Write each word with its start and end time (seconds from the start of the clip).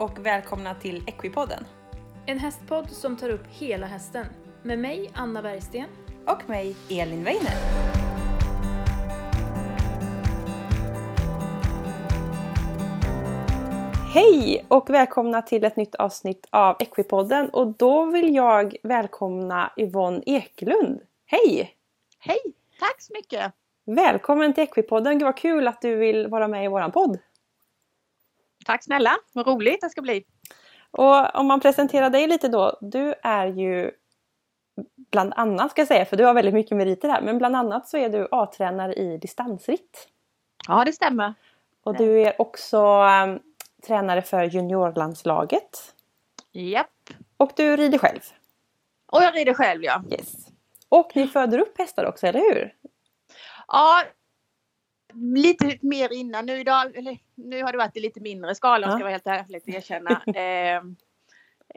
och 0.00 0.26
välkomna 0.26 0.74
till 0.74 1.02
Equipodden. 1.06 1.64
En 2.26 2.38
hästpodd 2.38 2.90
som 2.90 3.16
tar 3.16 3.30
upp 3.30 3.46
hela 3.50 3.86
hästen. 3.86 4.26
Med 4.62 4.78
mig, 4.78 5.10
Anna 5.14 5.42
Bergsten. 5.42 5.84
Och 6.26 6.48
mig, 6.48 6.76
Elin 6.90 7.24
Weiner. 7.24 7.52
Hej 14.14 14.64
och 14.68 14.90
välkomna 14.90 15.42
till 15.42 15.64
ett 15.64 15.76
nytt 15.76 15.94
avsnitt 15.94 16.46
av 16.50 16.76
Equipodden 16.78 17.50
och 17.50 17.66
då 17.66 18.04
vill 18.04 18.34
jag 18.34 18.76
välkomna 18.82 19.72
Yvonne 19.76 20.22
Ekelund. 20.26 21.00
Hej! 21.26 21.74
Hej! 22.18 22.40
Tack 22.80 23.00
så 23.00 23.12
mycket! 23.12 23.52
Välkommen 23.86 24.54
till 24.54 24.64
Equipodden. 24.64 25.18
Gud 25.18 25.22
vad 25.22 25.36
kul 25.36 25.68
att 25.68 25.82
du 25.82 25.96
vill 25.96 26.26
vara 26.26 26.48
med 26.48 26.64
i 26.64 26.68
våran 26.68 26.92
podd. 26.92 27.18
Tack 28.70 28.84
snälla! 28.84 29.16
Vad 29.32 29.46
roligt 29.46 29.80
det 29.80 29.90
ska 29.90 30.02
bli. 30.02 30.24
Och 30.90 31.34
om 31.34 31.46
man 31.46 31.60
presenterar 31.60 32.10
dig 32.10 32.26
lite 32.26 32.48
då. 32.48 32.78
Du 32.80 33.14
är 33.22 33.46
ju 33.46 33.90
bland 35.10 35.32
annat 35.36 35.70
ska 35.70 35.80
jag 35.80 35.88
säga, 35.88 36.04
för 36.04 36.16
du 36.16 36.24
har 36.24 36.34
väldigt 36.34 36.54
mycket 36.54 36.76
meriter 36.76 37.08
här, 37.08 37.22
men 37.22 37.38
bland 37.38 37.56
annat 37.56 37.88
så 37.88 37.96
är 37.96 38.08
du 38.08 38.28
A-tränare 38.30 38.94
i 38.94 39.18
distansritt. 39.18 40.08
Ja, 40.68 40.84
det 40.84 40.92
stämmer. 40.92 41.34
Och 41.82 41.96
du 41.96 42.22
är 42.22 42.40
också 42.40 42.78
um, 43.24 43.40
tränare 43.86 44.22
för 44.22 44.44
juniorlandslaget. 44.44 45.94
Japp. 46.52 47.10
Och 47.36 47.52
du 47.56 47.76
rider 47.76 47.98
själv. 47.98 48.20
Och 49.06 49.22
jag 49.22 49.36
rider 49.36 49.54
själv 49.54 49.84
ja. 49.84 50.02
Yes. 50.10 50.32
Och 50.88 51.12
ni 51.14 51.28
föder 51.28 51.58
upp 51.58 51.78
hästar 51.78 52.04
också, 52.04 52.26
eller 52.26 52.40
hur? 52.40 52.74
Ja, 53.68 54.02
lite 55.14 55.78
mer 55.80 56.12
innan. 56.12 56.46
Nu, 56.46 56.60
idag, 56.60 56.96
eller, 56.96 57.18
nu 57.34 57.62
har 57.62 57.72
det 57.72 57.78
varit 57.78 57.96
i 57.96 58.00
lite 58.00 58.20
mindre 58.20 58.54
skala 58.54 58.86
ja. 58.86 58.90
ska 58.90 58.98
jag 58.98 59.04
vara 59.04 59.12
helt 59.12 59.26
ärlig 59.26 59.74
erkänna. 59.74 60.22
eh, 60.34 60.76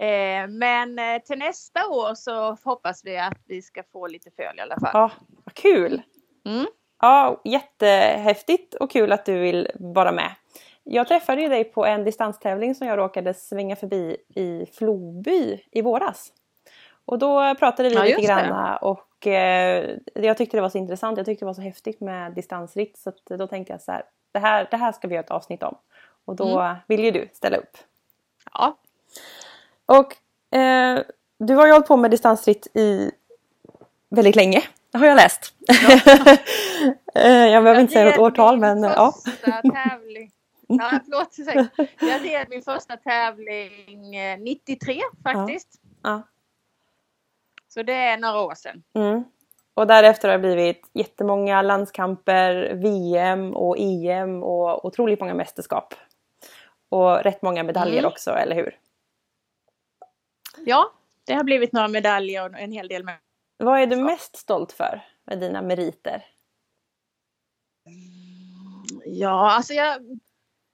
eh, 0.08 0.48
men 0.48 1.00
till 1.26 1.39
nästa 1.39 1.88
år 1.88 2.16
så 2.16 2.58
hoppas 2.64 3.06
vi 3.06 3.17
att 3.17 3.39
vi 3.48 3.61
ska 3.61 3.84
få 3.92 4.08
lite 4.08 4.31
följ 4.31 4.58
i 4.58 4.61
alla 4.61 4.80
fall. 4.80 4.92
Ja, 4.94 5.11
vad 5.45 5.54
kul! 5.54 6.02
Mm. 6.45 6.66
Ja, 7.02 7.42
jättehäftigt 7.44 8.73
och 8.73 8.92
kul 8.92 9.11
att 9.11 9.26
du 9.26 9.39
vill 9.39 9.67
vara 9.76 10.11
med. 10.11 10.31
Jag 10.84 11.08
träffade 11.08 11.42
ju 11.42 11.50
dig 11.50 11.64
på 11.64 11.86
en 11.86 12.04
distanstävling 12.04 12.76
som 12.76 12.88
jag 12.88 12.98
råkade 12.98 13.34
svänga 13.34 13.76
förbi 13.76 14.17
i 14.36 14.66
Floby 14.78 15.59
i 15.72 15.81
våras. 15.81 16.31
Och 17.06 17.20
då 17.20 17.56
pratade 17.56 17.89
vi 17.89 17.95
ja, 17.95 18.04
lite 18.04 18.22
grann 18.22 18.78
och 18.81 19.00
eh, 19.28 19.98
jag 20.14 20.38
tyckte 20.38 20.58
det 20.58 20.62
var 20.62 20.70
så 20.70 20.78
intressant. 20.78 21.18
Jag 21.18 21.26
tyckte 21.26 21.46
det 21.46 21.48
var 21.48 21.54
så 21.54 21.62
häftigt 21.62 22.02
med 22.02 22.34
distansritt 22.34 22.98
så 22.98 23.12
då 23.38 23.48
tänkte 23.48 23.74
jag 23.74 23.82
så 23.82 23.92
här, 23.92 24.04
det 24.32 24.40
här, 24.40 24.68
det 24.72 24.78
här 24.78 24.92
ska 24.92 25.08
vi 25.08 25.16
göra 25.16 25.24
ett 25.24 25.32
avsnitt 25.32 25.64
om. 25.64 25.76
Och 26.26 26.36
då 26.36 26.60
mm. 26.60 26.76
vill 26.88 27.04
ju 27.04 27.12
du 27.12 27.30
ställa 27.34 27.58
upp. 27.58 27.78
Ja. 28.54 28.78
Och 29.86 30.16
eh, 30.58 31.00
du 31.38 31.56
har 31.56 31.66
ju 31.66 31.72
hållit 31.72 31.88
på 31.88 31.98
med 31.98 32.12
distansritt 32.12 32.68
i 32.74 33.12
väldigt 34.10 34.36
länge. 34.36 34.64
Det 34.92 34.98
har 34.98 35.06
jag 35.06 35.16
läst. 35.16 35.54
Ja. 35.60 36.38
Eh, 37.16 37.48
jag 37.48 37.64
behöver 37.64 37.82
inte 37.82 37.94
säga 37.94 38.06
något 38.06 38.20
årtal 38.20 38.60
men 38.60 38.84
ja. 38.84 39.14
Tävling. 39.42 40.32
Ja, 40.68 41.00
förlåt. 41.06 41.38
Jag 42.00 42.26
red 42.26 42.48
min 42.50 42.62
första 42.62 42.98
tävling 42.98 44.12
93 44.40 44.94
eh, 44.94 45.02
faktiskt. 45.24 45.68
Ja. 46.04 46.10
ja. 46.10 46.22
Så 47.74 47.84
det 47.84 47.94
är 47.94 48.18
några 48.18 48.42
år 48.42 48.56
sedan. 48.56 48.84
Mm. 48.94 49.24
Och 49.74 49.88
därefter 49.88 50.28
har 50.28 50.38
det 50.38 50.42
blivit 50.42 50.90
jättemånga 50.94 51.62
landskamper, 51.62 52.74
VM 52.74 53.54
och 53.54 53.76
EM 53.80 54.44
och 54.44 54.86
otroligt 54.86 55.20
många 55.20 55.34
mästerskap. 55.34 55.94
Och 56.89 57.23
rätt 57.23 57.42
många 57.42 57.64
medaljer 57.64 58.00
mm. 58.00 58.12
också, 58.12 58.32
eller 58.32 58.56
hur? 58.56 58.80
Ja, 60.66 60.92
det 61.23 61.33
har 61.33 61.44
blivit 61.44 61.72
några 61.72 61.88
medaljer 61.88 62.50
och 62.50 62.60
en 62.60 62.72
hel 62.72 62.88
del 62.88 63.04
med. 63.04 63.17
Vad 63.58 63.80
är 63.80 63.88
du 63.88 63.95
mest 63.95 64.36
stolt 64.36 64.72
för 64.72 65.02
med 65.23 65.39
dina 65.39 65.62
meriter? 65.62 66.26
Ja, 69.06 69.52
alltså 69.52 69.73
jag, 69.73 70.20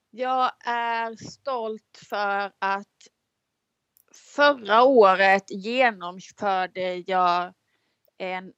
jag 0.09 0.51
är 0.65 1.15
stolt 1.15 1.99
för 2.09 2.51
att 2.59 2.87
förra 4.35 4.83
året 4.83 5.43
genomförde 5.49 6.95
jag 6.95 7.53
en 8.17 8.53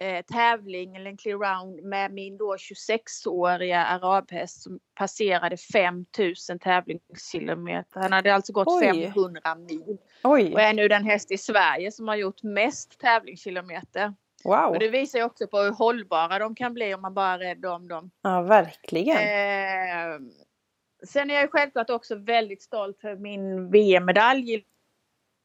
eh, 0.00 0.24
tävling 0.24 0.96
eller 0.96 1.10
en 1.10 1.16
clear 1.16 1.38
round 1.38 1.82
med 1.82 2.12
min 2.12 2.36
då 2.36 2.56
26-åriga 2.56 3.84
arabhäst 3.84 4.62
som 4.62 4.78
passerade 4.94 5.56
5000 5.56 6.58
tävlingskilometer. 6.58 8.00
Han 8.00 8.12
hade 8.12 8.34
alltså 8.34 8.52
gått 8.52 8.68
Oj. 8.68 9.12
500 9.12 9.54
mil. 9.54 9.98
Oj. 10.22 10.52
Och 10.52 10.60
är 10.60 10.72
nu 10.72 10.88
den 10.88 11.04
häst 11.04 11.30
i 11.30 11.38
Sverige 11.38 11.92
som 11.92 12.08
har 12.08 12.16
gjort 12.16 12.42
mest 12.42 12.98
tävlingskilometer. 13.00 14.14
Wow. 14.44 14.70
Och 14.70 14.78
det 14.78 14.88
visar 14.88 15.18
ju 15.18 15.24
också 15.24 15.46
på 15.46 15.58
hur 15.58 15.72
hållbara 15.72 16.38
de 16.38 16.54
kan 16.54 16.74
bli 16.74 16.94
om 16.94 17.02
man 17.02 17.14
bara 17.14 17.34
är 17.34 17.38
rädd 17.38 17.66
om 17.66 17.88
dem. 17.88 18.10
Ja, 18.22 18.42
verkligen. 18.42 19.16
Eh, 19.16 20.20
sen 21.06 21.30
är 21.30 21.34
jag 21.34 21.52
självklart 21.52 21.90
också 21.90 22.14
väldigt 22.14 22.62
stolt 22.62 23.00
för 23.00 23.16
min 23.16 23.70
VM-medalj 23.70 24.54
i 24.54 24.64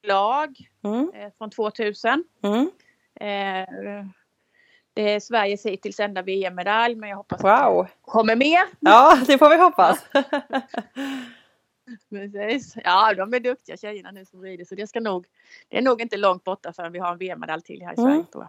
lag 0.07 0.57
mm. 0.83 1.11
eh, 1.13 1.31
från 1.37 1.49
2000. 1.49 2.23
Mm. 2.43 2.71
Eh, 3.15 4.05
det 4.93 5.13
är 5.13 5.19
Sveriges 5.19 5.65
hittills 5.65 5.99
enda 5.99 6.21
VM-medalj 6.21 6.95
men 6.95 7.09
jag 7.09 7.17
hoppas 7.17 7.43
wow. 7.43 7.79
att 7.79 7.87
det 7.87 7.93
kommer 8.01 8.35
mer. 8.35 8.61
Ja, 8.79 9.17
det 9.27 9.37
får 9.37 9.49
vi 9.49 9.57
hoppas. 9.57 10.05
Precis. 12.09 12.75
Ja, 12.83 13.13
de 13.13 13.33
är 13.33 13.39
duktiga 13.39 13.77
tjejerna 13.77 14.11
nu 14.11 14.25
som 14.25 14.41
rider 14.41 14.65
så 14.65 14.75
det 14.75 14.87
ska 14.87 14.99
nog, 14.99 15.25
det 15.67 15.77
är 15.77 15.81
nog 15.81 16.01
inte 16.01 16.17
långt 16.17 16.43
borta 16.43 16.73
förrän 16.73 16.91
vi 16.91 16.99
har 16.99 17.11
en 17.11 17.17
VM-medalj 17.17 17.61
till 17.61 17.81
här 17.81 17.93
i 17.93 17.95
Sverige. 17.95 18.25
Mm. 18.35 18.47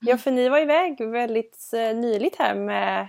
Ja, 0.00 0.18
för 0.18 0.30
ni 0.30 0.48
var 0.48 0.58
iväg 0.58 1.10
väldigt 1.10 1.70
eh, 1.72 1.96
nyligt 1.96 2.36
här 2.36 2.54
med 2.54 3.08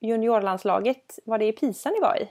juniorlandslaget. 0.00 1.18
Var 1.24 1.38
det 1.38 1.46
i 1.46 1.52
Pisa 1.52 1.90
ni 1.90 2.00
var 2.00 2.22
i? 2.22 2.28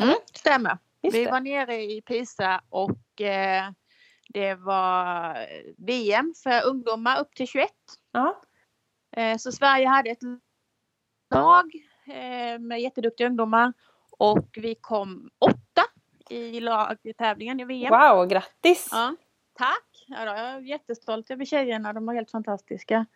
Mm, 0.00 0.14
stämmer. 0.34 0.78
Just 1.02 1.16
vi 1.16 1.24
det. 1.24 1.30
var 1.30 1.40
nere 1.40 1.82
i 1.82 2.02
Pisa 2.02 2.60
och 2.68 3.20
eh, 3.20 3.70
det 4.28 4.54
var 4.54 5.36
VM 5.78 6.34
för 6.42 6.66
ungdomar 6.66 7.20
upp 7.20 7.34
till 7.34 7.46
21. 7.46 7.70
Ja. 8.12 8.40
Eh, 9.16 9.36
så 9.36 9.52
Sverige 9.52 9.88
hade 9.88 10.10
ett 10.10 10.22
lag 11.34 11.72
eh, 12.06 12.58
med 12.58 12.80
jätteduktiga 12.80 13.26
ungdomar 13.26 13.72
och 14.10 14.48
vi 14.52 14.74
kom 14.74 15.30
åtta 15.38 15.82
i 16.30 16.60
lagtävlingen 16.60 17.60
i 17.60 17.64
VM. 17.64 17.90
Wow, 17.90 18.26
grattis! 18.26 18.88
Ja, 18.90 19.16
tack! 19.58 20.04
Ja, 20.06 20.24
jag 20.24 20.38
är 20.38 20.60
jättestolt 20.60 21.30
över 21.30 21.44
tjejerna, 21.44 21.92
de 21.92 22.06
var 22.06 22.14
helt 22.14 22.30
fantastiska. 22.30 23.06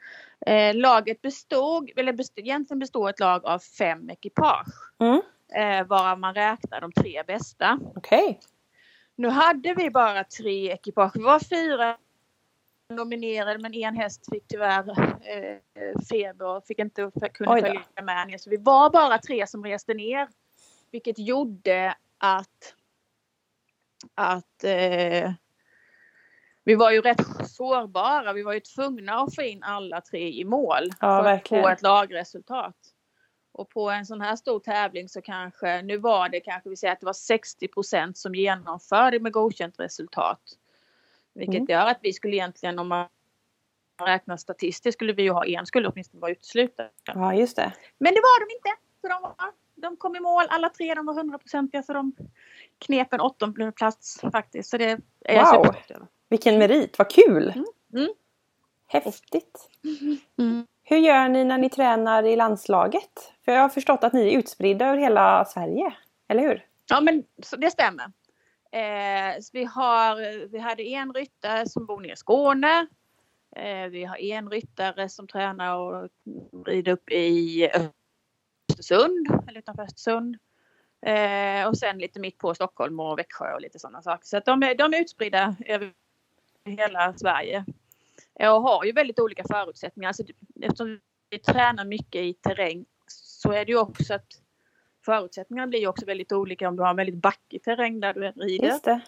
Eh, 0.47 0.75
laget 0.75 1.22
bestod, 1.22 1.91
eller 1.97 2.12
bestod, 2.12 2.44
egentligen 2.44 2.78
består 2.78 3.10
ett 3.10 3.20
lag 3.20 3.44
av 3.44 3.59
fem 3.59 4.10
ekipage. 4.10 4.92
Mm. 4.98 5.22
Eh, 5.54 5.86
varav 5.86 6.18
man 6.18 6.34
räknar 6.34 6.80
de 6.80 6.92
tre 6.92 7.22
bästa. 7.22 7.78
Okej. 7.94 8.24
Okay. 8.24 8.36
Nu 9.16 9.28
hade 9.28 9.74
vi 9.74 9.90
bara 9.90 10.24
tre 10.24 10.72
ekipage. 10.72 11.16
Vi 11.16 11.22
var 11.22 11.40
fyra 11.40 11.96
nominerade 12.88 13.58
men 13.58 13.74
en 13.74 13.96
häst 13.96 14.26
fick 14.32 14.48
tyvärr 14.48 14.90
eh, 15.28 16.00
feber 16.10 16.46
och 16.46 16.66
fick 16.66 16.78
inte 16.78 17.10
kunna 17.34 17.60
följa 17.60 17.82
med. 18.02 18.40
Så 18.40 18.50
vi 18.50 18.56
var 18.56 18.90
bara 18.90 19.18
tre 19.18 19.46
som 19.46 19.64
reste 19.64 19.94
ner. 19.94 20.28
Vilket 20.90 21.18
gjorde 21.18 21.94
att, 22.18 22.74
att 24.14 24.64
eh, 24.64 25.32
vi 26.64 26.74
var 26.74 26.90
ju 26.90 27.00
rätt 27.00 27.48
sårbara. 27.48 28.32
Vi 28.32 28.42
var 28.42 28.53
ju 28.53 28.60
tvungna 28.60 29.15
att 29.15 29.34
få 29.34 29.42
in 29.42 29.62
alla 29.62 30.00
tre 30.00 30.32
i 30.32 30.44
mål 30.44 30.91
ja, 31.00 31.18
för 31.18 31.22
verkligen. 31.22 31.65
att 31.65 31.71
få 31.71 31.72
ett 31.72 31.82
lagresultat. 31.82 32.76
Och 33.56 33.68
på 33.68 33.91
en 33.91 34.06
sån 34.06 34.20
här 34.20 34.36
stor 34.36 34.60
tävling 34.60 35.08
så 35.08 35.22
kanske, 35.22 35.82
nu 35.82 35.97
var 35.97 36.28
det 36.28 36.41
kanske 36.41 36.70
vi 36.70 36.76
säger 36.76 36.92
att 36.92 37.00
det 37.00 37.06
var 37.06 37.12
60% 37.12 38.12
som 38.14 38.34
genomförde 38.34 39.20
med 39.20 39.32
godkänt 39.32 39.80
resultat. 39.80 40.41
Vilket 41.34 41.54
mm. 41.54 41.66
gör 41.70 41.86
att 41.86 41.98
vi 42.03 42.12
skulle 42.12 42.36
egentligen 42.36 42.78
om 42.78 42.88
man 42.88 43.08
räknar 44.06 44.36
statistiskt 44.36 44.98
skulle 44.98 45.12
vi 45.12 45.22
ju 45.22 45.30
ha 45.30 45.47
en 45.47 45.66
skulle 45.66 45.88
åtminstone 45.88 46.20
vara 46.20 46.32
utesluten. 46.32 46.88
Ja 47.06 47.34
just 47.34 47.56
det. 47.56 47.72
Men 47.98 48.14
det 48.14 48.20
var 48.20 48.48
de 48.48 48.54
inte. 48.54 48.70
Så 49.00 49.08
de, 49.08 49.22
var, 49.22 49.53
de 49.74 49.97
kom 49.97 50.16
i 50.16 50.20
mål 50.20 50.44
alla 50.48 50.68
tre, 50.68 50.94
de 50.94 51.06
var 51.06 51.14
hundraprocentiga 51.14 51.82
så 51.82 51.92
de 51.92 52.16
knep 52.78 53.12
en 53.12 53.20
åttonde 53.20 53.72
plats 53.72 54.20
faktiskt. 54.32 54.70
Så 54.70 54.76
det 54.76 55.00
är 55.24 55.52
wow. 55.54 55.66
jag 55.66 55.91
över. 55.91 56.06
Vilken 56.28 56.59
merit, 56.59 56.98
vad 56.98 57.10
kul! 57.10 57.52
Mm. 57.56 57.66
Mm. 57.94 58.14
Häftigt! 58.86 59.68
Mm. 60.38 60.66
Hur 60.88 60.97
gör 60.97 61.28
ni 61.28 61.44
när 61.44 61.59
ni 61.59 61.71
tränar 61.71 62.22
i 62.22 62.36
landslaget? 62.36 63.33
För 63.44 63.53
jag 63.53 63.60
har 63.60 63.68
förstått 63.68 64.04
att 64.04 64.12
ni 64.12 64.34
är 64.34 64.38
utspridda 64.38 64.86
över 64.86 64.98
hela 64.98 65.44
Sverige, 65.44 65.92
eller 66.28 66.42
hur? 66.42 66.66
Ja 66.88 67.00
men 67.00 67.24
det 67.59 67.71
stämmer. 67.71 68.04
Eh, 68.72 69.34
vi, 69.53 69.65
har, 69.65 70.47
vi 70.48 70.59
hade 70.59 70.83
en 70.83 71.12
ryttare 71.12 71.68
som 71.68 71.86
bor 71.86 72.00
nere 72.00 72.12
i 72.12 72.16
Skåne. 72.16 72.86
Eh, 73.56 73.86
vi 73.91 74.04
har 74.04 74.16
en 74.16 74.50
ryttare 74.50 75.09
som 75.09 75.28
tränar 75.28 75.77
och 75.77 76.09
rider 76.66 76.92
upp 76.92 77.10
i 77.10 77.68
Östersund, 78.71 79.27
eller 79.48 79.59
utanför 79.59 79.83
Östersund. 79.83 80.36
Eh, 81.06 81.68
och 81.68 81.78
sen 81.78 81.98
lite 81.98 82.21
mitt 82.21 82.38
på 82.38 82.54
Stockholm 82.54 83.00
och 83.00 83.18
Växjö 83.18 83.54
och 83.54 83.60
lite 83.60 83.78
sådana 83.78 84.03
saker. 84.03 84.27
Så 84.27 84.36
att 84.36 84.44
de, 84.44 84.62
är, 84.62 84.74
de 84.74 84.94
är 84.94 85.00
utspridda 85.00 85.56
över 85.66 85.92
hela 86.65 87.15
Sverige. 87.16 87.65
Och 88.41 88.62
har 88.62 88.84
ju 88.84 88.92
väldigt 88.92 89.18
olika 89.18 89.44
förutsättningar. 89.44 90.09
Alltså, 90.09 90.22
eftersom 90.62 91.00
vi 91.30 91.38
tränar 91.38 91.84
mycket 91.84 92.22
i 92.22 92.34
terräng 92.34 92.84
så 93.06 93.53
är 93.53 93.65
det 93.65 93.72
ju 93.72 93.78
också 93.78 94.15
att 94.15 94.27
förutsättningarna 95.04 95.66
blir 95.66 95.80
ju 95.80 95.86
också 95.86 96.06
väldigt 96.06 96.33
olika 96.33 96.68
om 96.68 96.77
du 96.77 96.83
har 96.83 96.91
en 96.91 96.97
väldigt 96.97 97.22
backig 97.22 97.62
terräng 97.62 98.00
där 98.00 98.15
du 98.15 98.21
rider. 98.21 99.00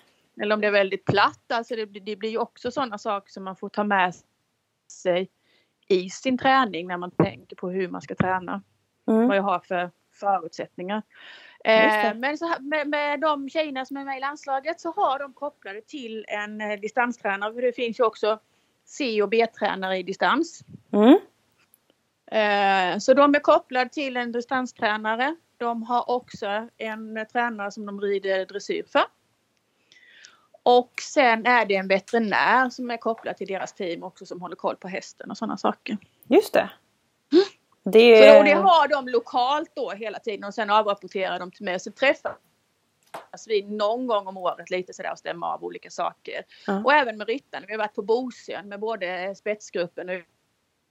Eller 0.42 0.54
om 0.54 0.60
det 0.60 0.66
är 0.66 0.72
väldigt 0.72 1.04
platt. 1.04 1.52
Alltså 1.52 1.76
det, 1.76 1.86
det 1.86 2.16
blir 2.16 2.30
ju 2.30 2.38
också 2.38 2.70
sådana 2.70 2.98
saker 2.98 3.32
som 3.32 3.44
man 3.44 3.56
får 3.56 3.68
ta 3.68 3.84
med 3.84 4.14
sig 4.92 5.30
i 5.88 6.10
sin 6.10 6.38
träning 6.38 6.86
när 6.86 6.96
man 6.96 7.10
tänker 7.10 7.56
på 7.56 7.70
hur 7.70 7.88
man 7.88 8.02
ska 8.02 8.14
träna. 8.14 8.62
Mm. 9.08 9.28
Vad 9.28 9.36
jag 9.36 9.42
har 9.42 9.60
för 9.60 9.90
förutsättningar. 10.12 11.02
Eh, 11.64 12.14
men 12.14 12.38
så, 12.38 12.54
med, 12.60 12.88
med 12.88 13.20
de 13.20 13.48
tjejerna 13.48 13.84
som 13.84 13.96
är 13.96 14.04
med 14.04 14.16
i 14.16 14.20
landslaget 14.20 14.80
så 14.80 14.92
har 14.92 15.18
de 15.18 15.32
kopplade 15.32 15.80
till 15.80 16.24
en 16.28 16.60
eh, 16.60 16.80
distanstränare. 16.80 17.54
För 17.54 17.62
det 17.62 17.72
finns 17.72 18.00
ju 18.00 18.04
också 18.04 18.40
C 18.88 19.22
och 19.22 19.28
B-tränare 19.28 19.98
i 19.98 20.02
distans. 20.02 20.64
Mm. 20.92 21.18
Eh, 22.30 22.98
så 22.98 23.14
de 23.14 23.34
är 23.34 23.40
kopplade 23.40 23.90
till 23.90 24.16
en 24.16 24.32
distanstränare. 24.32 25.36
De 25.56 25.82
har 25.82 26.10
också 26.10 26.68
en 26.76 27.26
tränare 27.32 27.70
som 27.70 27.86
de 27.86 28.00
rider 28.00 28.46
dressyr 28.46 28.84
för. 28.92 29.02
Och 30.62 30.92
sen 31.02 31.46
är 31.46 31.66
det 31.66 31.76
en 31.76 31.88
veterinär 31.88 32.70
som 32.70 32.90
är 32.90 32.96
kopplad 32.96 33.36
till 33.36 33.46
deras 33.46 33.72
team 33.72 34.02
också 34.02 34.26
som 34.26 34.40
håller 34.40 34.56
koll 34.56 34.76
på 34.76 34.88
hästen 34.88 35.30
och 35.30 35.36
sådana 35.36 35.56
saker. 35.56 35.98
Just 36.28 36.52
det. 36.52 36.70
Mm. 37.32 37.44
Det... 37.84 38.18
Så 38.18 38.38
då, 38.38 38.42
det 38.42 38.54
har 38.54 38.88
de 38.88 39.08
lokalt 39.08 39.72
då 39.74 39.90
hela 39.90 40.18
tiden 40.18 40.44
och 40.44 40.54
sen 40.54 40.70
avrapporterar 40.70 41.38
de 41.38 41.50
till 41.50 41.64
mig. 41.64 41.80
Så 41.80 41.92
träffas 43.18 43.48
vi 43.48 43.62
någon 43.62 44.06
gång 44.06 44.26
om 44.26 44.36
året 44.36 44.70
lite 44.70 44.92
sådär 44.92 45.12
och 45.12 45.18
stämmer 45.18 45.46
av 45.46 45.64
olika 45.64 45.90
saker. 45.90 46.44
Mm. 46.68 46.84
Och 46.84 46.92
även 46.92 47.18
med 47.18 47.28
ryttarna. 47.28 47.66
Vi 47.66 47.72
har 47.72 47.78
varit 47.78 47.94
på 47.94 48.02
Bosön 48.02 48.68
med 48.68 48.80
både 48.80 49.34
spetsgruppen 49.34 50.08
och 50.08 50.14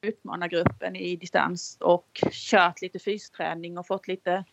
utmanargruppen 0.01 0.95
i 0.95 1.15
distans 1.15 1.77
och 1.79 2.23
kört 2.31 2.81
lite 2.81 2.99
fysträning 2.99 3.77
och 3.77 3.87
fått 3.87 4.07
lite 4.07 4.43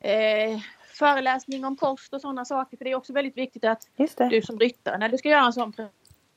eh, 0.00 0.58
föreläsning 0.94 1.64
om 1.64 1.76
kost 1.76 2.14
och 2.14 2.20
sådana 2.20 2.44
saker. 2.44 2.76
För 2.76 2.84
det 2.84 2.90
är 2.90 2.94
också 2.94 3.12
väldigt 3.12 3.36
viktigt 3.36 3.64
att 3.64 3.88
du 4.30 4.42
som 4.42 4.58
ryttare 4.58 4.98
när 4.98 5.08
du 5.08 5.18
ska 5.18 5.28
göra 5.28 5.46
en 5.46 5.52
sån 5.52 5.72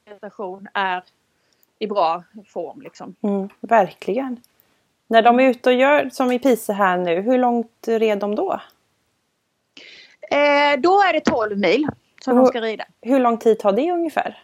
presentation 0.06 0.68
är 0.74 1.04
i 1.80 1.88
bra 1.88 2.24
form. 2.48 2.82
Liksom. 2.82 3.16
Mm, 3.22 3.50
verkligen. 3.60 4.42
När 5.08 5.22
de 5.22 5.40
är 5.40 5.50
ute 5.50 5.70
och 5.70 5.76
gör 5.76 6.10
som 6.10 6.32
i 6.32 6.40
Pisa 6.40 6.74
här 6.74 6.98
nu, 6.98 7.22
hur 7.22 7.38
långt 7.38 7.88
red 7.88 8.20
de 8.20 8.36
då? 8.36 8.62
Eh, 10.32 10.80
då 10.80 11.02
är 11.02 11.14
det 11.14 11.22
12 11.22 11.58
mil 11.58 11.88
som 12.22 12.38
hur, 12.38 12.44
de 12.44 12.48
ska 12.48 12.62
rida. 12.62 12.86
Hur 13.02 13.20
lång 13.20 13.38
tid 13.38 13.60
tar 13.60 13.72
det 13.72 13.92
ungefär? 13.92 14.44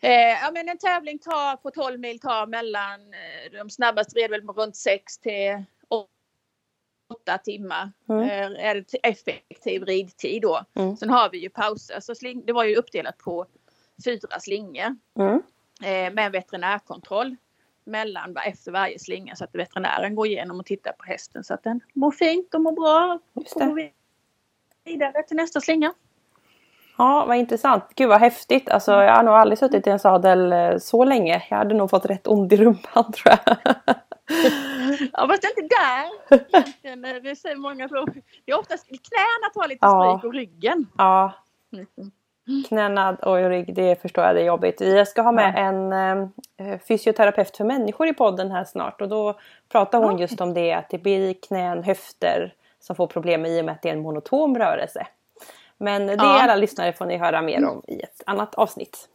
Eh, 0.00 0.10
ja, 0.10 0.50
men 0.52 0.68
en 0.68 0.78
tävling 0.78 1.18
tar 1.18 1.56
på 1.56 1.70
12 1.70 2.00
mil 2.00 2.20
tar 2.20 2.46
mellan, 2.46 3.00
eh, 3.00 3.58
de 3.58 3.70
snabbaste 3.70 4.20
red 4.20 4.30
väl 4.30 4.40
runt 4.40 4.76
6 4.76 5.18
till 5.18 5.64
8 7.08 7.38
timmar. 7.38 7.92
Mm. 8.08 8.22
Eh, 8.22 8.66
är 8.66 8.74
det 8.74 8.94
effektiv 9.02 9.84
ridtid 9.84 10.42
då. 10.42 10.64
Mm. 10.74 10.96
Sen 10.96 11.10
har 11.10 11.30
vi 11.30 11.38
ju 11.38 11.50
pauser. 11.50 12.00
Så 12.00 12.14
sling, 12.14 12.42
det 12.46 12.52
var 12.52 12.64
ju 12.64 12.76
uppdelat 12.76 13.18
på 13.18 13.46
fyra 14.04 14.40
slingor. 14.40 14.96
Mm. 15.18 15.42
Eh, 15.82 16.14
med 16.14 16.32
veterinärkontroll 16.32 17.36
mellan 17.84 18.36
efter 18.36 18.72
varje 18.72 18.98
slinga 18.98 19.36
så 19.36 19.44
att 19.44 19.54
veterinären 19.54 20.14
går 20.14 20.26
igenom 20.26 20.60
och 20.60 20.66
tittar 20.66 20.92
på 20.92 21.04
hästen 21.04 21.44
så 21.44 21.54
att 21.54 21.62
den 21.62 21.80
mår 21.92 22.10
fint 22.10 22.54
och 22.54 22.60
mår 22.60 22.72
bra. 22.72 23.18
Just 23.34 23.58
det. 23.58 23.90
Vidare 24.86 25.22
till 25.22 25.36
nästa 25.36 25.60
slinga. 25.60 25.94
Ja, 26.98 27.24
vad 27.28 27.36
intressant. 27.36 27.84
Gud 27.94 28.08
vad 28.08 28.20
häftigt. 28.20 28.70
Alltså, 28.70 28.92
jag 28.92 29.14
har 29.14 29.22
nog 29.22 29.34
aldrig 29.34 29.58
suttit 29.58 29.86
i 29.86 29.90
en 29.90 29.98
sadel 29.98 30.52
eh, 30.52 30.78
så 30.78 31.04
länge. 31.04 31.42
Jag 31.50 31.56
hade 31.56 31.74
nog 31.74 31.90
fått 31.90 32.06
rätt 32.06 32.26
ont 32.26 32.52
i 32.52 32.56
rumpan 32.56 33.12
tror 33.12 33.34
jag. 33.46 33.56
ja, 35.12 35.28
fast 35.28 35.44
inte 35.44 35.74
där 35.74 36.36
egentligen. 36.52 37.02
Det 37.02 37.48
är 37.50 37.56
många 37.56 37.88
så. 37.88 38.06
Det 38.44 38.52
är 38.52 38.58
oftast 38.58 38.86
knäna 38.86 39.50
tar 39.54 39.68
lite 39.68 39.86
stryk 39.86 40.20
ja. 40.22 40.28
och 40.28 40.34
ryggen. 40.34 40.86
Ja. 40.98 41.32
Mm. 41.72 42.62
Knäna 42.68 43.14
och 43.14 43.36
rygg, 43.36 43.74
det 43.74 44.02
förstår 44.02 44.24
jag 44.24 44.34
det 44.34 44.40
är 44.40 44.46
jobbigt. 44.46 44.80
Vi 44.80 45.06
ska 45.06 45.22
ha 45.22 45.32
med 45.32 45.54
ja. 45.56 45.60
en 45.60 45.92
eh, 45.92 46.78
fysioterapeut 46.78 47.56
för 47.56 47.64
människor 47.64 48.08
i 48.08 48.14
podden 48.14 48.50
här 48.50 48.64
snart 48.64 49.00
och 49.00 49.08
då 49.08 49.38
pratar 49.68 49.98
hon 49.98 50.18
just 50.18 50.40
om 50.40 50.54
det 50.54 50.72
att 50.72 50.90
det 50.90 50.98
blir 50.98 51.34
knän, 51.34 51.82
höfter 51.82 52.54
som 52.86 52.96
får 52.96 53.06
problem 53.06 53.46
i 53.46 53.60
och 53.60 53.64
med 53.64 53.72
att 53.72 53.82
det 53.82 53.88
är 53.88 53.92
en 53.92 54.02
monotom 54.02 54.58
rörelse. 54.58 55.06
Men 55.78 56.06
det 56.06 56.14
ja. 56.14 56.42
alla 56.42 56.56
lyssnare 56.56 56.92
får 56.92 57.06
ni 57.06 57.16
höra 57.16 57.42
mer 57.42 57.64
om 57.64 57.82
i 57.86 58.00
ett 58.00 58.22
annat 58.26 58.54
avsnitt. 58.54 59.08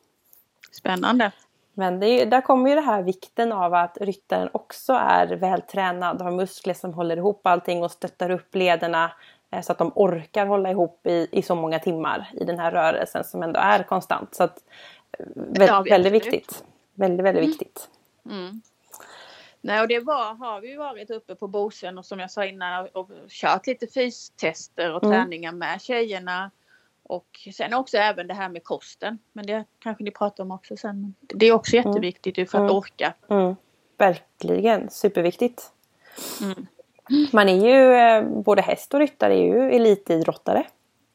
Spännande. 0.72 1.32
Men 1.74 2.00
det, 2.00 2.26
där 2.26 2.42
kommer 2.42 2.70
ju 2.70 2.76
det 2.76 2.82
här 2.82 3.04
vikten 3.04 3.52
av 3.52 3.74
att 3.74 3.98
ryttaren 4.02 4.50
också 4.52 4.94
är 4.94 5.28
vältränad, 5.28 6.22
har 6.22 6.32
muskler 6.32 6.74
som 6.74 6.94
håller 6.94 7.18
ihop 7.18 7.48
allting 7.48 7.84
och 7.84 7.92
stöttar 7.92 8.30
upp 8.30 8.56
lederna 8.56 9.12
Eh, 9.52 9.62
så 9.62 9.72
att 9.72 9.78
de 9.78 9.92
orkar 9.96 10.46
hålla 10.46 10.72
ihop 10.72 11.08
i, 11.08 11.28
i 11.32 11.42
så 11.42 11.56
många 11.56 11.80
timmar 11.80 12.30
i 12.34 12.44
den 12.44 12.60
här 12.60 12.72
rörelsen 12.72 13.24
som 13.24 13.44
ändå 13.44 13.60
är 13.60 13.84
konstant. 13.84 14.36
Så 14.36 14.44
att, 14.44 14.58
eh, 15.20 15.26
vä 15.36 15.66
ja, 15.66 15.82
väldigt 15.90 16.14
viktigt. 16.14 16.64
Väldigt, 16.94 17.26
väldigt 17.26 17.44
mm. 17.44 17.50
viktigt. 17.50 17.90
Mm. 18.26 18.62
Nej, 19.62 19.82
och 19.82 19.88
det 19.88 20.00
var, 20.00 20.36
har 20.36 20.62
vi 20.62 20.76
varit 20.76 21.12
uppe 21.12 21.36
på 21.36 21.48
Bosön 21.48 21.98
och 21.98 22.06
som 22.06 22.20
jag 22.20 22.32
sa 22.32 22.46
innan 22.46 22.88
och 22.94 23.10
kört 23.28 23.68
lite 23.68 23.88
fystester 23.88 24.96
och 24.96 25.04
mm. 25.04 25.16
träningar 25.16 25.52
med 25.52 25.82
tjejerna. 25.82 26.52
Och 27.04 27.48
sen 27.54 27.74
också 27.74 27.98
även 27.98 28.28
det 28.28 28.34
här 28.34 28.50
med 28.50 28.64
kosten. 28.64 29.20
Men 29.34 29.46
det 29.46 29.66
kanske 29.80 30.04
ni 30.04 30.12
pratar 30.12 30.44
om 30.44 30.52
också 30.52 30.78
sen. 30.78 31.16
Det 31.20 31.46
är 31.46 31.52
också 31.52 31.76
mm. 31.76 31.88
jätteviktigt 31.88 32.52
för 32.52 32.58
att 32.58 32.62
mm. 32.62 32.76
orka. 32.76 33.14
Mm. 33.30 33.56
Verkligen, 33.98 34.90
superviktigt. 34.90 35.72
Mm. 36.42 36.68
Man 37.32 37.50
är 37.50 37.66
ju, 37.68 37.94
eh, 37.94 38.44
både 38.44 38.62
häst 38.62 38.94
och 38.94 39.00
ryttare 39.00 39.34
är 39.34 39.44
ju 39.44 39.72
elitidrottare. 39.72 40.66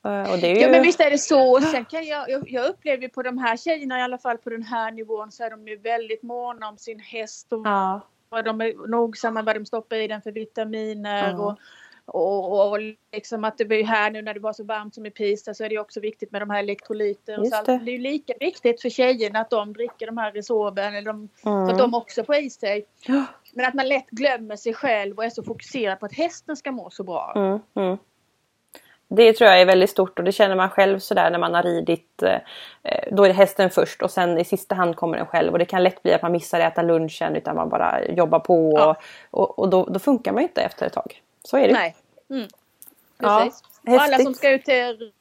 Eh, 0.04 0.32
och 0.32 0.38
det 0.38 0.46
är 0.46 0.54
ju... 0.54 0.60
Ja 0.60 0.70
men 0.70 0.82
visst 0.82 1.00
är 1.00 1.10
det 1.10 1.18
så. 1.18 1.60
Sen 1.60 1.84
kan 1.84 2.06
jag, 2.06 2.30
jag, 2.30 2.50
jag 2.50 2.66
upplever 2.66 3.08
på 3.08 3.22
de 3.22 3.38
här 3.38 3.56
tjejerna 3.56 3.98
i 3.98 4.02
alla 4.02 4.18
fall 4.18 4.38
på 4.38 4.50
den 4.50 4.62
här 4.62 4.90
nivån 4.90 5.32
så 5.32 5.44
är 5.44 5.50
de 5.50 5.68
ju 5.68 5.76
väldigt 5.76 6.22
måna 6.22 6.68
om 6.68 6.78
sin 6.78 7.00
häst. 7.00 7.52
Och 7.52 7.66
ja. 7.66 8.00
De 8.30 8.60
är 8.60 8.88
nogsamma 8.88 9.42
vad 9.42 9.56
de 9.56 9.66
stoppar 9.66 9.96
i 9.96 10.08
den 10.08 10.22
för 10.22 10.32
vitaminer. 10.32 11.30
Ja. 11.30 11.38
Och, 11.38 11.58
och, 12.06 12.70
och 12.70 12.78
liksom 13.12 13.44
att 13.44 13.58
det 13.58 13.64
blir 13.64 13.84
här 13.84 14.10
nu 14.10 14.22
när 14.22 14.34
det 14.34 14.40
var 14.40 14.52
så 14.52 14.64
varmt 14.64 14.94
som 14.94 15.06
i 15.06 15.10
Pisa 15.10 15.54
så 15.54 15.64
är 15.64 15.68
det 15.68 15.78
också 15.78 16.00
viktigt 16.00 16.32
med 16.32 16.42
de 16.42 16.50
här 16.50 16.58
elektrolyter 16.58 17.40
och 17.40 17.46
salt. 17.46 17.66
Det. 17.66 17.78
det 17.78 17.94
är 17.94 17.98
lika 17.98 18.32
viktigt 18.40 18.82
för 18.82 18.88
tjejerna 18.88 19.40
att 19.40 19.50
de 19.50 19.72
dricker 19.72 20.06
de 20.06 20.18
här 20.18 20.32
Resorben 20.32 20.94
eller 20.94 21.12
de, 21.12 21.28
mm. 21.44 21.66
så 21.66 21.72
att 21.72 21.78
de 21.78 21.94
också 21.94 22.24
får 22.24 22.36
i 22.36 22.50
sig. 22.50 22.86
Men 23.52 23.66
att 23.66 23.74
man 23.74 23.88
lätt 23.88 24.10
glömmer 24.10 24.56
sig 24.56 24.74
själv 24.74 25.16
och 25.16 25.24
är 25.24 25.30
så 25.30 25.42
fokuserad 25.42 26.00
på 26.00 26.06
att 26.06 26.14
hästen 26.14 26.56
ska 26.56 26.72
må 26.72 26.90
så 26.90 27.04
bra. 27.04 27.32
Mm, 27.36 27.60
mm. 27.74 27.98
Det 29.08 29.32
tror 29.32 29.50
jag 29.50 29.60
är 29.60 29.66
väldigt 29.66 29.90
stort 29.90 30.18
och 30.18 30.24
det 30.24 30.32
känner 30.32 30.56
man 30.56 30.70
själv 30.70 30.98
sådär 30.98 31.30
när 31.30 31.38
man 31.38 31.54
har 31.54 31.62
ridit. 31.62 32.22
Eh, 32.22 32.38
då 33.12 33.24
är 33.24 33.28
det 33.28 33.34
hästen 33.34 33.70
först 33.70 34.02
och 34.02 34.10
sen 34.10 34.38
i 34.38 34.44
sista 34.44 34.74
hand 34.74 34.96
kommer 34.96 35.16
den 35.16 35.26
själv 35.26 35.52
och 35.52 35.58
det 35.58 35.64
kan 35.64 35.82
lätt 35.82 36.02
bli 36.02 36.12
att 36.12 36.22
man 36.22 36.32
missar 36.32 36.60
att 36.60 36.72
äta 36.72 36.82
lunchen 36.82 37.36
utan 37.36 37.56
man 37.56 37.68
bara 37.68 38.04
jobbar 38.04 38.38
på 38.38 38.72
ja. 38.76 38.96
och, 39.30 39.58
och 39.58 39.68
då, 39.68 39.84
då, 39.84 39.98
funkar 39.98 40.32
man 40.32 40.42
inte 40.42 40.62
efter 40.62 40.86
ett 40.86 40.92
tag. 40.92 41.22
Så 41.42 41.56
är 41.56 41.68
det. 41.68 41.72
Nej. 41.72 41.96
Mm. 42.30 42.48
Precis. 43.18 43.62
Ja, 43.82 43.94
och 43.94 44.02
alla 44.02 44.18
som 44.18 44.34
ska 44.34 44.50
ut 44.50 44.64
till 44.64 45.12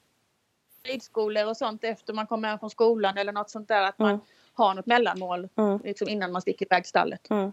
ridskolor 0.84 1.48
och 1.48 1.58
sånt 1.58 1.84
efter 1.84 2.14
man 2.14 2.28
kommer 2.28 2.50
hem 2.50 2.60
från 2.60 2.70
skolan 2.70 3.18
eller 3.18 3.32
något 3.32 3.50
sånt 3.50 3.68
där 3.68 3.84
att 3.84 4.00
man 4.00 4.10
mm. 4.10 4.22
har 4.54 4.74
något 4.74 4.86
mellanmål 4.86 5.50
mm. 5.56 5.80
liksom 5.84 6.10
innan 6.10 6.32
man 6.32 6.42
sticker 6.42 6.66
iväg 6.66 6.86
stallet. 6.86 7.30
Mm. 7.30 7.52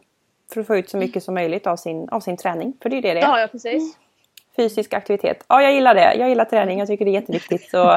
För 0.53 0.61
att 0.61 0.67
få 0.67 0.77
ut 0.77 0.91
så 0.91 0.97
mycket 0.97 1.25
som 1.25 1.35
möjligt 1.35 1.67
av 1.67 1.77
sin, 1.77 2.09
av 2.09 2.21
sin 2.21 2.37
träning. 2.37 2.77
För 2.83 2.91
det 2.91 2.97
är 2.97 3.03
det 3.03 3.15
det 3.15 3.21
är. 3.21 3.23
Ja, 3.23 3.41
ja 3.41 3.49
precis. 3.49 3.97
Fysisk 4.57 4.93
aktivitet. 4.93 5.45
Ja, 5.49 5.63
jag 5.63 5.73
gillar 5.73 5.95
det. 5.95 6.15
Jag 6.15 6.29
gillar 6.29 6.45
träning. 6.45 6.79
Jag 6.79 6.89
tycker 6.89 7.05
det 7.05 7.11
är 7.11 7.13
jätteviktigt. 7.13 7.75
Och 7.75 7.95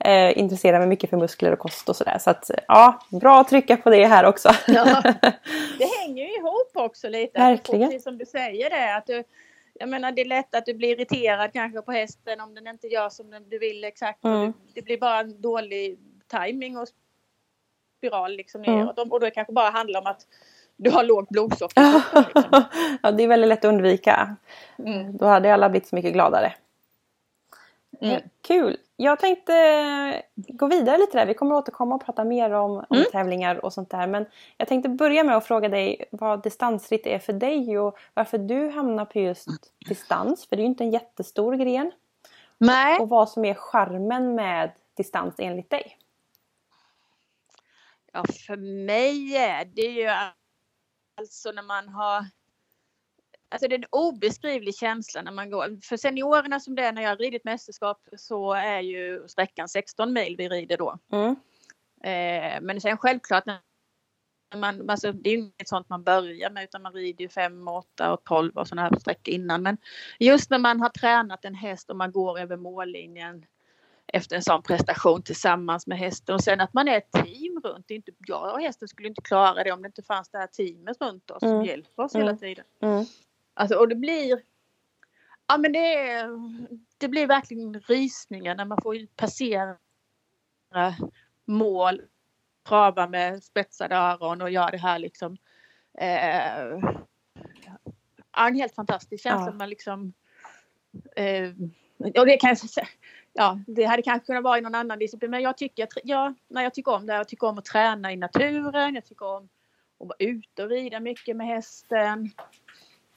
eh, 0.06 0.38
intresserar 0.38 0.78
mig 0.78 0.88
mycket 0.88 1.10
för 1.10 1.16
muskler 1.16 1.52
och 1.52 1.58
kost 1.58 1.88
och 1.88 1.96
sådär. 1.96 2.18
Så 2.18 2.30
att 2.30 2.50
ja, 2.68 3.00
bra 3.10 3.40
att 3.40 3.48
trycka 3.48 3.76
på 3.76 3.90
det 3.90 4.06
här 4.06 4.24
också. 4.24 4.50
Ja, 4.66 5.02
det 5.78 5.86
hänger 6.00 6.24
ju 6.24 6.34
ihop 6.34 6.70
också 6.74 7.08
lite. 7.08 7.38
Verkligen. 7.40 7.88
Precis 7.88 8.02
som 8.02 8.18
du 8.18 8.26
säger 8.26 8.70
det. 8.70 8.96
Att 8.96 9.06
du, 9.06 9.24
jag 9.74 9.88
menar 9.88 10.12
det 10.12 10.20
är 10.20 10.28
lätt 10.28 10.54
att 10.54 10.66
du 10.66 10.74
blir 10.74 10.88
irriterad 10.88 11.52
kanske 11.52 11.82
på 11.82 11.92
hästen 11.92 12.40
om 12.40 12.54
den 12.54 12.66
inte 12.66 12.86
gör 12.86 13.08
som 13.08 13.30
du 13.50 13.58
vill 13.58 13.84
exakt. 13.84 14.24
Mm. 14.24 14.52
Det 14.74 14.82
blir 14.82 14.98
bara 14.98 15.20
en 15.20 15.40
dålig 15.40 15.98
timing 16.30 16.76
och 16.76 16.88
spiral 17.98 18.36
liksom 18.36 18.62
neråt. 18.62 18.98
Mm. 18.98 19.12
Och 19.12 19.20
då 19.20 19.30
kanske 19.30 19.52
bara 19.52 19.70
handlar 19.70 20.00
om 20.00 20.06
att 20.06 20.26
du 20.76 20.90
har 20.90 21.04
lågt 21.04 21.28
blodsocker. 21.28 21.82
Liksom. 22.34 22.64
ja, 23.02 23.10
det 23.12 23.22
är 23.22 23.28
väldigt 23.28 23.48
lätt 23.48 23.64
att 23.64 23.68
undvika. 23.68 24.36
Mm. 24.78 25.16
Då 25.16 25.26
hade 25.26 25.54
alla 25.54 25.68
blivit 25.68 25.88
så 25.88 25.96
mycket 25.96 26.12
gladare. 26.12 26.54
Mm. 28.00 28.22
Kul! 28.40 28.76
jag 28.96 29.20
tänkte 29.20 30.22
gå 30.34 30.66
vidare 30.66 30.98
lite 30.98 31.18
där. 31.18 31.26
Vi 31.26 31.34
kommer 31.34 31.54
återkomma 31.54 31.94
och 31.94 32.04
prata 32.04 32.24
mer 32.24 32.50
om, 32.50 32.70
om 32.70 32.86
Mm. 32.90 33.04
tävlingar 33.12 33.64
och 33.64 33.72
sånt 33.72 33.90
där. 33.90 34.06
Men 34.06 34.26
jag 34.56 34.68
tänkte 34.68 34.88
börja 34.88 35.24
med 35.24 35.36
att 35.36 35.46
fråga 35.46 35.68
dig 35.68 36.04
vad 36.10 36.42
distansritt 36.42 37.06
är 37.06 37.18
för 37.18 37.32
dig 37.32 37.78
och 37.78 37.98
varför 38.14 38.38
du 38.38 38.68
hamnar 38.68 39.04
på 39.04 39.18
just 39.18 39.48
distans. 39.88 40.46
För 40.46 40.56
det 40.56 40.60
är 40.60 40.64
ju 40.64 40.68
inte 40.68 40.84
en 40.84 40.90
jättestor 40.90 41.54
gren. 41.54 41.92
Nej. 42.58 42.98
Och 43.00 43.08
vad 43.08 43.28
som 43.30 43.44
är 43.44 43.54
charmen 43.54 44.34
med 44.34 44.70
distans 44.96 45.34
enligt 45.38 45.70
dig. 45.70 45.98
Ja, 48.12 48.24
för 48.46 48.56
mig 48.86 49.36
är 49.36 49.64
det 49.64 49.82
ju 49.82 50.08
alltså 51.14 51.52
när 51.52 51.62
man 51.62 51.88
har 51.88 52.26
Alltså 53.48 53.68
det 53.68 53.74
är 53.74 53.78
en 53.78 53.84
obeskrivlig 53.90 54.74
känsla 54.74 55.22
när 55.22 55.32
man 55.32 55.50
går. 55.50 55.80
För 55.82 55.96
seniorerna 55.96 56.60
som 56.60 56.74
det 56.74 56.82
är 56.82 56.92
när 56.92 57.02
jag 57.02 57.10
har 57.10 57.16
ridit 57.16 57.44
mästerskap 57.44 58.08
så 58.16 58.52
är 58.52 58.80
ju 58.80 59.28
sträckan 59.28 59.68
16 59.68 60.12
mil 60.12 60.36
vi 60.38 60.48
rider 60.48 60.76
då. 60.76 60.98
Mm. 61.12 61.30
Eh, 62.04 62.60
men 62.62 62.80
sen 62.80 62.98
självklart 62.98 63.46
när 63.46 63.60
man, 64.56 64.90
alltså 64.90 65.12
det 65.12 65.30
är 65.30 65.32
ju 65.32 65.38
inget 65.38 65.68
sånt 65.68 65.88
man 65.88 66.04
börjar 66.04 66.50
med 66.50 66.64
utan 66.64 66.82
man 66.82 66.92
rider 66.92 67.22
ju 67.22 67.28
5, 67.28 67.68
8 67.68 68.12
och 68.12 68.24
12 68.24 68.52
och 68.56 68.68
sådana 68.68 68.82
här 68.82 68.98
sträckor 68.98 69.34
innan. 69.34 69.62
Men 69.62 69.78
just 70.18 70.50
när 70.50 70.58
man 70.58 70.80
har 70.80 70.88
tränat 70.88 71.44
en 71.44 71.54
häst 71.54 71.90
och 71.90 71.96
man 71.96 72.12
går 72.12 72.38
över 72.38 72.56
mållinjen 72.56 73.46
efter 74.14 74.36
en 74.36 74.42
sån 74.42 74.62
prestation 74.62 75.22
tillsammans 75.22 75.86
med 75.86 75.98
hästen 75.98 76.34
och 76.34 76.44
sen 76.44 76.60
att 76.60 76.74
man 76.74 76.88
är 76.88 76.96
ett 76.96 77.12
team 77.12 77.60
runt. 77.64 77.90
Inte, 77.90 78.12
jag 78.26 78.52
och 78.54 78.60
hästen 78.60 78.88
skulle 78.88 79.08
inte 79.08 79.22
klara 79.22 79.64
det 79.64 79.72
om 79.72 79.82
det 79.82 79.86
inte 79.86 80.02
fanns 80.02 80.28
det 80.28 80.38
här 80.38 80.46
teamet 80.46 80.96
runt 81.00 81.30
oss 81.30 81.42
Mm. 81.42 81.54
som 81.56 81.64
hjälper 81.64 82.02
oss 82.02 82.14
Mm. 82.14 82.26
hela 82.26 82.38
tiden. 82.38 82.64
Mm. 82.80 83.04
Alltså, 83.54 83.76
och 83.78 83.88
det 83.88 83.94
blir 83.94 84.42
Ja 85.46 85.58
men 85.58 85.72
det, 85.72 86.08
är, 86.10 86.28
det 86.98 87.08
blir 87.08 87.26
verkligen 87.26 87.80
rysningar 87.80 88.54
när 88.54 88.64
man 88.64 88.78
får 88.82 89.06
passera 89.16 89.76
mål, 91.44 92.02
trava 92.68 93.08
med 93.08 93.44
spetsade 93.44 93.94
öron 93.96 94.42
och 94.42 94.50
göra 94.50 94.70
det 94.70 94.78
här 94.78 94.98
liksom. 94.98 95.36
Eh, 95.98 96.80
ja, 98.32 98.48
en 98.48 98.54
helt 98.54 98.74
fantastisk 98.74 99.22
känsla. 99.22 99.46
Ja. 99.46 99.52
Man 99.52 99.68
liksom, 99.68 100.12
eh, 101.16 101.50
och 101.98 102.26
det 102.26 102.36
kan 102.36 102.48
jag 102.48 102.58
säga, 102.58 102.88
ja, 103.34 103.60
det 103.66 103.84
hade 103.84 104.02
kanske 104.02 104.26
kunnat 104.26 104.44
vara 104.44 104.58
i 104.58 104.60
någon 104.60 104.74
annan 104.74 104.98
disciplin 104.98 105.30
men 105.30 105.42
jag 105.42 105.56
tycker, 105.56 105.84
att- 105.84 105.98
ja, 106.04 106.34
nej, 106.48 106.62
jag 106.64 106.74
tycker 106.74 106.92
om 106.92 107.06
det. 107.06 107.14
Jag 107.14 107.28
tycker 107.28 107.46
om 107.46 107.58
att 107.58 107.64
träna 107.64 108.12
i 108.12 108.16
naturen. 108.16 108.94
Jag 108.94 109.04
tycker 109.04 109.26
om 109.26 109.48
att 110.00 110.06
vara 110.06 110.16
ute 110.18 110.62
och 110.62 110.68
rida 110.70 111.00
mycket 111.00 111.36
med 111.36 111.46
hästen. 111.46 112.30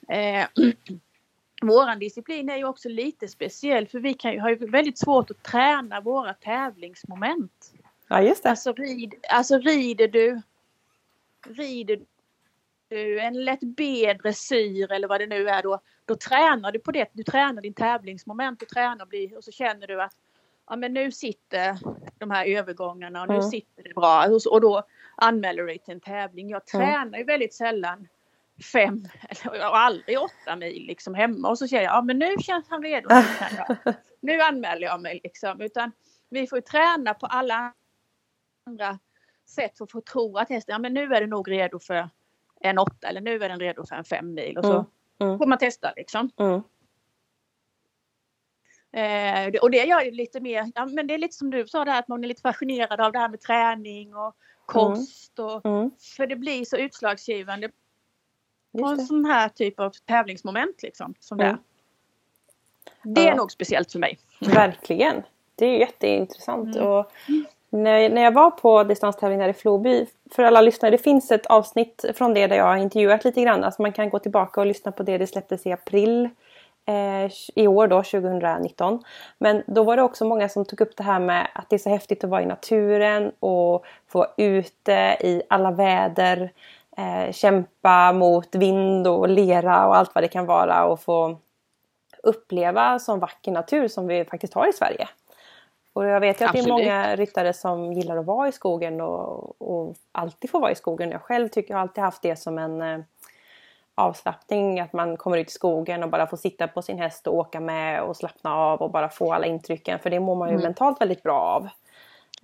Eh, 0.08 0.48
våran 1.62 2.00
disciplin 2.00 2.50
är 2.50 2.58
ju 2.58 2.66
också 2.66 2.90
lite 2.90 3.28
speciell 3.28 3.88
för 3.88 4.00
vi 4.00 4.14
kan 4.14 4.34
ju, 4.34 4.40
har 4.40 4.50
ju 4.50 4.56
väldigt 4.56 4.98
svårt 5.00 5.32
att 5.32 5.44
träna 5.44 6.02
våra 6.02 6.34
tävlingsmoment. 6.34 7.74
Ja 8.08 8.22
just 8.22 8.44
det. 8.44 8.50
Alltså, 8.50 8.74
rid, 8.74 9.14
alltså 9.30 9.58
rider 9.60 10.08
du 10.08 10.42
rider 11.48 12.00
du 12.90 13.20
en 13.20 13.46
lätt 13.46 13.60
B-dressyr 13.62 14.92
eller 14.92 15.08
vad 15.08 15.22
det 15.22 15.28
nu 15.28 15.50
är 15.50 15.64
då, 15.64 15.80
då 16.08 16.16
tränar 16.16 16.72
du 16.72 16.80
på 16.80 16.92
det. 16.92 17.10
Du 17.14 17.24
tränar 17.24 17.62
din 17.62 17.74
tävlingsmoment 17.74 18.62
och 18.62 18.68
tränar 18.68 19.02
och, 19.06 19.08
blir, 19.10 19.38
och 19.38 19.44
så 19.44 19.52
känner 19.52 19.88
du 19.88 20.02
att 20.02 20.14
ja, 20.70 20.76
men 20.76 20.94
nu 20.94 21.12
sitter 21.12 21.78
de 22.18 22.32
här 22.32 22.46
övergångarna 22.46 23.22
och 23.22 23.28
nu 23.28 23.34
Mm. 23.34 23.50
sitter 23.50 23.84
det 23.84 23.94
bra 23.94 24.26
och, 24.52 24.62
då 24.62 24.84
anmäler 25.16 25.62
du 25.64 25.68
dig 25.68 25.80
till 25.80 25.94
en 25.94 26.00
tävling. 26.00 26.50
Jag 26.50 26.62
Mm. 26.74 26.88
tränar 26.88 27.18
ju 27.18 27.24
väldigt 27.24 27.54
sällan 27.54 28.08
fem 28.74 29.08
eller 29.30 29.70
och 29.70 29.78
aldrig 29.78 30.20
åtta 30.20 30.56
mil 30.56 30.86
liksom 30.88 31.14
hemma 31.16 31.50
och 31.50 31.58
så 31.58 31.68
säger 31.68 31.84
jag 31.84 31.94
ja 31.94 32.02
men 32.02 32.20
nu 32.20 32.36
känns 32.40 32.70
han 32.70 32.84
redo. 32.84 33.10
Nu, 34.22 34.42
anmäler 34.42 34.88
jag 34.88 35.02
mig 35.02 35.20
liksom 35.24 35.62
utan 35.62 35.92
vi 36.30 36.48
får 36.48 36.62
träna 36.62 37.14
på 37.14 37.26
alla 37.26 37.74
andra 38.68 39.00
sätt 39.48 39.78
för 39.78 39.84
att 39.84 39.92
få 39.92 40.02
tro 40.02 40.38
att 40.38 40.50
hästen, 40.50 40.74
ja 40.74 40.80
men 40.80 40.94
nu 40.94 41.04
är 41.14 41.22
den 41.22 41.30
nog 41.30 41.52
redo 41.52 41.80
för 41.80 42.10
en 42.62 42.78
åtta 42.80 43.08
eller 43.08 43.22
nu 43.22 43.36
är 43.44 43.50
den 43.50 43.60
redo 43.60 43.86
för 43.86 43.96
en 43.96 44.04
fem 44.04 44.34
mil 44.34 44.58
och 44.58 44.66
så 44.66 44.74
Mm. 44.74 44.86
Mm. 45.20 45.38
får 45.38 45.46
man 45.46 45.58
testa 45.58 45.94
liksom. 45.96 46.30
Mm. 46.38 46.62
Eh, 48.92 49.52
det- 49.52 49.60
och 49.60 49.72
det 49.72 49.84
gör 49.86 50.02
ju 50.02 50.12
lite 50.12 50.40
mer, 50.40 50.72
ja 50.76 50.86
men 50.86 51.08
det 51.08 51.14
är 51.14 51.18
lite 51.18 51.36
som 51.36 51.50
du 51.50 51.68
sa 51.68 51.86
där 51.86 52.00
att 52.00 52.08
man 52.08 52.24
är 52.24 52.28
lite 52.28 52.42
fascinerad 52.42 53.02
av 53.02 53.12
det 53.12 53.20
här 53.20 53.30
med 53.30 53.42
träning 53.42 54.16
och 54.16 54.36
kost 54.66 55.40
och 55.40 55.66
Mm. 55.66 55.92
för 56.18 56.28
det 56.28 56.36
blir 56.36 56.66
så 56.66 56.78
utslagsgivande 56.78 57.70
på 58.80 58.86
en 58.86 58.98
det. 58.98 59.04
sån 59.06 59.26
här 59.26 59.50
typ 59.50 59.80
av 59.80 59.90
tävlingsmoment 59.90 60.84
liksom. 60.84 61.14
Som 61.20 61.38
det, 61.38 61.44
Mm. 61.46 61.58
är. 63.04 63.14
det 63.14 63.22
är 63.22 63.28
Ja. 63.28 63.36
nog 63.36 63.52
speciellt 63.52 63.92
för 63.92 64.00
mig. 64.00 64.20
Verkligen. 64.42 65.24
Det 65.56 65.66
är 65.66 65.80
jätteintressant. 65.80 66.76
Mm. 66.76 66.88
Och 66.88 67.12
när, 67.84 68.10
när 68.10 68.22
jag 68.22 68.32
var 68.32 68.52
på 68.52 68.84
distanstävling 68.84 69.40
där 69.40 69.50
i 69.50 69.54
Floby, 69.54 70.06
för 70.32 70.44
alla 70.44 70.62
lyssnare, 70.62 70.92
det 70.92 70.98
finns 70.98 71.32
ett 71.32 71.46
avsnitt 71.46 72.06
från 72.16 72.34
det 72.34 72.48
där 72.48 72.56
jag 72.56 72.66
har 72.66 72.78
intervjuat 72.78 73.26
lite 73.26 73.42
grann. 73.42 73.64
Alltså 73.64 73.82
man 73.82 73.92
kan 73.92 74.10
gå 74.10 74.20
tillbaka 74.20 74.62
och 74.62 74.68
lyssna 74.68 74.92
på 74.92 75.04
det. 75.04 75.18
Det 75.18 75.28
släpptes 75.28 75.66
i 75.66 75.72
april 75.72 76.30
eh, 76.86 77.32
i 77.56 77.68
år 77.68 77.88
då, 77.88 78.04
2019. 78.04 79.04
Men 79.38 79.64
då 79.68 79.84
var 79.84 79.98
det 79.98 80.04
också 80.04 80.26
många 80.26 80.50
som 80.50 80.66
tog 80.66 80.82
upp 80.82 80.98
det 80.98 81.04
här 81.04 81.20
med 81.20 81.48
att 81.54 81.70
det 81.70 81.76
är 81.76 81.80
så 81.80 81.90
häftigt 81.90 82.24
att 82.24 82.30
vara 82.30 82.42
i 82.42 82.46
naturen 82.46 83.32
och 83.40 83.86
få 84.08 84.20
vara 84.20 84.30
ute 84.38 85.18
i 85.20 85.42
alla 85.50 85.72
väder. 85.72 86.52
Eh, 86.98 87.32
kämpa 87.32 88.14
mot 88.14 88.56
vind 88.56 89.08
och 89.08 89.30
lera 89.30 89.88
och 89.88 89.98
allt 89.98 90.16
vad 90.16 90.24
det 90.24 90.28
kan 90.28 90.46
vara 90.46 90.86
och 90.86 91.00
få 91.00 91.38
uppleva 92.24 93.00
sån 93.00 93.20
vacker 93.20 93.52
natur 93.52 93.88
som 93.88 94.08
vi 94.08 94.26
faktiskt 94.26 94.54
har 94.54 94.70
i 94.70 94.74
Sverige. 94.74 95.08
Och 95.98 96.06
jag 96.06 96.20
vet 96.20 96.42
ju 96.42 96.46
att 96.46 96.52
det 96.54 96.58
är 96.58 96.62
Absolut. 96.62 96.86
många 96.86 97.16
ryttare 97.16 97.54
som 97.54 97.94
gillar 97.94 98.18
att 98.18 98.26
vara 98.26 98.48
i 98.48 98.52
skogen 98.52 99.02
och, 99.02 99.62
och 99.62 99.96
alltid 100.12 100.50
får 100.50 100.60
vara 100.60 100.72
i 100.72 100.76
skogen. 100.76 101.12
Jag 101.12 101.22
själv 101.22 101.48
tycker 101.50 101.72
jag 101.74 101.78
har 101.78 101.82
alltid 101.82 102.04
haft 102.04 102.22
det 102.22 102.36
som 102.36 102.58
en 102.58 102.82
eh, 102.82 103.00
avslappning. 103.96 104.80
Att 104.80 104.94
man 104.94 105.18
kommer 105.18 105.38
ut 105.38 105.48
i 105.48 105.52
skogen 105.52 106.04
och 106.04 106.10
bara 106.10 106.28
får 106.28 106.38
sitta 106.38 106.68
på 106.68 106.82
sin 106.82 106.98
häst 107.00 107.28
och 107.28 107.36
åka 107.36 107.60
med 107.60 108.02
och 108.02 108.18
slappna 108.18 108.56
av 108.56 108.82
och 108.82 108.92
bara 108.92 109.10
få 109.10 109.34
alla 109.34 109.46
intrycken. 109.46 110.00
För 110.00 110.10
det 110.10 110.20
mår 110.20 110.36
man 110.36 110.48
ju 110.50 110.54
Mm. 110.54 110.64
mentalt 110.64 111.02
väldigt 111.02 111.24
bra 111.24 111.40
av. 111.40 111.68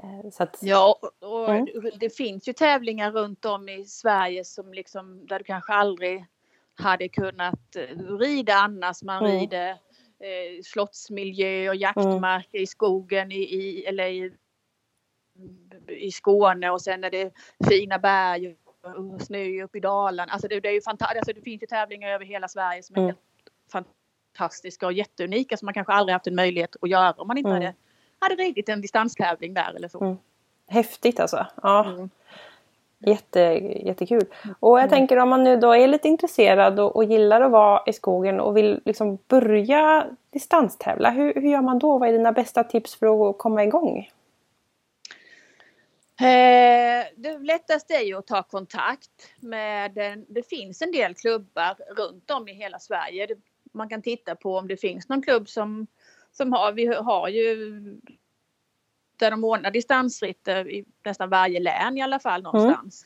Eh, 0.03 0.31
att, 0.39 0.57
Ja, 0.61 0.95
och 1.21 1.29
och 1.31 1.49
Mm. 1.49 1.67
det 1.99 2.09
finns 2.17 2.47
ju 2.47 2.53
tävlingar 2.53 3.11
runt 3.11 3.45
om 3.45 3.69
i 3.69 3.85
Sverige 3.85 4.45
som 4.45 4.73
liksom, 4.73 5.27
där 5.27 5.37
du 5.39 5.43
kanske 5.43 5.73
aldrig 5.73 6.25
hade 6.75 7.09
kunnat 7.09 7.75
eh, 7.75 8.17
rida 8.19 8.53
annars. 8.53 9.03
Man 9.03 9.25
Mm. 9.25 9.39
rider 9.39 9.77
eh, 10.23 10.61
slottsmiljö 10.63 11.69
och 11.69 11.75
jaktmarker 11.75 12.59
i 12.59 12.67
skogen 12.67 13.31
i, 13.31 13.35
i, 13.35 13.85
eller 13.85 14.07
i, 14.07 14.31
i 15.87 16.11
Skåne 16.11 16.69
och 16.69 16.81
sen 16.81 17.03
är 17.03 17.09
det 17.11 17.33
fina 17.69 17.99
berg 17.99 18.55
och 19.13 19.21
snö 19.21 19.63
uppe 19.63 19.77
i 19.77 19.81
Dalarna. 19.81 20.31
Alltså 20.31 20.47
det, 20.47 20.59
det, 20.59 20.69
är 20.69 20.73
ju 20.73 20.79
fanta- 20.79 21.05
alltså 21.05 21.33
det 21.33 21.41
finns 21.41 21.63
ju 21.63 21.67
tävlingar 21.67 22.09
över 22.09 22.25
hela 22.25 22.47
Sverige 22.47 22.83
som 22.83 22.95
är 22.95 22.99
Mm. 23.01 23.15
fantastiska 23.71 24.85
och 24.85 24.93
jätteunika 24.93 25.57
som 25.57 25.65
man 25.65 25.73
kanske 25.73 25.93
aldrig 25.93 26.13
haft 26.13 26.27
en 26.27 26.35
möjlighet 26.35 26.75
att 26.81 26.89
göra 26.89 27.11
om 27.11 27.27
man 27.27 27.37
inte 27.37 27.49
Mm. 27.49 27.61
hade, 27.61 27.75
hade 28.19 28.35
ridit 28.35 28.69
en 28.69 28.81
distanstävling 28.81 29.53
där 29.53 29.73
eller 29.75 29.87
så. 29.87 30.03
Mm. 30.03 30.17
häftigt 30.67 31.19
alltså. 31.19 31.47
Ja. 31.63 32.09
Mm. 33.03 33.15
Jätte, 33.15 33.39
jättekul. 33.87 34.25
Och 34.59 34.79
jag 34.79 34.89
tänker 34.89 35.17
om 35.17 35.29
man 35.29 35.43
nu 35.43 35.57
då 35.57 35.71
är 35.71 35.87
lite 35.87 36.07
intresserad 36.07 36.79
och, 36.79 36.95
och 36.95 37.03
gillar 37.03 37.41
att 37.41 37.51
vara 37.51 37.83
i 37.85 37.93
skogen 37.93 38.39
och 38.39 38.57
vill 38.57 38.81
liksom 38.85 39.17
börja 39.27 40.07
distanstävla. 40.29 41.09
Hur, 41.09 41.33
hur 41.33 41.51
gör 41.51 41.61
man 41.61 41.79
då? 41.79 41.97
Vad 41.97 42.09
är 42.09 42.13
dina 42.13 42.31
bästa 42.31 42.63
tips 42.63 42.95
för 42.95 43.29
att 43.29 43.37
komma 43.37 43.63
igång? 43.63 44.09
Eh, 46.19 47.05
det 47.15 47.37
lättaste 47.41 47.93
är 47.93 48.01
ju 48.01 48.17
att 48.17 48.27
ta 48.27 48.43
kontakt 48.43 49.33
med 49.39 49.97
en, 49.97 50.25
det 50.29 50.49
finns 50.49 50.81
en 50.81 50.91
del 50.91 51.13
klubbar 51.13 51.75
runt 51.97 52.31
om 52.31 52.47
i 52.47 52.53
hela 52.53 52.79
Sverige. 52.79 53.27
Man 53.71 53.89
kan 53.89 54.01
titta 54.01 54.35
på 54.35 54.57
om 54.57 54.67
det 54.67 54.77
finns 54.77 55.09
någon 55.09 55.21
klubb 55.21 55.49
som, 55.49 55.87
som 56.31 56.53
har, 56.53 56.71
vi 56.71 56.85
har 56.85 57.27
ju 57.27 57.81
där 59.23 59.31
de 59.31 59.43
ordnar 59.43 59.71
distansritt 59.71 60.47
eh, 60.47 60.57
i 60.59 60.85
nästan 61.05 61.29
varje 61.29 61.59
län 61.59 61.97
i 61.97 62.01
alla 62.01 62.19
fall 62.19 62.43
någonstans. 62.43 63.05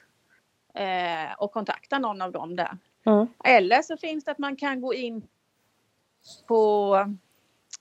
Eh, 0.74 1.33
och 1.38 1.51
kontakta 1.51 2.00
någon 2.00 2.21
av 2.21 2.31
dem 2.31 2.55
där. 2.55 2.77
Mm. 3.05 3.27
Eller 3.43 3.81
så 3.81 3.97
finns 3.97 4.24
det 4.25 4.31
att 4.31 4.38
man 4.38 4.55
kan 4.55 4.81
gå 4.81 4.93
in 4.93 5.27
på 6.47 6.97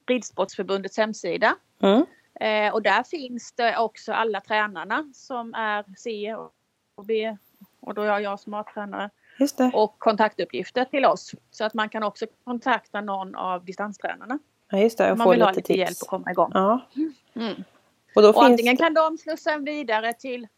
Ridsportsförbundets 0.07 0.97
hemsida 0.97 1.57
Mm. 1.83 2.07
Eh, 2.41 2.75
och 2.75 2.83
där 2.83 3.03
finns 3.03 3.53
det 3.53 3.79
också 3.79 4.13
alla 4.13 4.41
tränarna 4.41 5.11
som 5.15 5.55
är 5.55 5.85
C 5.97 6.35
och 6.95 7.05
B 7.05 7.37
och 7.81 7.95
då 7.95 8.03
är 8.03 8.19
jag, 8.19 8.41
som 8.41 8.53
har 8.53 8.63
tränare 8.63 9.11
Just 9.39 9.59
det. 9.59 9.71
och 9.75 9.99
kontaktuppgifter 9.99 10.85
till 10.85 11.05
oss. 11.05 11.35
Så 11.51 11.65
att 11.65 11.75
man 11.75 11.89
kan 11.89 12.03
också 12.03 12.27
kontakta 12.45 13.01
någon 13.01 13.35
av 13.35 13.65
distanstränarna 13.65 14.39
Ja, 14.71 14.79
just 14.79 14.99
det. 14.99 15.11
Och 15.13 15.19
man 15.19 15.25
få 15.25 15.31
vill 15.31 15.43
ha 15.43 15.49
lite 15.49 15.61
lite 15.61 15.73
hjälp 15.73 15.89
tips. 15.89 16.03
att 16.03 16.09
komma 16.09 16.31
igång. 16.31 16.51
Ja. 16.55 16.81
Mm. 17.35 17.65
Och 18.17 18.23
då 18.23 18.29
Och 18.29 18.35
finns 18.35 18.45
antingen 18.45 18.77
kan 18.77 18.95
de 18.95 19.19
slussa 19.19 19.53
en 19.53 19.65
vidare 19.65 20.13
till, 20.13 20.49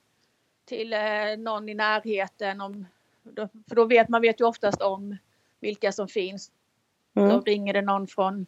till 0.64 0.92
eh, 0.92 1.00
någon 1.38 1.68
i 1.68 1.74
närheten. 1.74 2.60
Om, 2.60 2.86
då, 3.22 3.48
för 3.68 3.76
då 3.76 3.84
vet 3.84 4.08
man 4.08 4.22
vet 4.22 4.40
ju 4.40 4.44
oftast 4.44 4.82
om 4.82 5.16
vilka 5.60 5.92
som 5.92 6.08
finns. 6.08 6.50
Då 7.14 7.22
mm. 7.22 7.40
ringer 7.40 7.72
det 7.72 7.82
någon 7.82 8.06
från 8.06 8.46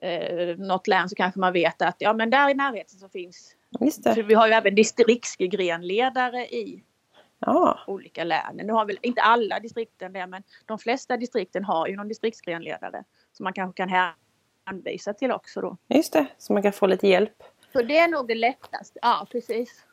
eh, 0.00 0.56
något 0.56 0.86
län 0.86 1.08
så 1.08 1.14
kanske 1.14 1.40
man 1.40 1.52
vet 1.52 1.82
att 1.82 1.96
ja 1.98 2.12
men 2.12 2.30
där 2.30 2.50
i 2.50 2.54
närheten 2.54 2.98
så 2.98 3.08
finns. 3.08 3.56
Det. 3.70 4.14
Så 4.14 4.22
vi 4.22 4.34
har 4.34 4.46
ju 4.46 4.52
även 4.52 4.74
distriktsgrenledare 4.74 6.46
i 6.46 6.82
Ja, 7.38 7.78
olika 7.86 8.24
län. 8.24 8.60
Nu 8.64 8.72
har 8.72 8.86
väl 8.86 8.98
inte 9.02 9.22
alla 9.22 9.60
distrikten 9.60 10.12
det 10.12 10.26
men 10.26 10.42
de 10.66 10.78
flesta 10.78 11.16
distrikten 11.16 11.64
har 11.64 11.86
ju 11.86 11.96
någon 11.96 12.08
distriktsgrenledare. 12.08 13.04
Som 13.32 13.44
man 13.44 13.52
kanske 13.52 13.86
kan 13.86 14.12
hänvisa 14.66 15.14
till 15.14 15.32
också 15.32 15.60
då. 15.60 15.76
just 15.88 16.12
det. 16.12 16.26
Så 16.38 16.52
man 16.52 16.62
kan 16.62 16.72
få 16.72 16.86
lite 16.86 17.08
hjälp. 17.08 17.42
Så 17.74 17.82
det 17.82 17.98
är 17.98 18.08
nog 18.08 18.28
det 18.28 18.34
lättaste. 18.34 18.98
Ja 19.02 19.26
precis. 19.30 19.84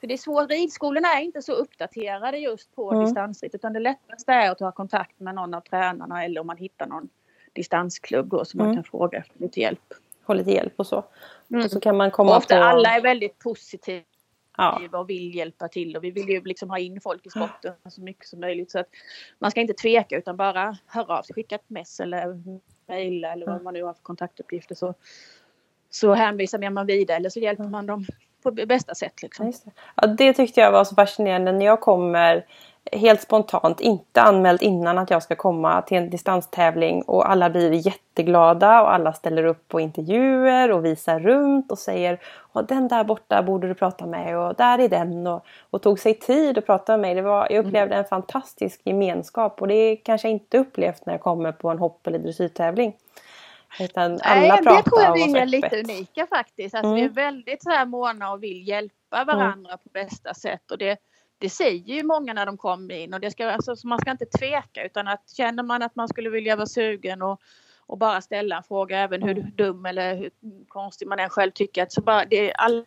För 0.00 0.06
det 0.06 0.14
är 0.14 0.18
svårt, 0.18 0.50
ridskolorna 0.50 1.08
är 1.08 1.20
inte 1.22 1.42
så 1.42 1.52
uppdaterade 1.52 2.38
just 2.38 2.74
på 2.74 2.90
Mm. 2.90 3.04
distansritt 3.04 3.54
utan 3.54 3.72
det 3.72 3.80
lättaste 3.80 4.32
är 4.32 4.50
att 4.50 4.58
ta 4.58 4.72
kontakt 4.72 5.20
med 5.20 5.34
någon 5.34 5.54
av 5.54 5.60
tränarna 5.60 6.24
eller 6.24 6.40
om 6.40 6.46
man 6.46 6.56
hittar 6.56 6.86
någon 6.86 7.08
distansklubb 7.52 8.28
då 8.28 8.44
som 8.44 8.58
man 8.58 8.66
Mm. 8.66 8.76
kan 8.76 8.84
fråga 8.84 9.18
efter 9.18 9.40
lite 9.40 9.60
hjälp. 9.60 9.94
Få 10.26 10.34
lite 10.34 10.50
hjälp 10.50 10.72
och 10.76 10.86
så. 10.86 11.04
Mm. 11.50 11.64
Och 11.64 11.70
så 11.70 11.80
kan 11.80 11.96
man 11.96 12.10
komma 12.10 12.30
Och 12.30 12.36
ofta 12.36 12.56
på... 12.56 12.62
alla 12.62 12.88
är 12.96 13.00
väldigt 13.00 13.38
positiva 13.38 14.04
Ja, 14.56 14.80
och 14.92 15.10
vill 15.10 15.34
hjälpa 15.34 15.68
till 15.68 15.96
och 15.96 16.04
vi 16.04 16.10
vill 16.10 16.28
ju 16.28 16.40
liksom 16.44 16.70
ha 16.70 16.78
in 16.78 17.00
folk 17.00 17.26
i 17.26 17.30
sporten 17.30 17.74
så 17.90 18.00
mycket 18.00 18.26
som 18.26 18.40
möjligt. 18.40 18.70
Så 18.70 18.78
att 18.78 18.86
man 19.38 19.50
ska 19.50 19.60
inte 19.60 19.72
tveka 19.72 20.16
utan 20.16 20.36
bara 20.36 20.78
höra 20.86 21.18
av 21.18 21.22
sig, 21.22 21.34
skicka 21.34 21.54
ett 21.54 21.70
mess 21.70 22.00
eller 22.00 22.42
mejla 22.86 23.32
eller 23.32 23.46
vad 23.46 23.62
man 23.62 23.74
nu 23.74 23.82
har 23.82 23.94
för 23.94 24.02
kontaktuppgifter 24.02 24.74
så, 24.74 24.94
så 25.94 26.14
hänvisar 26.14 26.70
man 26.70 26.86
vidare 26.86 27.16
eller 27.16 27.30
så 27.30 27.40
hjälper 27.40 27.64
man 27.64 27.86
dem 27.86 28.06
på 28.42 28.50
bästa 28.50 28.94
sätt. 28.94 29.22
Liksom. 29.22 29.46
det. 29.46 29.70
ja, 29.94 30.06
det 30.06 30.32
tyckte 30.32 30.60
jag 30.60 30.72
var 30.72 30.84
så 30.84 30.94
fascinerande 30.94 31.52
när 31.52 31.66
jag 31.66 31.80
kommer 31.80 32.44
helt 32.92 33.22
spontant, 33.22 33.80
inte 33.80 34.22
anmält 34.22 34.62
innan 34.62 34.98
att 34.98 35.10
jag 35.10 35.22
ska 35.22 35.34
komma 35.36 35.82
till 35.82 35.96
en 35.96 36.10
distanstävling 36.10 37.02
och 37.02 37.30
alla 37.30 37.50
blir 37.50 37.86
jätteglada 37.86 38.82
och 38.82 38.94
alla 38.94 39.12
ställer 39.12 39.44
upp 39.44 39.68
på 39.68 39.80
intervjuer 39.80 40.72
och 40.72 40.84
visar 40.84 41.20
runt 41.20 41.72
och 41.72 41.78
säger 41.78 42.18
den 42.68 42.88
där 42.88 43.04
borta 43.04 43.42
borde 43.42 43.68
du 43.68 43.74
prata 43.74 44.06
med 44.06 44.38
och 44.38 44.54
där 44.54 44.78
är 44.78 44.88
den 44.88 45.26
och, 45.26 45.46
och 45.70 45.82
tog 45.82 45.98
sig 45.98 46.14
tid 46.14 46.58
att 46.58 46.66
prata 46.66 46.92
med 46.92 47.00
mig. 47.00 47.14
Det 47.14 47.22
var, 47.22 47.46
jag 47.50 47.66
upplevde 47.66 47.94
en 47.94 48.04
fantastisk 48.04 48.80
gemenskap 48.84 49.60
och 49.60 49.68
det 49.68 49.96
kanske 49.96 50.28
jag 50.28 50.32
inte 50.32 50.58
upplevt 50.58 51.06
när 51.06 51.14
jag 51.14 51.20
kommer 51.20 51.52
på 51.52 51.70
en 51.70 51.78
hopp 51.78 52.06
eller 52.06 52.18
dressyrtävling. 52.18 52.92
Utan 53.80 54.20
alla 54.22 54.40
Nej, 54.40 54.62
pratar 54.62 54.76
det 54.76 54.82
tror 54.82 55.02
jag 55.02 55.14
vi 55.14 55.38
är 55.38 55.46
lite 55.46 55.80
unika 55.80 56.26
faktiskt. 56.26 56.74
Alltså, 56.74 56.88
Mm. 56.88 56.94
Vi 56.94 57.02
är 57.02 57.08
väldigt 57.08 57.62
så 57.62 57.70
här 57.70 57.86
måna 57.86 58.32
och 58.32 58.42
vill 58.42 58.68
hjälpa 58.68 59.24
varandra 59.24 59.76
på 59.76 59.88
bästa 59.92 60.34
sätt. 60.34 60.70
Och 60.70 60.78
det, 60.78 60.98
det 61.38 61.50
säger 61.50 61.94
ju 61.94 62.02
många 62.02 62.32
när 62.32 62.46
de 62.46 62.56
kommer 62.56 62.94
in. 62.94 63.14
Och 63.14 63.20
det 63.20 63.30
ska, 63.30 63.50
alltså, 63.50 63.76
så 63.76 63.88
man 63.88 63.98
ska 63.98 64.10
inte 64.10 64.26
tveka 64.26 64.84
utan 64.84 65.08
att 65.08 65.30
känner 65.36 65.62
man 65.62 65.82
att 65.82 65.96
man 65.96 66.08
skulle 66.08 66.30
vilja 66.30 66.56
vara 66.56 66.66
sugen 66.66 67.22
och, 67.22 67.40
och 67.86 67.98
bara 67.98 68.20
ställa 68.20 68.56
en 68.56 68.62
fråga 68.62 68.98
även 68.98 69.22
hur 69.22 69.38
Mm. 69.38 69.50
dum 69.56 69.86
eller 69.86 70.14
hur 70.14 70.30
konstig 70.68 71.08
man 71.08 71.18
än 71.18 71.30
själv 71.30 71.50
tycker. 71.50 71.82
Att 71.82 71.92
så 71.92 72.00
bara, 72.00 72.24
det 72.24 72.50
är 72.50 72.54
alla, 72.56 72.84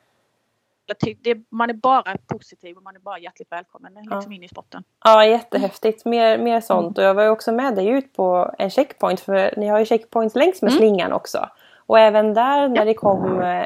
det, 1.23 1.37
man 1.51 1.69
är 1.69 1.73
bara 1.73 2.15
positiv 2.27 2.77
och 2.77 2.83
man 2.83 2.95
är 2.95 2.99
bara 2.99 3.19
hjärtligt 3.19 3.51
välkommen 3.51 3.93
liksom 4.11 4.31
in 4.31 4.43
i 4.43 4.47
sporten. 4.47 4.83
Ja, 5.03 5.25
jättehäftigt. 5.25 6.05
Mer, 6.05 6.37
mer 6.37 6.61
sånt. 6.61 6.97
Och 6.97 7.03
jag 7.03 7.13
var 7.13 7.23
ju 7.23 7.29
också 7.29 7.51
med 7.51 7.75
dig 7.75 7.87
ut 7.87 8.13
på 8.13 8.53
en 8.57 8.69
checkpoint. 8.69 9.19
För 9.19 9.53
ni 9.57 9.67
har 9.67 9.79
ju 9.79 9.85
checkpoints 9.85 10.35
längs 10.35 10.61
med 10.61 10.71
Mm. 10.71 10.79
slingan 10.79 11.13
också. 11.13 11.49
Och 11.85 11.99
även 11.99 12.33
där 12.33 12.67
när 12.67 12.85
det 12.85 12.93
kom 12.93 13.41
eh, 13.41 13.65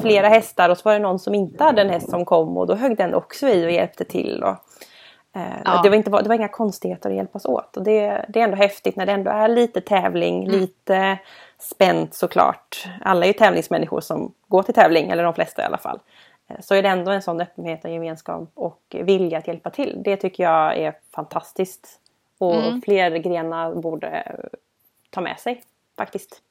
flera 0.00 0.28
hästar 0.28 0.70
och 0.70 0.78
så 0.78 0.82
var 0.88 0.92
det 0.92 0.98
någon 0.98 1.18
som 1.18 1.34
inte 1.34 1.64
hade 1.64 1.82
en 1.82 1.90
häst 1.90 2.10
som 2.10 2.24
kom 2.24 2.56
och 2.56 2.66
då 2.66 2.74
högg 2.74 2.96
den 2.96 3.14
också 3.14 3.48
i 3.48 3.66
och 3.66 3.70
hjälpte 3.70 4.04
till. 4.04 4.42
Och, 4.42 4.56
eh, 5.36 5.42
Ja. 5.64 5.80
det, 5.82 5.88
var 5.88 5.96
inte, 5.96 6.10
det 6.10 6.28
var 6.28 6.34
inga 6.34 6.48
konstigheter 6.48 7.10
att 7.10 7.16
hjälpas 7.16 7.44
åt. 7.44 7.76
Och 7.76 7.82
det, 7.82 8.24
det 8.28 8.40
är 8.40 8.44
ändå 8.44 8.56
häftigt 8.56 8.96
när 8.96 9.06
det 9.06 9.12
ändå 9.12 9.30
är 9.30 9.48
lite 9.48 9.80
tävling, 9.80 10.44
Mm. 10.44 10.60
lite 10.60 11.18
spänt 11.58 12.14
såklart. 12.14 12.88
Alla 13.04 13.24
är 13.24 13.26
ju 13.26 13.32
tävlingsmänniskor 13.32 14.00
som 14.00 14.32
går 14.48 14.62
till 14.62 14.74
tävling, 14.74 15.10
eller 15.10 15.22
de 15.24 15.34
flesta 15.34 15.62
i 15.62 15.64
alla 15.64 15.78
fall. 15.78 15.98
Eh, 16.48 16.60
Så 16.60 16.74
är 16.74 16.82
det 16.82 16.88
ändå 16.88 17.10
en 17.10 17.22
sån 17.22 17.40
öppenhet 17.40 17.84
och 17.84 17.90
gemenskap 17.90 18.50
och 18.54 18.82
vilja 19.02 19.38
att 19.38 19.46
hjälpa 19.48 19.70
till. 19.70 20.02
Det 20.04 20.16
tycker 20.16 20.42
jag 20.42 20.76
är 20.78 20.98
fantastiskt. 21.14 22.00
Och 22.38 22.54
Mm. 22.54 22.82
fler 22.82 23.10
grenar 23.18 23.74
borde 23.74 24.36
ta 25.10 25.20
med 25.20 25.38
sig 25.40 25.62
faktiskt. 25.96 26.42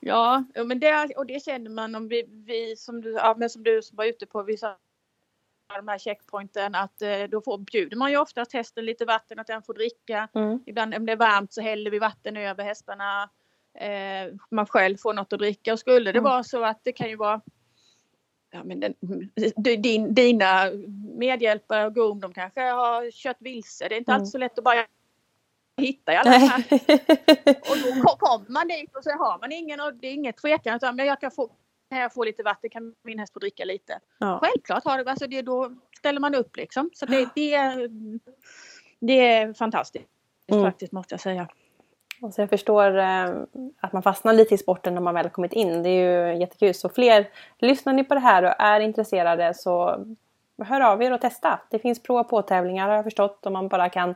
Ja, 0.00 0.44
men 0.64 0.80
det, 0.80 1.12
och 1.16 1.26
det 1.26 1.42
känner 1.44 1.70
man 1.70 1.94
om 1.94 2.08
vi, 2.08 2.24
vi 2.28 2.76
som, 2.76 3.00
du, 3.00 3.12
ja, 3.12 3.34
men 3.38 3.50
som 3.50 3.62
du 3.62 3.82
som 3.82 3.96
var 3.96 4.04
ute 4.04 4.26
på 4.26 4.42
vissa 4.42 4.76
de 5.76 5.88
här 5.88 5.98
checkpointen 5.98 6.74
att 6.74 7.02
eh, 7.02 7.22
då 7.30 7.40
får, 7.40 7.58
bjuder 7.58 7.96
man 7.96 8.10
ju 8.10 8.16
oftast 8.16 8.52
hästen 8.52 8.84
lite 8.84 9.04
vatten 9.04 9.38
att 9.38 9.46
den 9.46 9.62
får 9.62 9.74
dricka. 9.74 10.28
Mm. 10.34 10.60
Ibland 10.66 10.94
om 10.94 11.06
det 11.06 11.12
är 11.12 11.16
varmt 11.16 11.52
så 11.52 11.60
häller 11.60 11.90
vi 11.90 11.98
vatten 11.98 12.36
över 12.36 12.64
hästarna. 12.64 13.30
Eh, 13.74 14.32
man 14.50 14.66
själv 14.66 14.96
får 14.96 15.14
något 15.14 15.32
att 15.32 15.38
dricka 15.38 15.72
och 15.72 15.78
skulle 15.78 16.12
det 16.12 16.18
Mm. 16.18 16.30
vara 16.30 16.44
så 16.44 16.64
att 16.64 16.80
det 16.84 16.92
kan 16.92 17.08
ju 17.08 17.16
vara 17.16 17.40
Ja, 18.56 18.64
men 18.64 18.80
den, 18.80 18.94
du, 19.56 19.76
din, 19.76 20.14
dina 20.14 20.70
medhjälpare 21.18 21.86
och 21.86 21.94
Goom, 21.94 22.20
de 22.20 22.32
kanske 22.32 22.60
har 22.60 23.10
kört 23.10 23.36
vilse. 23.40 23.88
Det 23.88 23.94
är 23.94 23.98
inte 23.98 24.12
Mm. 24.12 24.20
alltid 24.20 24.32
så 24.32 24.38
lätt 24.38 24.58
att 24.58 24.64
bara 24.64 24.86
hitta 25.80 26.12
i 26.12 26.16
alla 26.16 26.30
de 26.30 26.38
här 26.38 26.64
och 27.70 27.76
då 27.84 28.02
ko- 28.02 28.16
kommer 28.18 28.50
man 28.50 28.68
dit 28.68 28.96
och 28.96 29.04
så 29.04 29.10
har 29.10 29.38
man 29.38 29.52
ingen 29.52 29.80
och 29.80 29.94
det 29.94 30.06
är 30.08 30.12
inget 30.12 30.36
tvekan 30.36 30.76
utan 30.76 30.96
men 30.96 31.06
jag 31.06 31.20
kan 31.20 31.30
få, 31.30 31.46
kan 31.90 31.98
jag 31.98 32.12
få 32.14 32.24
lite 32.24 32.42
vatten, 32.42 32.70
kan 32.70 32.94
min 33.04 33.18
häst 33.18 33.32
få 33.32 33.38
dricka 33.38 33.64
lite. 33.64 33.98
ja. 34.18 34.38
Självklart 34.42 34.84
har 34.84 35.04
det, 35.04 35.10
alltså 35.10 35.26
det, 35.26 35.42
då 35.42 35.72
ställer 35.98 36.20
man 36.20 36.34
upp 36.34 36.56
liksom. 36.56 36.90
Så 36.94 37.06
det, 37.06 37.28
det, 37.34 37.58
det 39.00 39.12
är 39.32 39.52
fantastiskt 39.52 40.08
Mm. 40.48 40.64
faktiskt 40.64 40.92
måste 40.92 41.12
jag 41.14 41.20
säga. 41.20 41.48
Och 42.22 42.34
så 42.34 42.40
jag 42.40 42.50
förstår 42.50 42.98
eh, 42.98 43.28
att 43.80 43.92
man 43.92 44.02
fastnar 44.02 44.32
lite 44.32 44.54
i 44.54 44.58
sporten 44.58 44.94
när 44.94 45.00
man 45.00 45.14
väl 45.14 45.30
kommit 45.30 45.52
in. 45.52 45.82
Det 45.82 45.88
är 45.90 46.32
ju 46.32 46.40
jättekul. 46.40 46.74
Så 46.74 46.88
fler, 46.88 47.30
lyssnar 47.58 47.92
ni 47.92 48.04
på 48.04 48.14
det 48.14 48.20
här 48.20 48.42
och 48.42 48.54
är 48.58 48.80
intresserade 48.80 49.54
så 49.54 50.04
hör 50.64 50.80
av 50.80 51.02
er 51.02 51.12
och 51.12 51.20
testa. 51.20 51.60
Det 51.70 51.78
finns 51.78 52.02
prov 52.02 52.18
och 52.20 52.28
på-tävlingar 52.28 52.88
har 52.88 52.94
jag 52.94 53.04
förstått 53.04 53.46
och 53.46 53.52
man 53.52 53.68
bara 53.68 53.88
kan 53.88 54.14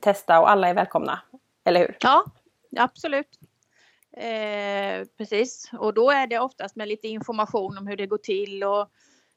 testa 0.00 0.40
och 0.40 0.50
alla 0.50 0.68
är 0.68 0.74
välkomna. 0.74 1.20
Eller 1.64 1.80
hur? 1.80 1.96
Ja, 2.00 2.24
absolut. 2.76 3.38
Eh, 4.12 5.06
precis, 5.18 5.70
och 5.78 5.94
då 5.94 6.10
är 6.10 6.26
det 6.26 6.38
oftast 6.38 6.76
med 6.76 6.88
lite 6.88 7.08
information 7.08 7.78
om 7.78 7.86
hur 7.86 7.96
det 7.96 8.06
går 8.06 8.18
till 8.18 8.64
och 8.64 8.88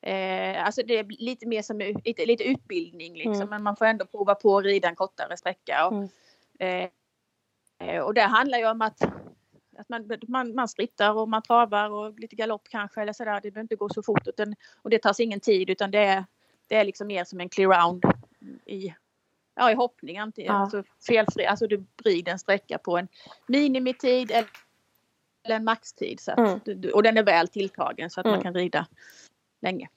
eh, 0.09 0.65
alltså 0.65 0.81
det 0.85 0.99
är 0.99 1.05
lite 1.23 1.47
mer 1.47 1.61
som 1.61 1.79
lite, 1.79 2.25
lite 2.25 2.43
utbildning 2.43 3.13
liksom, 3.13 3.33
Mm. 3.33 3.49
men 3.49 3.63
man 3.63 3.75
får 3.75 3.85
ändå 3.85 4.05
prova 4.05 4.35
på 4.35 4.57
att 4.57 4.63
rida 4.63 4.87
en 4.89 4.95
kortare 4.95 5.37
sträcka. 5.37 5.87
Och, 5.87 5.93
Mm. 5.93 6.83
eh, 6.83 6.89
och 8.01 8.13
det 8.13 8.21
handlar 8.21 8.57
ju 8.57 8.69
om 8.69 8.81
att, 8.81 9.01
att 9.77 9.89
man, 9.89 10.09
man, 10.27 10.55
man 10.55 10.67
skrittar 10.67 11.13
och 11.13 11.29
man 11.29 11.41
travar 11.41 11.89
och 11.89 12.19
lite 12.19 12.35
galopp 12.35 12.67
kanske 12.69 13.01
eller 13.01 13.13
sådär. 13.13 13.33
Det 13.43 13.51
behöver 13.51 13.61
inte 13.61 13.75
gå 13.75 13.89
så 13.89 14.03
fort 14.03 14.27
utan, 14.27 14.55
och 14.81 14.89
det 14.89 14.99
tar 14.99 15.21
ingen 15.21 15.39
tid 15.39 15.69
utan 15.69 15.91
det 15.91 15.99
är, 15.99 16.25
det 16.67 16.75
är 16.75 16.83
liksom 16.85 17.07
mer 17.07 17.23
som 17.23 17.39
en 17.39 17.49
clear 17.49 17.69
round 17.81 18.03
i, 18.65 18.93
ja, 19.55 19.71
i 19.71 19.73
hoppning. 19.73 20.17
Antingen, 20.19 20.53
Ja. 20.53 20.59
alltså 20.61 20.83
felfri, 21.07 21.45
alltså 21.45 21.67
du 21.67 21.83
rider 22.03 22.31
en 22.31 22.39
sträcka 22.39 22.77
på 22.77 22.97
en 22.97 23.07
minimitid 23.47 24.31
eller 24.31 24.49
eller 25.45 25.55
en 25.55 25.63
maxtid. 25.63 26.19
Så 26.19 26.31
att, 26.31 26.67
Mm. 26.67 26.91
och 26.93 27.03
den 27.03 27.17
är 27.17 27.23
väl 27.23 27.47
tilltagen 27.47 28.09
så 28.09 28.19
att 28.19 28.25
Mm. 28.25 28.35
man 28.35 28.43
kan 28.43 28.53
rida 28.53 28.87
länge. 29.61 29.89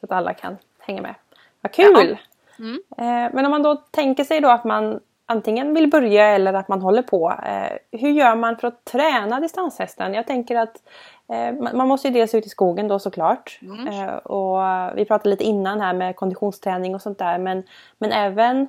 Så 0.00 0.06
att 0.06 0.12
alla 0.12 0.34
kan 0.34 0.56
hänga 0.78 1.02
med. 1.02 1.14
Vad 1.60 1.72
kul! 1.72 2.18
Mm. 2.58 2.82
Eh, 2.90 3.34
men 3.34 3.44
om 3.44 3.50
man 3.50 3.62
då 3.62 3.74
tänker 3.76 4.24
sig 4.24 4.40
då 4.40 4.48
att 4.48 4.64
man 4.64 5.00
antingen 5.26 5.74
vill 5.74 5.90
börja 5.90 6.26
eller 6.26 6.52
att 6.52 6.68
man 6.68 6.82
håller 6.82 7.02
på. 7.02 7.34
Eh, 7.46 7.98
hur 8.00 8.10
gör 8.10 8.36
man 8.36 8.56
för 8.56 8.68
att 8.68 8.84
träna 8.84 9.40
distanshästen? 9.40 10.14
Jag 10.14 10.26
tänker 10.26 10.56
att 10.56 10.82
eh, 11.28 11.74
man 11.74 11.88
måste 11.88 12.08
ju 12.08 12.14
dels 12.14 12.34
ut 12.34 12.46
i 12.46 12.48
skogen 12.48 12.88
då 12.88 12.98
såklart. 12.98 13.58
Mm. 13.62 13.88
Eh, 13.88 14.14
och 14.14 14.60
vi 14.96 15.04
pratade 15.04 15.30
lite 15.30 15.44
innan 15.44 15.80
här 15.80 15.94
med 15.94 16.16
konditionsträning 16.16 16.94
och 16.94 17.02
sånt 17.02 17.18
där. 17.18 17.38
Men, 17.38 17.62
men 17.98 18.12
även 18.12 18.66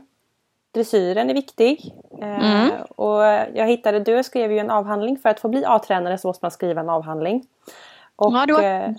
dressyren 0.74 1.30
är 1.30 1.34
viktig. 1.34 1.94
Mm. 2.22 2.70
Och 2.96 3.24
jag 3.54 3.68
hittade, 3.68 4.00
du 4.00 4.24
skrev 4.24 4.52
ju 4.52 4.60
en 4.60 4.70
avhandling 4.70 5.18
för 5.18 5.30
att 5.30 5.40
få 5.40 5.48
bli 5.48 5.66
A-tränare 5.66 6.18
så 6.18 6.28
måste 6.28 6.46
man 6.46 6.52
skriva 6.52 6.82
en 6.82 6.90
avhandling. 6.90 7.48
Och, 8.18 8.34
Ja, 8.34 8.46
det 8.46 8.54
var- 8.54 8.62
eh, 8.64 8.92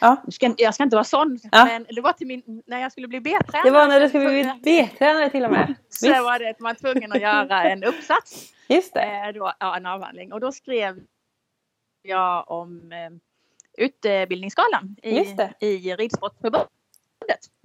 ja, 0.00 0.22
ska, 0.30 0.54
jag 0.56 0.74
ska 0.74 0.82
inte 0.84 0.96
vara 0.96 1.04
sån, 1.04 1.38
Ja. 1.52 1.64
men 1.64 1.86
det 1.94 2.00
var 2.00 2.12
till 2.12 2.26
min, 2.26 2.62
när 2.66 2.78
jag 2.80 2.92
skulle 2.92 3.08
bli 3.08 3.20
B-tränare. 3.20 3.64
det 3.68 3.70
var 3.70 3.86
när 3.88 4.00
du 4.00 4.08
skulle 4.08 4.24
bli 4.28 4.52
B-tränare 4.64 5.30
till 5.30 5.44
och 5.44 5.50
med. 5.50 5.74
Så 5.88 6.08
Visst. 6.08 6.22
var 6.22 6.38
det 6.38 6.50
att 6.50 6.60
man 6.60 6.74
var 6.82 6.92
tvungen 6.92 7.12
att 7.12 7.20
göra 7.20 7.62
en 7.64 7.84
uppsats, 7.84 8.52
Just 8.68 8.94
det. 8.94 9.00
eh, 9.02 9.32
då, 9.34 9.52
ja, 9.60 9.76
en 9.76 9.86
avhandling. 9.86 10.32
Och 10.32 10.40
då 10.40 10.52
skrev 10.52 11.00
jag 12.02 12.50
om 12.50 12.92
eh, 12.92 13.10
utbildningsskalan 13.84 14.96
Just 15.02 15.30
i, 15.30 15.34
det. 15.34 15.66
i 15.66 15.94
Ridsportförbundet. 15.96 16.68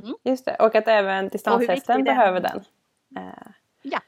Mm. 0.04 0.16
Just 0.24 0.46
det, 0.46 0.56
och 0.56 0.76
att 0.76 0.88
även 0.88 1.30
distanshästen 1.30 2.04
behöver 2.04 2.40
den. 2.40 2.64
Ja. 3.82 4.00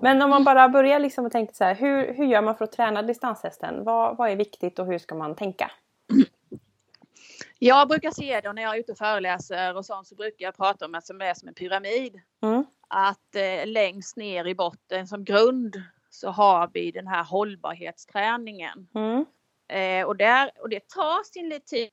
Men 0.00 0.22
om 0.22 0.30
man 0.30 0.44
bara 0.44 0.68
börjar 0.68 0.98
liksom 0.98 1.26
och 1.26 1.32
tänker 1.32 1.54
så 1.54 1.64
här, 1.64 1.74
hur, 1.74 2.14
hur 2.14 2.24
gör 2.24 2.42
man 2.42 2.56
för 2.56 2.64
att 2.64 2.72
träna 2.72 3.02
distanshästen? 3.02 3.84
Vad, 3.84 4.16
vad 4.16 4.30
är 4.30 4.36
viktigt 4.36 4.78
och 4.78 4.86
hur 4.86 4.98
ska 4.98 5.14
man 5.14 5.34
tänka? 5.34 5.70
Jag 7.58 7.88
brukar 7.88 8.10
se 8.10 8.40
det 8.40 8.52
när 8.52 8.62
jag 8.62 8.74
är 8.74 8.80
ute 8.80 8.92
och 8.92 8.98
föreläser 8.98 9.76
och 9.76 9.86
sånt 9.86 10.06
så 10.06 10.14
brukar 10.14 10.44
jag 10.44 10.56
prata 10.56 10.84
om 10.84 10.94
att 10.94 11.06
som 11.06 11.20
är 11.20 11.34
som 11.34 11.48
en 11.48 11.54
pyramid. 11.54 12.20
Mm. 12.42 12.64
Att 12.88 13.34
eh, 13.34 13.66
längst 13.66 14.16
ner 14.16 14.46
i 14.46 14.54
botten 14.54 15.08
som 15.08 15.24
grund 15.24 15.82
så 16.10 16.30
har 16.30 16.70
vi 16.74 16.90
den 16.90 17.06
här 17.06 17.24
hållbarhetsträningen. 17.24 18.88
Mm. 18.94 19.24
Eh, 19.68 20.06
och, 20.06 20.16
där, 20.16 20.50
och 20.60 20.68
det 20.68 20.88
tar 20.88 21.24
sin 21.24 21.48
lite 21.48 21.66
tid. 21.66 21.90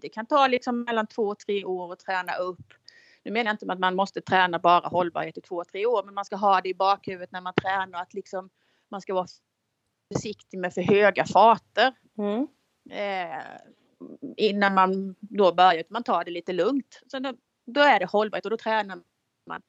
Det 0.00 0.08
kan 0.08 0.26
ta 0.26 0.46
liksom 0.46 0.82
mellan 0.82 1.06
två 1.06 1.22
och 1.22 1.38
tre 1.38 1.64
år 1.64 1.92
att 1.92 1.98
träna 1.98 2.34
upp. 2.34 2.74
Nu 3.24 3.30
menar 3.30 3.44
jag 3.44 3.54
inte 3.54 3.72
att 3.72 3.78
man 3.78 3.94
måste 3.94 4.20
träna 4.20 4.58
bara 4.58 4.88
hållbarhet 4.88 5.38
i 5.38 5.40
två, 5.40 5.64
tre 5.64 5.86
år, 5.86 6.02
men 6.04 6.14
man 6.14 6.24
ska 6.24 6.36
ha 6.36 6.60
det 6.60 6.68
i 6.68 6.74
bakhuvudet 6.74 7.32
när 7.32 7.40
man 7.40 7.54
tränar 7.54 8.02
att 8.02 8.14
liksom 8.14 8.50
man 8.90 9.00
ska 9.00 9.14
vara 9.14 9.26
försiktig 10.14 10.58
med 10.58 10.74
för 10.74 10.82
höga 10.82 11.24
farter. 11.24 11.94
Mm. 12.18 12.46
Eh, 12.90 13.42
innan 14.36 14.74
man 14.74 15.14
då 15.20 15.52
börjar, 15.52 15.84
man 15.88 16.02
tar 16.02 16.24
det 16.24 16.30
lite 16.30 16.52
lugnt. 16.52 17.00
Så 17.06 17.18
då, 17.18 17.32
då 17.66 17.80
är 17.80 17.98
det 18.00 18.06
hållbarhet 18.06 18.44
och 18.44 18.50
då 18.50 18.56
tränar 18.56 18.98
man 19.46 19.62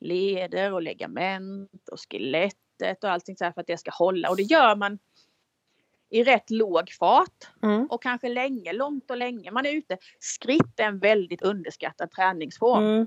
leder 0.00 0.72
och 0.72 0.82
ligament 0.82 1.88
och 1.92 1.98
skelettet 2.10 3.04
och 3.04 3.10
allting 3.10 3.36
så 3.36 3.44
här 3.44 3.52
för 3.52 3.60
att 3.60 3.66
det 3.66 3.78
ska 3.78 3.90
hålla 3.90 4.30
och 4.30 4.36
det 4.36 4.42
gör 4.42 4.76
man 4.76 4.98
i 6.10 6.24
rätt 6.24 6.50
låg 6.50 6.90
fart 6.90 7.48
Mm. 7.62 7.86
och 7.86 8.02
kanske 8.02 8.28
länge, 8.28 8.72
långt 8.72 9.10
och 9.10 9.16
länge. 9.16 9.50
Man 9.50 9.66
är 9.66 9.72
ute. 9.72 9.98
Skritt 10.20 10.80
är 10.80 10.84
en 10.84 10.98
väldigt 10.98 11.42
underskattad 11.42 12.10
träningsform. 12.10 12.84
Mm. 12.84 13.06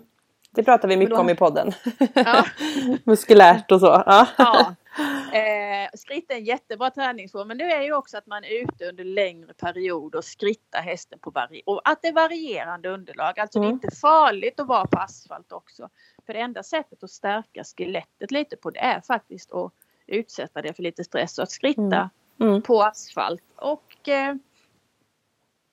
Det 0.52 0.64
pratar 0.64 0.88
vi 0.88 0.98
mycket 0.98 1.16
då- 1.16 1.22
om 1.22 1.30
i 1.30 1.36
podden. 1.36 1.72
Ja. 2.14 2.46
Muskulärt 3.04 3.72
och 3.72 3.80
så. 3.80 4.04
Ja. 4.06 4.28
Ja. 4.38 4.76
Eh, 5.34 5.69
skritt 5.94 6.32
är 6.32 6.36
en 6.36 6.44
jättebra 6.44 6.90
träningsform 6.90 7.48
men 7.48 7.58
det 7.58 7.64
är 7.72 7.82
ju 7.82 7.94
också 7.94 8.18
att 8.18 8.26
man 8.28 8.44
är 8.44 8.62
ute 8.64 8.90
under 8.90 9.04
längre 9.04 9.54
period 9.54 10.16
och 10.16 10.26
skrittar 10.26 10.82
hästen 10.82 11.20
på 11.20 11.32
vari- 11.32 11.62
och 11.66 11.82
att 11.90 12.02
det 12.02 12.08
är 12.08 12.14
varierande 12.14 12.90
underlag. 12.90 13.40
Alltså 13.40 13.60
det 13.60 13.66
är 13.66 13.70
Mm. 13.70 13.80
inte 13.84 13.96
farligt 13.96 14.60
att 14.60 14.68
vara 14.68 14.88
på 14.88 15.00
asfalt 15.00 15.52
också. 15.52 15.90
För 16.26 16.34
det 16.34 16.40
enda 16.40 16.64
sättet 16.64 17.04
att 17.04 17.12
stärka 17.12 17.64
skelettet 17.64 18.32
lite 18.32 18.58
på 18.58 18.70
det 18.70 18.80
är 18.80 19.02
faktiskt 19.02 19.52
att 19.52 19.74
utsätta 20.08 20.62
det 20.62 20.74
för 20.74 20.84
lite 20.84 21.04
stress 21.04 21.38
och 21.38 21.44
att 21.44 21.52
skritta 21.52 22.10
Mm. 22.40 22.50
Mm. 22.52 22.62
på 22.62 22.84
asfalt. 22.84 23.44
Och 23.56 24.10
eh, 24.10 24.36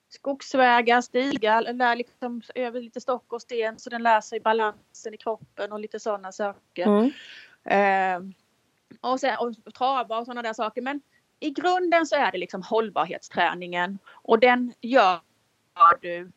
skogsvägar, 0.09 1.01
stigar, 1.01 1.73
lär 1.73 1.95
liksom 1.95 2.41
över 2.55 2.81
lite 2.81 3.01
stock 3.01 3.33
och 3.33 3.41
sten 3.41 3.79
så 3.79 3.89
den 3.89 4.03
lär 4.03 4.21
sig 4.21 4.39
balansen 4.39 5.13
i 5.13 5.17
kroppen 5.17 5.71
och 5.71 5.79
lite 5.79 5.99
sådana 5.99 6.31
saker. 6.31 6.85
Mm. 6.85 7.11
Eh, 7.63 8.33
och, 9.01 9.19
sen, 9.19 9.37
och 9.39 9.73
trava 9.73 10.17
och 10.17 10.25
sådana 10.25 10.41
där 10.41 10.53
saker. 10.53 10.81
Men 10.81 11.01
i 11.39 11.49
grunden 11.49 12.05
så 12.05 12.15
är 12.15 12.31
det 12.31 12.37
liksom 12.37 12.61
hållbarhetsträningen 12.61 13.99
och 14.09 14.39
den 14.39 14.73
gör 14.81 15.19
du 16.01 16.31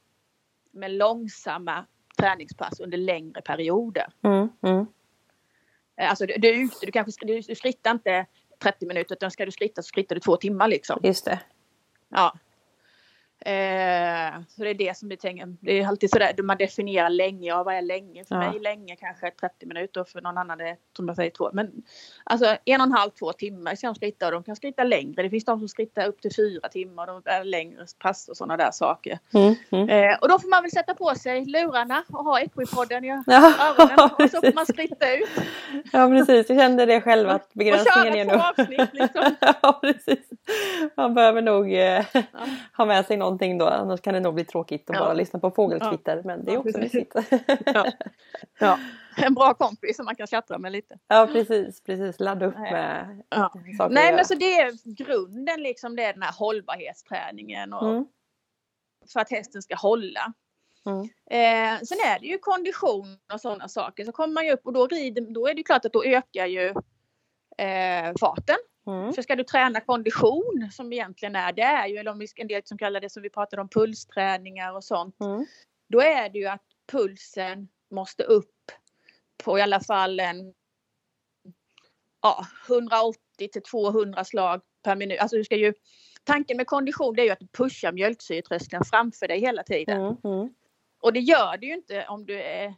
med 0.71 0.91
långsamma 0.91 1.87
träningspass 2.19 2.81
under 2.81 2.99
längre 2.99 3.43
perioder. 3.43 4.07
Mm. 4.23 4.49
Mm. 4.63 4.87
Eh, 5.97 6.11
Alltså 6.11 6.27
du, 6.27 6.35
du, 6.39 6.69
du 6.83 6.93
kanske 6.93 7.27
du, 7.27 7.41
du 7.41 7.55
skrittar 7.55 7.91
inte 7.91 8.27
30 8.63 8.87
minuter 8.87 9.15
utan 9.15 9.31
ska 9.31 9.45
du 9.45 9.53
skritta 9.53 9.83
så 9.83 9.87
skrittar 9.87 10.15
du 10.15 10.21
två 10.21 10.37
timmar 10.37 10.69
liksom. 10.69 11.01
Just 11.03 11.25
det. 11.25 11.41
Ja. 12.09 12.35
Eh, 13.47 14.41
så 14.49 14.63
det 14.65 14.71
är 14.71 14.75
det 14.75 14.97
som 14.97 15.09
vi 15.09 15.17
tänker. 15.17 15.57
Det 15.61 15.81
är 15.81 15.87
alltid 15.89 16.11
sådär, 16.11 16.43
man 16.43 16.57
definierar 16.57 17.11
länge. 17.11 17.49
Ja, 17.49 17.63
vad 17.63 17.75
är 17.75 17.83
länge? 17.83 18.25
För 18.25 18.35
Ja. 18.35 18.51
mig 18.51 18.61
länge 18.61 18.97
kanske 18.97 19.31
30 19.31 19.67
minuter 19.67 20.01
och 20.01 20.09
för 20.09 20.21
någon 20.21 20.39
annan 20.39 20.61
är 20.61 20.65
det 20.65 20.77
som 20.97 21.09
jag 21.09 21.17
säger 21.17 21.31
två. 21.31 21.51
Men 21.53 21.71
alltså 22.25 22.57
en 22.65 22.81
och 22.81 22.87
en 22.87 22.93
halv, 22.93 23.11
två 23.11 23.33
timmar 23.33 23.75
ska 23.75 23.87
de 23.87 23.95
skritta 23.95 24.27
och 24.27 24.33
de 24.33 24.43
kan 24.43 24.57
skritta 24.57 24.85
längre. 24.85 25.23
Det 25.23 25.31
finns 25.31 25.45
de 25.45 25.59
som 25.59 25.69
skrittar 25.69 26.07
upp 26.09 26.21
till 26.23 26.35
fyra 26.37 26.69
timmar 26.69 27.07
och 27.15 27.23
de 27.23 27.31
är 27.31 27.45
längre 27.45 27.87
pass 27.99 28.29
och 28.29 28.37
sådana 28.37 28.57
där 28.57 28.71
saker. 28.71 29.19
Mm. 29.35 29.55
Mm. 29.71 29.89
Eh, 29.89 30.19
och 30.21 30.29
då 30.29 30.39
får 30.39 30.49
man 30.49 30.63
väl 30.63 30.71
sätta 30.71 30.95
på 30.95 31.15
sig 31.15 31.45
lurarna 31.45 32.05
och 32.13 32.25
ha 32.25 32.41
Equipodden 32.41 33.05
i 33.05 33.09
Ja, 33.09 33.23
öronen 33.27 33.99
och 34.19 34.31
så 34.31 34.41
får 34.41 34.55
man 34.55 34.67
skritta 34.67 35.15
ut. 35.17 35.29
Ja 35.93 36.09
precis, 36.09 36.49
jag 36.51 36.59
kände 36.59 36.87
det 36.87 37.01
själv 37.01 37.29
att 37.29 37.43
Och 37.45 37.51
begränsningen 37.53 38.15
är 38.15 38.25
köra 38.25 38.37
nu. 38.37 38.39
två 38.55 38.63
avsnitt 38.63 38.89
liksom. 38.93 39.37
ja 39.63 39.79
precis. 39.83 40.29
Man 40.97 41.15
behöver 41.15 41.43
nog 41.43 41.73
eh, 41.73 42.05
Ja. 42.13 42.23
ha 42.77 42.85
med 42.85 43.07
sig 43.07 43.17
någonting 43.31 43.59
då 43.59 43.67
annars 43.67 44.01
kan 44.01 44.15
det 44.15 44.21
nog 44.21 44.35
bli 44.35 44.45
tråkigt 44.45 44.91
att 44.91 44.97
Ja. 44.97 45.03
bara 45.03 45.15
lyssna 45.15 45.39
på 45.39 45.51
fågelkvitter 45.51 46.23
men 46.25 46.45
det 46.45 46.51
är 46.51 46.55
Ja, 46.55 46.61
också 46.61 46.79
mysigt. 46.79 47.15
Ja. 47.67 47.87
Ja. 48.61 48.79
En 49.17 49.35
bra 49.35 49.55
kompis 49.55 49.97
som 49.97 50.05
man 50.05 50.17
kan 50.17 50.27
tjattra 50.27 50.59
med 50.59 50.73
lite. 50.73 50.99
ja 51.09 51.29
precis, 51.33 51.83
precis. 51.83 52.21
Ladda 52.21 52.47
upp 52.47 52.59
med 52.59 53.23
Ja. 53.29 53.53
saker 53.79 53.95
Nej 53.95 54.15
men 54.15 54.25
så 54.25 54.35
det 54.35 54.61
är 54.61 54.95
grunden 55.05 55.63
liksom 55.63 55.97
det 55.97 56.05
är 56.05 56.13
den 56.13 56.23
här 56.23 56.33
hållbarhetsträningen 56.39 57.73
och 57.73 57.91
Mm. 57.91 58.05
för 59.13 59.21
att 59.21 59.31
hästen 59.31 59.63
ska 59.63 59.75
hålla. 59.77 60.33
Mm. 60.87 61.03
Eh, 61.31 61.81
sen 61.81 61.99
är 62.07 62.21
det 62.21 62.27
ju 62.27 62.39
kondition 62.39 63.19
och 63.33 63.41
sådana 63.41 63.69
saker. 63.69 64.05
Så 64.05 64.13
kommer 64.13 64.35
man 64.35 64.47
ju 64.47 64.53
upp 64.53 64.67
och 64.67 64.73
då, 64.73 64.87
rider, 64.87 65.35
då 65.35 65.47
är 65.49 65.55
det 65.55 65.63
klart 65.63 65.85
att 65.85 65.93
då 65.93 66.05
ökar 66.05 66.47
ju 66.47 66.67
eh, 67.59 68.13
farten. 68.21 68.57
Mm. 68.87 69.13
För 69.13 69.23
ska 69.23 69.37
du 69.37 69.45
träna 69.45 69.81
kondition 69.81 70.69
som 70.73 70.93
egentligen 70.93 71.37
är 71.37 71.53
det 71.53 71.63
är 71.63 71.87
ju, 71.87 71.97
eller 71.97 72.11
om 72.11 72.19
vi 72.19 72.27
en 72.37 72.49
del 72.49 72.63
som 72.65 72.79
kallar 72.79 73.01
det 73.01 73.11
som 73.11 73.23
vi 73.23 73.31
pratade 73.31 73.63
om 73.63 73.69
pulsträningar 73.69 74.77
och 74.77 74.85
sånt. 74.85 75.21
Mm. 75.21 75.47
Då 75.89 76.01
är 76.01 76.29
det 76.29 76.39
ju 76.39 76.47
att 76.47 76.65
pulsen 76.93 77.69
måste 77.91 78.23
upp 78.23 78.73
på 79.45 79.59
i 79.59 79.63
alla 79.63 79.81
fall 79.81 80.21
en 80.21 80.55
ja, 82.23 82.47
180 82.69 83.19
till 83.53 83.63
200 83.63 84.25
slag 84.25 84.61
per 84.83 84.97
minut. 84.97 85.21
Alltså 85.21 85.37
du 85.37 85.45
ska 85.45 85.57
ju, 85.57 85.75
tanken 86.25 86.57
med 86.57 86.67
kondition 86.67 87.15
det 87.15 87.23
är 87.23 87.25
ju 87.25 87.31
att 87.31 87.41
du 87.41 87.47
pushar 87.47 87.93
mjölksyretröskeln 87.93 88.85
framför 88.85 89.29
dig 89.29 89.41
hela 89.41 89.63
tiden. 89.63 90.01
Mm. 90.01 90.17
Mm. 90.25 90.55
Och 91.01 91.13
det 91.13 91.21
gör 91.21 91.57
du 91.57 91.67
ju 91.67 91.75
inte 91.75 92.07
om 92.09 92.27
du 92.27 92.43
är 92.43 92.75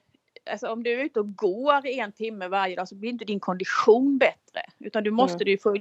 Alltså 0.51 0.69
om 0.69 0.83
du 0.83 0.93
är 0.93 1.05
ute 1.05 1.21
och 1.21 1.37
går 1.37 1.87
i 1.87 1.99
en 1.99 2.13
timme 2.13 2.49
varje 2.49 2.77
dag 2.77 2.89
så 2.89 2.95
blir 2.95 3.11
inte 3.11 3.25
din 3.25 3.41
kondition 3.41 4.19
bättre. 4.19 4.63
Utan 4.79 5.05
du 5.05 5.11
måste 5.11 5.45
Mm. 5.45 5.45
du 5.45 5.59
få 5.59 5.77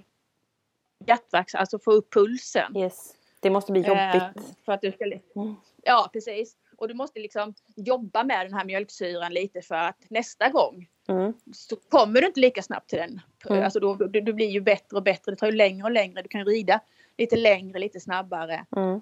hjärtverks, 1.07 1.55
alltså 1.55 1.79
få 1.79 1.91
upp 1.91 2.13
pulsen. 2.13 2.77
Yes. 2.77 3.13
Det 3.39 3.49
måste 3.49 3.71
bli 3.71 3.81
Eh, 3.81 3.87
jobbigt. 3.87 4.55
för 4.65 4.71
att 4.71 4.81
du 4.81 4.91
ska, 4.91 5.05
Mm. 5.05 5.55
ja 5.83 6.09
precis. 6.13 6.55
Och 6.77 6.87
du 6.87 6.93
måste 6.93 7.19
liksom 7.19 7.53
jobba 7.75 8.23
med 8.23 8.45
den 8.45 8.53
här 8.53 8.65
mjölksyran 8.65 9.33
lite 9.33 9.61
för 9.61 9.75
att 9.75 9.97
nästa 10.09 10.49
gång 10.49 10.87
Mm. 11.07 11.33
så 11.53 11.75
kommer 11.75 12.21
du 12.21 12.27
inte 12.27 12.39
lika 12.39 12.61
snabbt 12.61 12.89
till 12.89 12.99
den. 12.99 13.21
Mm. 13.49 13.63
Alltså 13.63 13.79
då, 13.79 13.93
du, 13.95 14.21
du 14.21 14.33
blir 14.33 14.49
ju 14.49 14.61
bättre 14.61 14.97
och 14.97 15.03
bättre. 15.03 15.31
Det 15.31 15.35
tar 15.35 15.47
ju 15.47 15.53
längre 15.57 15.83
och 15.83 15.91
längre. 15.91 16.21
Du 16.21 16.27
kan 16.29 16.45
rida 16.45 16.79
lite 17.17 17.35
längre, 17.35 17.79
lite 17.79 17.99
snabbare 17.99 18.65
Mm. 18.77 19.01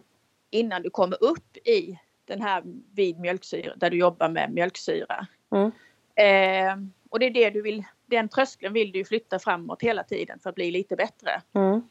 innan 0.49 0.81
du 0.81 0.89
kommer 0.89 1.23
upp 1.23 1.57
i 1.57 1.99
den 2.25 2.41
här 2.41 2.63
vid 2.93 3.19
mjölksyra, 3.19 3.73
där 3.75 3.89
du 3.89 3.97
jobbar 3.97 4.29
med 4.29 4.51
mjölksyra. 4.53 5.27
Mm. 5.51 5.71
Eh, 6.15 6.87
och 7.09 7.19
det 7.19 7.25
är 7.25 7.29
det 7.31 7.49
du 7.49 7.61
vill, 7.61 7.83
den 8.09 8.29
tröskeln 8.29 8.73
vill 8.73 8.91
du 8.91 8.97
ju 8.97 9.05
flytta 9.05 9.39
framåt 9.39 9.81
hela 9.81 10.03
tiden 10.03 10.39
för 10.39 10.49
att 10.49 10.55
bli 10.55 10.71
lite 10.71 10.95
bättre. 10.95 11.41
Mm. 11.53 11.81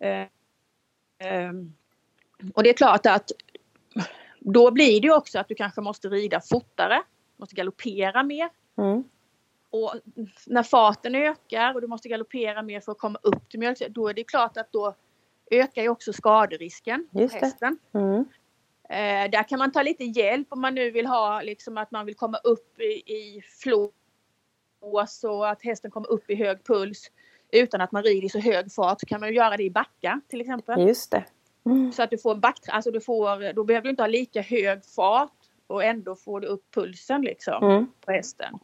Eh, 0.00 0.26
eh, 1.28 1.52
och 2.54 2.62
det 2.62 2.70
är 2.70 2.74
klart 2.74 3.06
att 3.06 3.32
då 4.40 4.70
blir 4.70 5.00
det 5.00 5.10
också 5.10 5.38
att 5.38 5.48
du 5.48 5.54
kanske 5.54 5.80
måste 5.80 6.08
rida 6.08 6.40
fortare, 6.40 7.02
måste 7.36 7.54
galoppera 7.54 8.22
mer. 8.22 8.50
Mm. 8.78 9.04
Och 9.70 9.94
när 10.46 10.62
farten 10.62 11.14
ökar 11.14 11.74
och 11.74 11.80
du 11.80 11.86
måste 11.86 12.08
galoppera 12.08 12.62
mer 12.62 12.80
för 12.80 12.92
att 12.92 12.98
komma 12.98 13.18
upp 13.22 13.50
till 13.50 13.60
mjölksyra, 13.60 13.88
då 13.88 14.08
är 14.08 14.14
det 14.14 14.24
klart 14.24 14.56
att 14.56 14.72
då 14.72 14.94
ökar 15.50 15.82
ju 15.82 15.88
också 15.88 16.12
skaderisken 16.12 17.08
på 17.12 17.20
Just 17.20 17.34
det. 17.34 17.46
hästen. 17.46 17.78
Mm. 17.94 18.24
Eh, 18.88 19.30
där 19.30 19.48
kan 19.48 19.58
man 19.58 19.72
ta 19.72 19.82
lite 19.82 20.04
hjälp 20.04 20.46
om 20.50 20.60
man 20.60 20.74
nu 20.74 20.90
vill 20.90 21.06
ha 21.06 21.42
liksom 21.42 21.78
att 21.78 21.90
man 21.90 22.06
vill 22.06 22.14
komma 22.14 22.38
upp 22.38 22.80
i, 22.80 23.12
i 23.12 23.42
flås 24.78 25.24
och 25.24 25.48
att 25.48 25.62
hästen 25.62 25.90
kommer 25.90 26.10
upp 26.10 26.30
i 26.30 26.34
hög 26.34 26.64
puls 26.64 27.10
utan 27.52 27.80
att 27.80 27.92
man 27.92 28.02
rider 28.02 28.26
i 28.26 28.28
så 28.28 28.38
hög 28.38 28.72
fart 28.72 29.00
så 29.00 29.06
kan 29.06 29.20
man 29.20 29.28
ju 29.28 29.34
göra 29.34 29.56
det 29.56 29.62
i 29.62 29.70
backa 29.70 30.20
till 30.28 30.40
exempel. 30.40 30.88
Just 30.88 31.10
det. 31.10 31.24
Mm. 31.66 31.92
Så 31.92 32.02
att 32.02 32.10
du 32.10 32.18
får 32.18 32.34
en 32.34 32.40
back, 32.40 32.58
alltså 32.68 32.90
du 32.90 33.00
får, 33.00 33.52
då 33.52 33.64
behöver 33.64 33.84
du 33.84 33.90
inte 33.90 34.02
ha 34.02 34.08
lika 34.08 34.42
hög 34.42 34.84
fart 34.84 35.32
och 35.66 35.84
ändå 35.84 36.16
får 36.16 36.40
du 36.40 36.46
upp 36.46 36.74
pulsen 36.74 37.22
liksom 37.22 37.64
Mm. 37.64 37.86
på 38.00 38.12
hästen. 38.12 38.58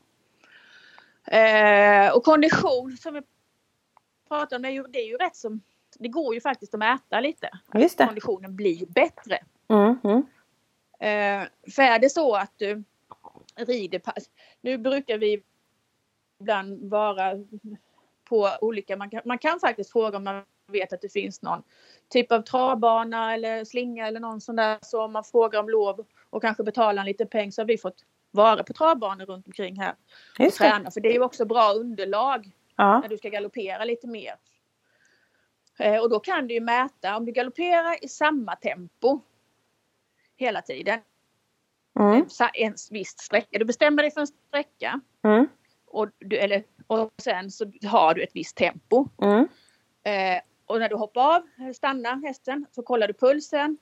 Eh, 1.26 2.16
och 2.16 2.24
kondition 2.24 2.96
som 2.96 3.14
vi 3.14 3.22
pratade 4.28 4.56
om, 4.56 4.62
det 4.62 4.68
är, 4.68 4.72
ju, 4.72 4.82
det 4.82 4.98
är 4.98 5.06
ju 5.06 5.16
rätt 5.16 5.36
som, 5.36 5.60
det 5.98 6.08
går 6.08 6.34
ju 6.34 6.40
faktiskt 6.40 6.74
att 6.74 6.78
mäta 6.78 7.20
lite. 7.20 7.50
Just 7.74 7.98
det. 7.98 8.06
Konditionen 8.06 8.56
blir 8.56 8.86
bättre. 8.86 9.38
Mm. 9.68 9.98
Mm. 10.04 10.22
Eh, 11.00 11.48
för 11.74 11.82
är 11.82 11.98
det 11.98 12.10
så 12.10 12.34
att 12.34 12.52
du 12.56 12.84
rider 13.56 14.00
nu 14.60 14.78
brukar 14.78 15.18
vi 15.18 15.42
ibland 16.44 16.90
vara 16.90 17.32
på 18.28 18.48
olika, 18.60 18.96
man 18.96 19.10
kan, 19.10 19.20
man 19.24 19.38
kan 19.38 19.60
faktiskt 19.60 19.92
fråga 19.92 20.16
om 20.16 20.24
man 20.24 20.42
vet 20.72 20.92
att 20.92 21.00
det 21.00 21.12
finns 21.12 21.42
någon 21.42 21.62
typ 22.08 22.32
av 22.32 22.42
travbana 22.42 23.34
eller 23.34 23.64
slinga 23.64 24.06
eller 24.06 24.20
någon 24.20 24.40
sån 24.40 24.56
där. 24.56 24.78
Så 24.82 25.02
om 25.04 25.12
man 25.12 25.24
frågar 25.24 25.60
om 25.60 25.68
lov 25.68 26.06
och 26.30 26.42
kanske 26.42 26.62
betalar 26.64 27.00
en 27.02 27.06
liten 27.06 27.28
peng 27.28 27.52
så 27.52 27.62
har 27.62 27.66
vi 27.66 27.78
fått 27.78 28.04
vara 28.30 28.62
på 28.64 28.72
travbanor 28.72 29.26
runt 29.26 29.46
omkring 29.46 29.80
här 29.80 29.94
och 30.38 30.52
träna. 30.52 30.90
För 30.90 31.00
det 31.00 31.08
är 31.08 31.12
ju 31.12 31.22
också 31.22 31.44
bra 31.44 31.72
underlag 31.72 32.50
Ja. 32.76 33.00
när 33.00 33.08
du 33.08 33.18
ska 33.18 33.28
galoppera 33.28 33.84
lite 33.84 34.06
mer. 34.06 34.34
Eh, 35.78 36.00
och 36.02 36.10
då 36.10 36.20
kan 36.20 36.46
du 36.46 36.54
ju 36.54 36.60
mäta, 36.60 37.16
om 37.16 37.24
du 37.26 37.32
galopperar 37.32 38.04
i 38.04 38.08
samma 38.08 38.56
tempo 38.56 39.20
hela 40.36 40.62
tiden, 40.62 41.00
Mm. 41.98 42.26
en 42.54 42.74
viss 42.90 43.18
sträcka. 43.18 43.58
Du 43.58 43.64
bestämmer 43.64 44.02
dig 44.02 44.10
för 44.10 44.20
en 44.20 44.26
sträcka 44.26 45.00
Mm. 45.24 45.46
Och 45.94 46.08
du, 46.18 46.36
eller 46.36 46.64
Och 46.86 47.10
sen 47.22 47.50
så 47.50 47.72
har 47.86 48.14
du 48.14 48.22
ett 48.22 48.30
visst 48.34 48.56
tempo. 48.56 49.08
Mm. 49.22 49.48
Eh, 50.02 50.42
och 50.66 50.78
när 50.78 50.88
du 50.88 50.96
hoppar 50.96 51.36
av, 51.36 51.72
stannar 51.72 52.26
hästen, 52.26 52.66
så 52.70 52.82
kollar 52.82 53.08
du 53.08 53.14
pulsen. 53.14 53.78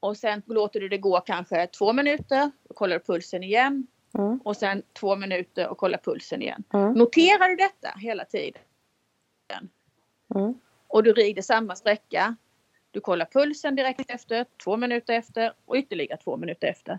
Och 0.00 0.16
sen 0.16 0.42
låter 0.46 0.80
du 0.80 0.88
det 0.88 0.98
gå 0.98 1.20
kanske 1.20 1.66
två 1.66 1.92
minuter. 1.92 2.50
Då 2.68 2.74
kollar 2.74 2.98
du 2.98 3.04
pulsen 3.04 3.42
igen. 3.42 3.86
Mm. 4.18 4.40
Och 4.44 4.56
sen 4.56 4.82
två 4.92 5.16
minuter 5.16 5.68
och 5.68 5.78
kollar 5.78 5.98
pulsen 5.98 6.42
igen. 6.42 6.64
Mm. 6.72 6.92
Noterar 6.92 7.48
du 7.48 7.56
detta 7.56 7.88
hela 7.98 8.24
tiden? 8.24 8.62
Mm. 10.34 10.54
Och 10.86 11.02
du 11.02 11.12
rider 11.12 11.42
samma 11.42 11.76
sträcka. 11.76 12.36
Du 12.90 13.00
kollar 13.00 13.26
pulsen 13.26 13.76
direkt 13.76 14.10
efter, 14.10 14.46
två 14.64 14.76
minuter 14.76 15.14
efter 15.14 15.52
och 15.64 15.76
ytterligare 15.76 16.16
två 16.16 16.36
minuter 16.36 16.68
efter. 16.68 16.98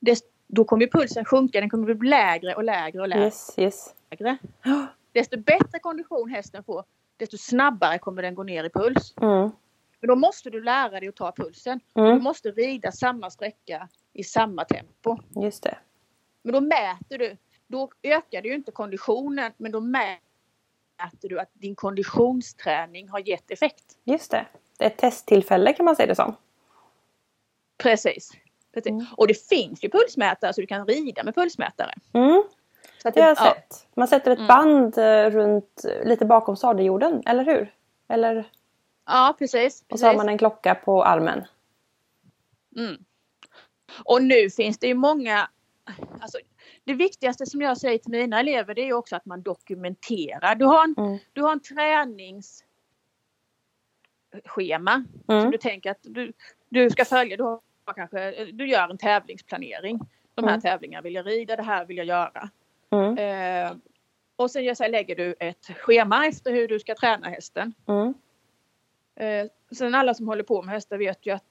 Det, 0.00 0.18
då 0.52 0.64
kommer 0.64 0.86
pulsen 0.86 1.24
sjunka, 1.24 1.60
den 1.60 1.70
kommer 1.70 1.94
bli 1.94 2.08
lägre 2.08 2.54
och 2.54 2.64
lägre 2.64 3.00
och 3.00 3.08
lägre. 3.08 3.24
Yes, 3.24 3.54
yes. 3.56 3.94
Desto 5.12 5.38
bättre 5.40 5.78
kondition 5.78 6.30
hästen 6.30 6.64
får, 6.64 6.84
desto 7.16 7.36
snabbare 7.38 7.98
kommer 7.98 8.22
den 8.22 8.34
gå 8.34 8.42
ner 8.42 8.64
i 8.64 8.70
puls. 8.70 9.14
Mm. 9.20 9.50
Men 10.00 10.08
då 10.08 10.16
måste 10.16 10.50
du 10.50 10.62
lära 10.64 11.00
dig 11.00 11.08
att 11.08 11.16
ta 11.16 11.32
pulsen. 11.32 11.80
Du 11.94 12.00
Mm. 12.06 12.22
måste 12.22 12.50
rida 12.50 12.92
samma 12.92 13.30
sträcka 13.30 13.88
i 14.12 14.24
samma 14.24 14.64
tempo. 14.64 15.16
Just 15.42 15.62
det. 15.62 15.78
Men 16.42 16.52
då 16.52 16.60
mäter 16.60 17.18
du. 17.18 17.36
Då 17.66 17.90
ökar 18.02 18.42
du 18.42 18.54
inte 18.54 18.72
konditionen 18.72 19.52
men 19.56 19.72
då 19.72 19.80
mäter 19.80 20.18
du 21.28 21.40
att 21.40 21.50
din 21.52 21.74
konditionsträning 21.74 23.08
har 23.08 23.28
gett 23.28 23.50
effekt. 23.50 23.84
Just 24.04 24.30
det. 24.30 24.46
Det 24.78 24.84
är 24.84 24.88
ett 24.90 24.98
testtillfälle 24.98 25.72
kan 25.72 25.84
man 25.84 25.96
säga 25.96 26.06
det 26.06 26.14
som. 26.14 26.36
Precis. 27.78 28.30
Precis. 28.74 28.90
Mm. 28.90 29.06
Och 29.16 29.26
det 29.26 29.48
finns 29.48 29.84
ju 29.84 29.88
pulsmätare 29.88 30.52
så 30.52 30.60
du 30.60 30.66
kan 30.66 30.86
rida 30.86 31.22
med 31.24 31.34
pulsmätare. 31.34 31.92
Mm. 32.12 32.42
Så 33.02 33.08
att 33.08 33.14
Det 33.14 33.20
har 33.20 33.28
jag 33.28 33.38
ja, 33.40 33.44
sett. 33.54 33.86
Man 33.94 34.08
sätter 34.08 34.30
ett 34.30 34.38
Mm. 34.38 34.48
band 34.48 34.98
eh, 34.98 35.30
runt 35.30 35.84
eh, 35.84 36.04
lite 36.08 36.24
bakom 36.26 36.56
sadeljorden, 36.56 37.22
eller 37.26 37.44
hur? 37.44 37.74
Eller, 38.08 38.50
Ja, 39.06 39.34
precis. 39.38 39.84
och 39.90 39.98
så 39.98 40.06
har 40.06 40.12
precis. 40.12 40.16
man 40.24 40.28
en 40.28 40.38
klocka 40.38 40.74
på 40.74 41.04
armen. 41.04 41.44
Mm. 42.76 43.04
Och 44.04 44.22
nu 44.22 44.50
finns 44.50 44.78
det 44.78 44.86
ju 44.86 44.94
många... 44.94 45.48
Alltså, 46.20 46.38
det 46.84 46.94
viktigaste 46.94 47.46
som 47.46 47.60
jag 47.60 47.78
säger 47.78 47.98
till 47.98 48.10
mina 48.10 48.40
elever 48.40 48.74
det 48.74 48.88
är 48.88 48.92
också 48.92 49.16
att 49.16 49.24
man 49.26 49.42
dokumenterar. 49.42 50.54
Du 50.54 50.64
har 50.64 50.84
en, 50.84 50.94
Mm. 50.98 51.18
du 51.32 51.42
har 51.42 51.52
en 51.52 51.60
träningsschema 51.60 52.64
som 55.26 55.34
Mm. 55.38 55.50
du 55.50 55.58
tänker 55.58 55.90
att 55.90 55.98
du, 56.02 56.32
du 56.68 56.90
ska 56.90 57.04
följa. 57.04 57.36
Du, 57.36 57.42
har 57.42 57.60
kanske, 57.92 58.44
du 58.52 58.68
gör 58.68 58.88
en 58.88 58.98
tävlingsplanering. 58.98 59.98
De 60.34 60.44
här 60.44 60.50
Mm. 60.52 60.60
tävlingarna 60.60 61.02
vill 61.02 61.14
jag 61.14 61.26
rida, 61.26 61.56
det 61.56 61.62
här 61.62 61.84
vill 61.84 61.96
jag 61.96 62.06
göra. 62.06 62.50
Mm. 62.90 63.18
Eh, 63.18 63.76
och 64.36 64.50
sen 64.50 64.76
så 64.76 64.88
lägger 64.88 65.16
du 65.16 65.34
ett 65.40 65.66
schema 65.78 66.26
efter 66.26 66.52
hur 66.52 66.68
du 66.68 66.78
ska 66.78 66.94
träna 66.94 67.28
hästen. 67.28 67.74
Mm. 67.88 68.14
Eh, 69.16 69.46
sen 69.72 69.94
alla 69.94 70.14
som 70.14 70.28
håller 70.28 70.42
på 70.42 70.62
med 70.62 70.74
hästar 70.74 70.98
vet 70.98 71.26
ju 71.26 71.30
att 71.34 71.44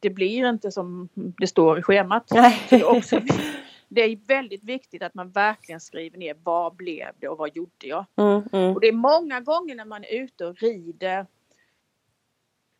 det 0.00 0.10
blir 0.10 0.48
inte 0.48 0.70
som 0.70 1.08
det 1.14 1.46
står 1.46 1.78
i 1.78 1.82
schemat. 1.82 2.28
Det, 2.70 2.76
är 2.76 2.84
också, 2.96 3.20
det 3.88 4.00
är 4.02 4.26
väldigt 4.26 4.64
viktigt 4.64 5.02
att 5.02 5.14
man 5.14 5.30
verkligen 5.30 5.80
skriver 5.80 6.18
ner 6.18 6.36
vad 6.42 6.74
blev 6.76 7.08
det 7.18 7.28
och 7.28 7.38
vad 7.38 7.56
gjorde 7.56 7.86
jag? 7.86 8.04
Mm. 8.16 8.42
Mm. 8.52 8.74
Och 8.74 8.80
det 8.80 8.88
är 8.88 8.92
många 8.92 9.40
gånger 9.40 9.74
när 9.74 9.84
man 9.84 10.04
är 10.04 10.14
ute 10.22 10.46
och 10.46 10.56
rider. 10.62 11.26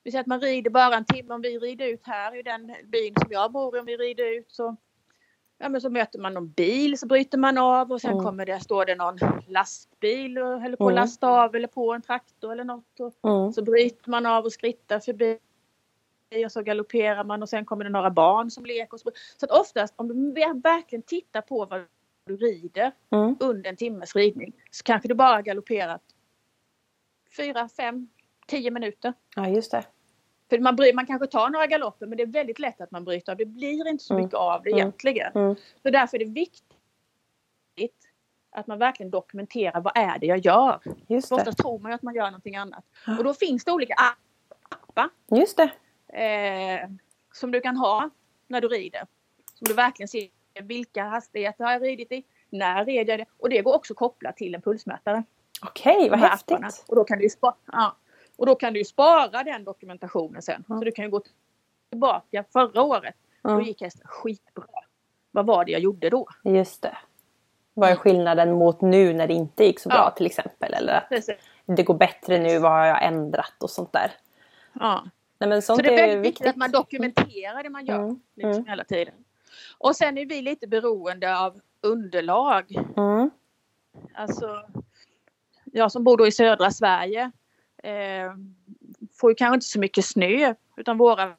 Vi 0.05 0.11
säger 0.11 0.21
att 0.21 0.27
man 0.27 0.41
rider 0.41 0.71
bara 0.71 0.95
en 0.97 1.05
timme. 1.05 1.35
Om 1.35 1.41
vi 1.41 1.59
rider 1.59 1.87
ut 1.87 2.07
här 2.07 2.37
i 2.39 2.43
den 2.43 2.67
byn 2.85 3.15
som 3.21 3.29
jag 3.33 3.53
bor 3.53 3.77
i. 3.77 3.81
Om 3.81 3.87
vi 3.87 3.97
rider 3.97 4.39
ut 4.39 4.53
så, 4.53 4.77
ja, 5.59 5.69
men 5.69 5.81
så 5.81 5.91
möter 5.91 6.19
man 6.19 6.35
någon 6.35 6.49
bil 6.49 6.99
så 6.99 7.07
bryter 7.07 7.39
man 7.39 7.59
av 7.59 7.93
och 7.93 8.01
sen 8.01 8.13
Mm. 8.13 8.25
kommer 8.25 8.47
det, 8.47 8.61
står 8.61 8.85
det 8.85 8.95
någon 8.95 9.19
lastbil 9.49 10.39
och 10.39 10.61
håller 10.61 10.77
på 10.77 10.85
att 10.87 10.93
Mm. 10.93 11.03
lasta 11.03 11.29
av 11.29 11.55
eller 11.57 11.69
på 11.69 11.93
en 11.93 12.03
traktor 12.03 12.53
eller 12.53 12.65
något. 12.65 13.01
Och, 13.01 13.15
Mm. 13.31 13.53
så 13.53 13.63
bryter 13.63 14.11
man 14.11 14.27
av 14.27 14.45
och 14.45 14.53
skrittar 14.53 15.01
förbi 15.01 15.39
och 16.47 16.53
så 16.53 16.63
galopperar 16.63 17.25
man 17.25 17.43
och 17.43 17.49
sen 17.49 17.65
kommer 17.65 17.85
det 17.85 17.91
några 17.91 18.11
barn 18.11 18.51
som 18.51 18.65
leker. 18.67 18.95
Och 18.95 19.01
så 19.01 19.11
så 19.37 19.47
att 19.47 19.53
oftast 19.61 19.95
om 19.97 20.09
du 20.09 20.33
verkligen 20.61 21.03
tittar 21.03 21.41
på 21.41 21.65
vad 21.65 21.85
du 22.27 22.37
rider 22.37 22.93
Mm. 23.11 23.37
under 23.41 23.71
en 23.71 23.77
timmes 23.77 24.17
ridning 24.17 24.53
så 24.71 24.83
kanske 24.83 25.09
du 25.09 25.15
bara 25.15 25.43
galopperat 25.43 26.03
fyra, 27.37 27.69
fem, 27.69 28.09
tio 28.47 28.71
minuter. 28.71 29.13
Ja, 29.37 29.49
just 29.49 29.71
det. 29.71 29.85
För 30.57 30.63
man, 30.63 30.77
bry- 30.77 30.93
man 30.95 31.07
kanske 31.07 31.27
tar 31.27 31.49
några 31.51 31.67
galopper 31.67 32.07
men 32.07 32.17
det 32.17 32.23
är 32.23 32.27
väldigt 32.27 32.59
lätt 32.59 32.81
att 32.81 32.91
man 32.91 33.05
bryter 33.05 33.33
av. 33.33 33.39
Det 33.39 33.45
blir 33.45 33.89
inte 33.89 34.05
så 34.05 34.15
Mm. 34.15 34.25
mycket 34.25 34.39
av 34.39 34.63
det 34.63 34.71
Mm. 34.71 34.79
egentligen. 34.79 35.33
Mm. 35.35 35.55
Så 35.83 35.91
därför 35.91 36.17
är 36.21 36.25
det 36.25 36.31
viktigt 36.31 38.09
att 38.51 38.67
man 38.67 38.79
verkligen 38.79 39.11
dokumenterar 39.11 39.81
vad 39.81 39.93
är 39.97 40.19
det 40.19 40.27
jag 40.27 40.39
gör. 40.39 40.81
Just 41.07 41.29
det. 41.29 41.35
oftast 41.35 41.59
tror 41.59 41.79
man 41.79 41.91
ju 41.91 41.95
att 41.95 42.03
man 42.03 42.15
gör 42.15 42.25
någonting 42.27 42.57
annat. 42.57 42.85
Och 43.19 43.25
då 43.25 43.35
finns 43.35 43.65
det 43.65 43.73
olika 43.73 43.95
appar 43.95 45.09
Just 45.31 45.57
det. 45.57 45.71
eh, 46.23 46.89
som 47.33 47.51
du 47.51 47.61
kan 47.61 47.77
ha 47.77 48.11
när 48.49 48.61
du 48.61 48.69
rider. 48.69 49.07
Som 49.55 49.65
du 49.69 49.75
verkligen 49.75 50.09
ser 50.09 50.29
vilka 50.63 51.05
hastigheter 51.05 51.65
har 51.65 51.73
jag 51.73 51.83
ridit 51.83 52.13
i, 52.13 52.25
när 52.51 52.85
red 52.85 53.09
jag 53.09 53.19
det 53.19 53.27
och 53.39 53.49
det 53.49 53.63
går 53.63 53.75
också 53.75 53.95
kopplat 53.95 54.37
till 54.37 54.55
en 54.55 54.63
pulsmätare. 54.63 55.23
Okej, 55.63 56.11
vad 56.11 56.19
här 56.19 56.35
apparna. 56.35 56.67
häftigt. 56.67 56.85
Och 56.89 56.97
då 56.97 57.05
kan 57.05 57.19
du 57.19 57.25
ju 57.25 57.31
spara, 57.31 57.55
ja. 57.73 57.97
Och 58.37 58.47
då 58.47 58.55
kan 58.55 58.73
du 58.73 58.79
ju 58.79 58.85
spara 58.85 59.43
den 59.43 59.65
dokumentationen 59.65 60.43
sen. 60.43 60.65
Ja. 60.69 60.79
Så 60.79 60.85
du 60.85 60.93
kan 60.93 61.05
ju 61.05 61.11
gå 61.11 61.23
tillbaka 61.91 62.45
förra 62.53 62.83
året. 62.83 63.15
Då 63.43 63.51
Ja, 63.51 63.61
gick 63.63 63.83
hästen 63.83 64.07
skitbra. 64.07 64.65
Vad 65.31 65.47
var 65.47 65.65
det 65.65 65.73
jag 65.73 65.81
gjorde 65.81 66.11
då? 66.11 66.27
just 66.45 66.83
det. 66.83 66.97
Vad 67.75 67.91
är 67.91 67.97
skillnaden 67.97 68.53
mot 68.53 68.81
nu 68.81 69.13
när 69.15 69.27
det 69.27 69.35
inte 69.35 69.65
gick 69.65 69.81
så 69.81 69.89
bra 69.89 69.99
Ja. 69.99 70.11
till 70.11 70.27
exempel? 70.27 70.75
Eller 70.75 70.93
att 70.93 71.09
Precis. 71.09 71.37
det 71.67 71.83
går 71.83 71.95
bättre 71.95 72.39
nu, 72.39 72.59
vad 72.59 72.73
har 72.73 72.87
jag 72.87 73.05
ändrat 73.05 73.63
och 73.63 73.71
sånt 73.71 73.93
där. 73.93 74.13
Ja. 74.73 75.05
Nej, 75.39 75.49
men 75.49 75.63
sånt 75.63 75.77
Så 75.79 75.83
det 75.83 75.89
är 75.89 75.93
är 76.03 76.09
väldigt 76.09 76.33
viktigt 76.33 76.47
att 76.47 76.57
man 76.57 76.71
dokumenterar 76.71 77.63
det 77.63 77.71
man 77.71 77.87
gör 77.87 77.99
Mm, 77.99 78.21
liksom 78.35 78.51
mm. 78.53 78.67
hela 78.67 78.85
tiden. 78.85 79.15
Och 79.79 79.97
sen 79.97 80.19
är 80.19 80.27
vi 80.27 80.43
lite 80.43 80.67
beroende 80.67 81.39
av 81.39 81.61
underlag. 81.81 82.77
Mm. 82.97 83.31
Alltså, 84.15 84.63
jag 85.65 85.93
som 85.93 86.05
bor 86.05 86.17
då 86.17 86.27
i 86.27 86.33
södra 86.33 86.71
Sverige 86.71 87.31
eh, 87.85 88.33
får 89.21 89.31
ju 89.31 89.35
kanske 89.35 89.55
inte 89.55 89.67
så 89.67 89.79
mycket 89.79 90.05
snö 90.05 90.55
utan 90.77 90.99
våra 90.99 91.37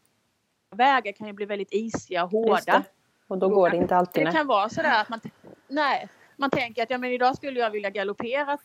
vägar 0.71 1.12
kan 1.12 1.27
ju 1.27 1.34
bli 1.34 1.45
väldigt 1.45 1.73
isiga 1.73 2.23
och 2.23 2.31
hårda. 2.31 2.84
Och 3.27 3.38
då 3.38 3.49
går 3.49 3.69
det 3.69 3.77
inte 3.77 3.95
alltid. 3.95 4.21
Det 4.21 4.23
Nej. 4.25 4.34
kan 4.34 4.47
vara 4.47 4.69
sådär 4.69 5.01
att 5.01 5.10
man, 5.10 5.19
nej, 5.67 6.08
man 6.38 6.49
tänker 6.49 6.84
att 6.84 6.89
ja, 6.89 6.97
men 6.97 7.12
idag 7.12 7.36
skulle 7.36 7.60
jag 7.60 7.71
vilja 7.71 7.89
galoppera 7.89 8.58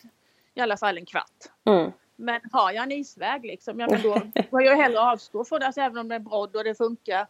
i 0.55 0.61
alla 0.61 0.77
fall 0.77 0.99
en 0.99 1.07
kvart. 1.07 1.45
Mm. 1.65 1.93
Men 2.17 2.41
har 2.53 2.73
jag 2.73 2.83
en 2.83 2.93
isväg 2.93 3.45
liksom, 3.45 3.81
ja, 3.81 3.89
men 3.91 4.03
då 4.03 4.21
får 4.51 4.63
jag 4.63 4.77
hellre 4.77 5.01
avstå 5.01 5.45
från 5.45 5.61
det. 5.61 5.67
Alltså, 5.67 5.81
även 5.81 5.99
om 5.99 6.09
det 6.09 6.15
är 6.15 6.19
brodd 6.19 6.57
och 6.57 6.65
det 6.65 6.75
funkar 6.75 7.27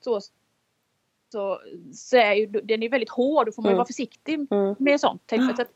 så, 0.00 0.20
så, 1.32 1.60
så 1.94 2.16
är 2.16 2.32
ju, 2.32 2.46
den 2.46 2.82
är 2.82 2.88
väldigt 2.88 3.10
hård. 3.10 3.46
Då 3.46 3.52
får 3.52 3.62
man 3.62 3.70
Mm. 3.70 3.76
vara 3.76 3.86
försiktig 3.86 4.46
Mm. 4.50 4.74
med 4.78 5.00
sånt. 5.00 5.22
Tänk. 5.26 5.56
Så 5.56 5.62
att 5.62 5.70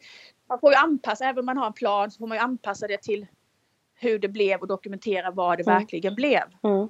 man 0.48 0.58
får 0.60 0.70
ju 0.72 0.76
anpassa, 0.76 1.24
även 1.24 1.38
om 1.38 1.46
man 1.46 1.56
har 1.56 1.66
en 1.66 1.72
plan 1.72 2.10
så 2.10 2.18
får 2.18 2.26
man 2.26 2.38
ju 2.38 2.42
anpassa 2.42 2.86
det 2.86 3.02
till 3.02 3.26
hur 4.04 4.18
det 4.18 4.28
blev 4.28 4.60
och 4.60 4.66
dokumentera 4.68 5.30
vad 5.30 5.58
det 5.58 5.66
Mm. 5.66 5.78
verkligen 5.78 6.14
blev. 6.14 6.42
Mm. 6.62 6.88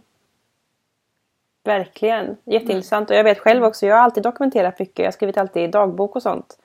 Verkligen, 1.65 2.37
jätteintressant. 2.45 3.11
Och 3.11 3.17
jag 3.17 3.25
vet 3.25 3.39
själv 3.39 3.65
också, 3.65 3.87
jag 3.87 3.97
har 3.97 4.03
alltid 4.03 4.23
dokumenterat 4.23 4.79
mycket. 4.79 4.99
Jag 4.99 5.07
har 5.07 5.13
skrivit 5.13 5.39
alltid 5.39 5.71
dagbok 5.71 6.17
och 6.17 6.23
sånt. 6.23 6.59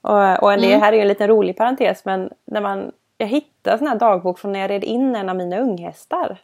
Och, 0.00 0.42
och 0.42 0.50
det 0.50 0.66
Mm. 0.66 0.80
här 0.80 0.92
är 0.92 0.96
ju 0.96 1.02
en 1.02 1.08
liten 1.08 1.28
rolig 1.28 1.56
parentes 1.56 2.04
men 2.04 2.30
när 2.44 2.60
man, 2.60 2.92
jag 3.18 3.26
hittade 3.26 3.78
sån 3.78 3.86
här 3.86 3.98
dagbok 3.98 4.38
från 4.38 4.52
när 4.52 4.60
jag 4.60 4.70
red 4.70 4.84
in 4.84 5.16
en 5.16 5.28
av 5.28 5.36
mina 5.36 5.58
unghästar. 5.58 6.38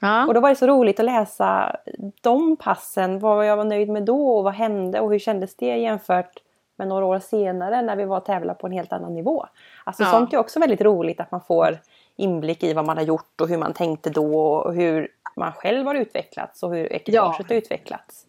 Ja. 0.00 0.26
Och 0.26 0.34
då 0.34 0.40
var 0.40 0.48
det 0.48 0.56
så 0.56 0.66
roligt 0.66 1.00
att 1.00 1.06
läsa 1.06 1.76
de 2.20 2.56
passen, 2.56 3.18
vad 3.18 3.46
jag 3.46 3.56
var 3.56 3.64
nöjd 3.64 3.88
med 3.88 4.02
då 4.02 4.36
och 4.36 4.44
vad 4.44 4.54
hände 4.54 5.00
och 5.00 5.10
hur 5.12 5.18
kändes 5.18 5.56
det 5.56 5.66
jämfört 5.76 6.32
med 6.76 6.88
några 6.88 7.04
år 7.06 7.18
senare 7.18 7.82
när 7.82 7.96
vi 7.96 8.04
var 8.04 8.16
och 8.16 8.24
tävlade 8.24 8.58
på 8.58 8.66
en 8.66 8.72
helt 8.72 8.92
annan 8.92 9.14
nivå. 9.14 9.46
Alltså 9.84 10.02
Ja. 10.02 10.10
sånt 10.10 10.32
är 10.32 10.38
också 10.38 10.60
väldigt 10.60 10.80
roligt 10.80 11.20
att 11.20 11.30
man 11.30 11.40
får 11.40 11.78
inblick 12.16 12.62
i 12.62 12.72
vad 12.72 12.86
man 12.86 12.96
har 12.96 13.04
gjort 13.04 13.40
och 13.40 13.48
hur 13.48 13.58
man 13.58 13.74
tänkte 13.74 14.10
då 14.10 14.54
och 14.54 14.74
hur 14.74 15.08
man 15.36 15.52
själv 15.52 15.86
har 15.86 15.94
utvecklats 15.94 16.62
och 16.62 16.74
hur 16.76 16.92
ekipaget 16.92 17.48
har 17.48 17.56
utvecklats. 17.56 18.26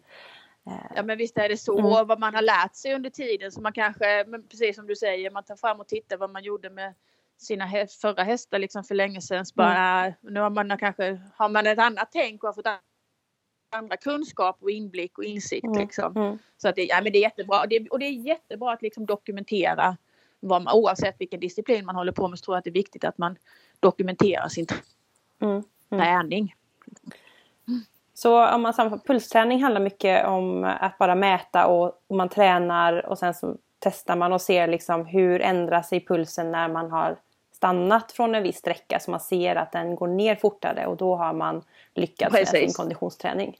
Eh, 0.66 0.92
Ja 0.96 1.02
men 1.02 1.18
visst 1.18 1.38
är 1.38 1.48
det 1.48 1.56
så 1.56 1.78
Mm. 1.78 2.06
vad 2.06 2.18
man 2.20 2.34
har 2.34 2.42
lärt 2.42 2.74
sig 2.74 2.94
under 2.94 3.10
tiden 3.10 3.52
så 3.52 3.60
man 3.60 3.72
kanske, 3.72 4.24
precis 4.50 4.76
som 4.76 4.86
du 4.86 4.96
säger, 4.96 5.30
man 5.30 5.44
tar 5.44 5.56
fram 5.56 5.80
och 5.80 5.88
tittar 5.88 6.16
vad 6.16 6.30
man 6.30 6.42
gjorde 6.44 6.70
med 6.70 6.94
sina 7.38 7.64
hä- 7.66 8.00
förra 8.00 8.22
hästar 8.22 8.58
liksom 8.58 8.84
för 8.84 8.94
länge 8.94 9.20
sedan. 9.20 9.46
Så 9.46 9.52
bara, 9.54 10.12
Nu 10.20 10.40
har 10.40 10.50
man 10.50 10.78
kanske 10.78 11.20
har 11.36 11.48
man 11.48 11.66
ett 11.66 11.78
annat 11.78 12.08
tänk 12.12 12.42
och 12.42 12.48
har 12.48 12.54
fått 12.54 12.66
andra 13.76 13.96
kunskap 13.96 14.56
och 14.60 14.70
inblick 14.70 15.18
och 15.18 15.24
insikt. 15.24 15.64
Mm. 15.66 15.78
Liksom. 15.78 16.16
Mm. 16.16 16.38
Så 16.56 16.68
att 16.68 16.74
det, 16.76 16.84
ja, 16.84 17.00
men 17.02 17.12
det 17.12 17.18
är 17.18 17.22
jättebra. 17.22 17.60
Och 17.60 17.68
det, 17.68 17.88
och 17.88 17.98
det 17.98 18.06
är 18.06 18.10
jättebra 18.10 18.72
att 18.72 18.82
liksom 18.82 19.06
dokumentera 19.06 19.96
vad 20.40 20.62
man, 20.62 20.74
oavsett 20.74 21.14
vilken 21.20 21.40
disciplin 21.40 21.84
man 21.86 21.96
håller 21.96 22.12
på 22.12 22.28
med 22.28 22.38
så 22.38 22.44
tror 22.44 22.54
jag 22.54 22.58
att 22.58 22.64
det 22.64 22.70
är 22.70 22.72
viktigt 22.72 23.04
att 23.04 23.18
man 23.18 23.36
dokumenterar 23.84 24.48
sin 24.48 24.66
Mm. 25.40 25.62
Mm. 25.90 26.04
träning. 26.04 26.54
Så 28.14 28.46
om 28.54 28.62
man 28.62 28.74
sammanfattar, 28.74 29.06
pulsträning 29.06 29.62
handlar 29.62 29.80
mycket 29.80 30.26
om 30.26 30.64
att 30.64 30.98
bara 30.98 31.14
mäta 31.14 31.66
och, 31.66 32.02
och 32.06 32.16
man 32.16 32.28
tränar 32.28 33.06
och 33.06 33.18
sen 33.18 33.34
så 33.34 33.56
testar 33.78 34.16
man 34.16 34.32
och 34.32 34.40
ser 34.40 34.66
liksom 34.66 35.06
hur 35.06 35.40
ändrar 35.40 35.82
sig 35.82 36.06
pulsen 36.06 36.52
när 36.52 36.68
man 36.68 36.90
har 36.90 37.16
stannat 37.52 38.12
från 38.12 38.34
en 38.34 38.42
viss 38.42 38.56
sträcka 38.56 39.00
så 39.00 39.10
man 39.10 39.20
ser 39.20 39.56
att 39.56 39.72
den 39.72 39.96
går 39.96 40.06
ner 40.06 40.36
fortare 40.36 40.86
och 40.86 40.96
då 40.96 41.16
har 41.16 41.32
man 41.32 41.62
lyckats 41.94 42.34
Precis. 42.34 42.52
med 42.52 42.60
sin 42.60 42.72
konditionsträning. 42.72 43.56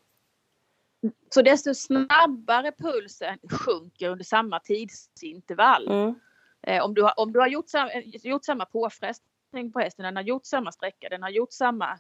Så 1.35 1.43
desto 1.43 1.75
snabbare 1.75 2.73
pulsen 2.73 3.39
sjunker 3.51 4.09
under 4.09 4.25
samma 4.25 4.61
tidsintervall. 4.61 5.89
Mm. 5.89 6.15
Eh, 6.63 6.85
om, 6.85 6.95
du 6.95 7.03
har, 7.03 7.21
om 7.21 7.33
du 7.33 7.41
har 7.41 7.49
gjort, 7.49 7.67
gjort 8.05 8.45
samma 8.45 8.65
påfrestning 8.65 9.34
på 9.73 9.81
hästen, 9.81 10.05
den 10.05 10.17
har 10.17 10.23
gjort 10.23 10.47
samma 10.47 10.73
sträcka, 10.73 11.09
den 11.09 11.23
har 11.23 11.31
gjort 11.31 11.53
samma 11.53 11.99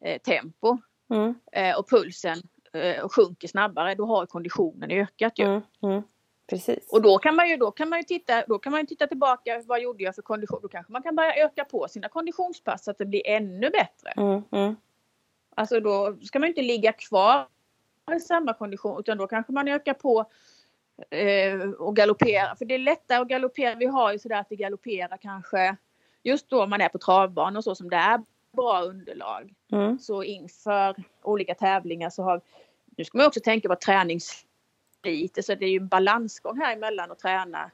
eh, 0.00 0.20
tempo 0.20 0.78
mm. 1.10 1.34
eh, 1.52 1.78
och 1.78 1.88
pulsen 1.90 2.38
eh, 2.72 3.08
sjunker 3.08 3.48
snabbare, 3.48 3.94
då 3.94 4.06
har 4.06 4.26
konditionen 4.26 4.90
ökat 4.90 5.38
ju. 5.38 5.44
Mm. 5.44 5.62
mm. 5.82 6.02
Precis. 6.50 6.88
Och 6.92 7.02
då 7.02 7.18
kan 7.18 7.36
man 7.36 7.48
ju, 7.48 7.56
då 7.56 7.70
kan 7.70 7.88
man 7.88 7.98
ju 7.98 8.02
titta, 8.02 8.44
då 8.46 8.58
kan 8.58 8.72
man 8.72 8.86
titta 8.86 9.06
tillbaka, 9.06 9.62
vad 9.66 9.80
gjorde 9.80 10.04
jag 10.04 10.14
för 10.14 10.22
kondition? 10.22 10.58
Då 10.62 10.68
kanske 10.68 10.92
man 10.92 11.02
kan 11.02 11.16
börja 11.16 11.34
öka 11.34 11.64
på 11.64 11.88
sina 11.88 12.08
konditionspass 12.08 12.84
så 12.84 12.90
att 12.90 12.98
det 12.98 13.06
blir 13.06 13.26
ännu 13.26 13.70
bättre. 13.70 14.10
Mm, 14.16 14.42
mm. 14.52 14.76
Alltså 15.54 15.80
då 15.80 16.16
ska 16.22 16.38
man 16.38 16.48
inte 16.48 16.62
ligga 16.62 16.92
kvar 16.92 17.46
i 18.16 18.20
samma 18.20 18.54
kondition 18.54 19.00
utan 19.00 19.18
då 19.18 19.26
kanske 19.26 19.52
man 19.52 19.68
ökar 19.68 19.94
på 19.94 20.24
eh, 21.10 21.70
och 21.70 21.96
galoppera. 21.96 22.56
För 22.56 22.64
det 22.64 22.74
är 22.74 22.78
lättare 22.78 23.18
att 23.18 23.28
galoppera. 23.28 23.74
Vi 23.74 23.86
har 23.86 24.12
ju 24.12 24.18
sådär 24.18 24.40
att 24.40 24.46
vi 24.50 24.56
galopperar 24.56 25.16
kanske 25.16 25.76
just 26.22 26.50
då 26.50 26.66
man 26.66 26.80
är 26.80 26.88
på 26.88 26.98
travbanan 26.98 27.56
och 27.56 27.64
så 27.64 27.74
som 27.74 27.90
det 27.90 27.96
är 27.96 28.22
bra 28.52 28.82
underlag. 28.82 29.54
Mm. 29.72 29.98
Så 29.98 30.22
inför 30.22 30.96
olika 31.22 31.54
tävlingar 31.54 32.10
så 32.10 32.22
har 32.22 32.40
nu 32.96 33.04
ska 33.04 33.18
man 33.18 33.26
också 33.26 33.40
tänka 33.40 33.68
på 33.68 33.76
träningslite 33.76 35.42
så 35.42 35.54
det 35.54 35.64
är 35.64 35.70
ju 35.70 35.76
en 35.76 35.88
balansgång 35.88 36.60
här 36.60 36.72
emellan 36.72 37.10
att 37.10 37.18
träna. 37.18 37.70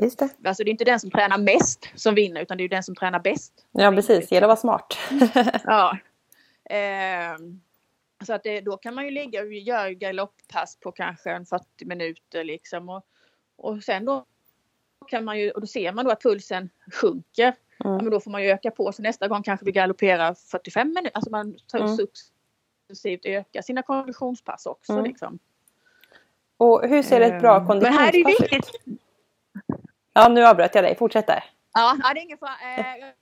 Just 0.00 0.18
det. 0.18 0.28
Alltså 0.44 0.64
det 0.64 0.68
är 0.68 0.72
inte 0.72 0.84
den 0.84 1.00
som 1.00 1.10
tränar 1.10 1.38
mest 1.38 1.88
som 1.94 2.14
vinner 2.14 2.40
utan 2.42 2.58
det 2.58 2.64
är 2.64 2.68
den 2.68 2.82
som 2.82 2.94
tränar 2.94 3.20
bäst. 3.20 3.52
Ja 3.72 3.90
precis, 3.90 4.32
gäller 4.32 4.48
att 4.48 4.48
vara 4.48 4.56
smart. 4.56 4.98
ja. 5.64 5.98
Eh, 6.64 7.36
så 8.26 8.32
att 8.32 8.42
det, 8.42 8.60
då 8.60 8.76
kan 8.76 8.94
man 8.94 9.04
ju 9.04 9.10
ligga 9.10 9.42
och 9.42 9.52
göra 9.52 9.92
galopppass 9.92 10.76
på 10.76 10.92
kanske 10.92 11.30
en 11.30 11.46
40 11.46 11.84
minuter 11.84 12.44
liksom. 12.44 12.88
Och, 12.88 13.06
och 13.56 13.82
sen 13.82 14.04
då 14.04 14.24
kan 15.06 15.24
man 15.24 15.38
ju, 15.38 15.50
och 15.50 15.60
då 15.60 15.66
ser 15.66 15.92
man 15.92 16.04
då 16.04 16.10
att 16.10 16.22
pulsen 16.22 16.70
sjunker. 16.92 17.54
Mm. 17.86 17.96
Ja, 17.98 18.02
men 18.02 18.10
då 18.10 18.20
får 18.20 18.30
man 18.30 18.42
ju 18.42 18.48
öka 18.48 18.70
på. 18.70 18.92
Så 18.92 19.02
nästa 19.02 19.28
gång 19.28 19.42
kanske 19.42 19.66
vi 19.66 19.72
galopperar 19.72 20.34
45 20.34 20.88
minuter. 20.88 21.10
Alltså 21.14 21.30
man 21.30 21.56
tar 21.66 21.78
mm. 21.78 21.96
successivt 21.96 23.26
öka 23.26 23.62
sina 23.62 23.82
konditionspass 23.82 24.66
också. 24.66 24.92
Mm. 24.92 25.04
Liksom. 25.04 25.38
Och 26.56 26.88
hur 26.88 27.02
ser 27.02 27.20
ett 27.20 27.40
bra 27.40 27.66
konditionspass 27.66 28.14
ehm, 28.14 28.20
ut? 28.20 28.26
viktigt. 28.26 28.70
Ja, 30.12 30.28
nu 30.28 30.46
avbröt 30.46 30.74
jag 30.74 30.84
dig. 30.84 30.96
Fortsätt 30.96 31.26
där. 31.26 31.44
Ja, 31.74 31.96
det 32.14 32.20
är 32.20 32.22
ingen 32.22 32.38
fara. 32.38 32.50
Eh, 32.50 33.12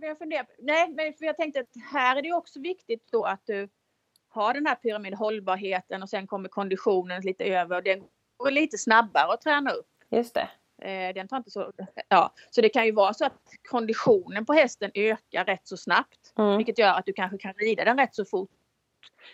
jag 0.00 0.18
funderar. 0.18 0.46
Nej, 0.58 0.88
men 0.88 1.14
för 1.14 1.24
jag 1.24 1.36
tänkte 1.36 1.60
att 1.60 1.82
här 1.92 2.16
är 2.16 2.22
det 2.22 2.32
också 2.32 2.60
viktigt 2.60 3.02
då 3.12 3.24
att 3.24 3.40
du 3.46 3.68
har 4.28 4.54
den 4.54 4.66
här 4.66 4.74
pyramidhållbarheten 4.74 6.02
och 6.02 6.08
sen 6.08 6.26
kommer 6.26 6.48
konditionen 6.48 7.22
lite 7.22 7.44
över 7.44 7.76
och 7.76 7.82
den 7.82 8.02
går 8.36 8.50
lite 8.50 8.78
snabbare 8.78 9.32
att 9.32 9.40
träna 9.40 9.70
upp. 9.70 9.86
Just 10.10 10.34
det. 10.34 10.48
Eh, 10.82 11.14
den 11.14 11.28
tar 11.28 11.36
inte 11.36 11.50
så, 11.50 11.72
ja, 12.08 12.32
så 12.50 12.60
det 12.60 12.68
kan 12.68 12.86
ju 12.86 12.92
vara 12.92 13.14
så 13.14 13.24
att 13.24 13.40
konditionen 13.70 14.46
på 14.46 14.52
hästen 14.52 14.90
ökar 14.94 15.44
rätt 15.44 15.68
så 15.68 15.76
snabbt. 15.76 16.32
Mm. 16.38 16.56
Vilket 16.56 16.78
gör 16.78 16.92
att 16.92 17.06
du 17.06 17.12
kanske 17.12 17.38
kan 17.38 17.52
rida 17.52 17.84
den 17.84 17.98
rätt 17.98 18.14
så 18.14 18.24
fort. 18.24 18.50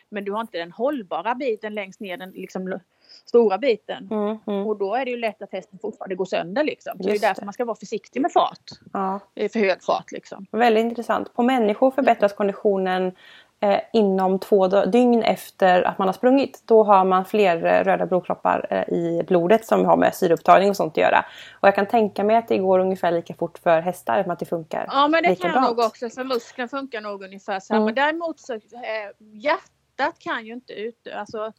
Men 0.09 0.24
du 0.24 0.33
har 0.33 0.40
inte 0.40 0.59
den 0.59 0.72
hållbara 0.72 1.35
biten 1.35 1.74
längst 1.74 2.00
ner, 2.00 2.16
den 2.16 2.30
liksom 2.30 2.80
stora 3.24 3.59
biten. 3.59 4.09
Mm, 4.11 4.38
mm. 4.46 4.66
Och 4.66 4.78
då 4.78 4.94
är 4.94 5.04
det 5.04 5.11
ju 5.11 5.16
lätt 5.16 5.42
att 5.42 5.52
hästen 5.52 5.78
fortfarande 5.78 6.14
går 6.14 6.24
sönder 6.24 6.64
liksom. 6.64 6.92
Så 6.98 7.09
det 7.09 7.14
är 7.14 7.18
därför 7.18 7.40
det. 7.40 7.44
man 7.44 7.52
ska 7.52 7.64
vara 7.64 7.76
försiktig 7.76 8.20
med 8.20 8.33
fart. 8.33 8.70
Ja. 8.92 9.20
För 9.35 9.59
hög 9.59 9.83
fart 9.83 10.12
liksom. 10.12 10.46
Väldigt 10.50 10.85
intressant. 10.85 11.35
På 11.35 11.42
människor 11.42 11.90
förbättras 11.90 12.33
konditionen 12.33 13.12
eh, 13.64 13.81
inom 13.92 14.38
två 14.38 14.68
dygn 14.68 15.22
efter 15.22 15.83
att 15.83 15.98
man 15.98 16.09
har 16.09 16.12
sprungit. 16.12 16.62
Då 16.64 16.85
har 16.85 17.05
man 17.05 17.24
fler 17.24 17.64
eh, 17.64 17.85
röda 17.85 18.07
blodkroppar 18.07 18.66
eh, 18.70 18.94
i 18.94 19.24
blodet 19.29 19.66
som 19.66 19.85
har 19.85 19.96
med 19.96 20.14
syreupptagning 20.14 20.70
och 20.70 20.77
sånt 20.77 20.92
att 20.92 20.96
göra. 20.96 21.24
Och 21.61 21.68
jag 21.68 21.74
kan 21.74 21.87
tänka 21.87 22.24
mig 22.24 22.37
att 22.37 22.48
det 22.48 22.59
går 22.59 22.79
ungefär 22.79 23.12
lika 23.12 23.35
fort 23.35 23.59
för 23.59 23.81
hästar, 23.81 24.24
att 24.29 24.38
det 24.38 24.46
funkar 24.46 24.88
Ja 24.88 25.09
men 25.09 25.22
det 25.22 25.37
kan 25.37 25.53
jag 25.53 25.62
nog 25.62 25.79
också, 25.79 26.11
för 26.11 26.24
musklerna 26.24 26.68
funkar 26.68 27.00
nog 27.00 27.24
ungefär 27.24 27.61
samma. 27.61 27.83
Mm. 27.83 27.94
Däremot 27.94 28.40
så, 28.40 28.55
eh, 28.55 28.61
hjärtat 29.18 30.18
kan 30.18 30.46
ju 30.46 30.53
inte 30.53 30.72
ut, 30.72 31.09
alltså, 31.16 31.53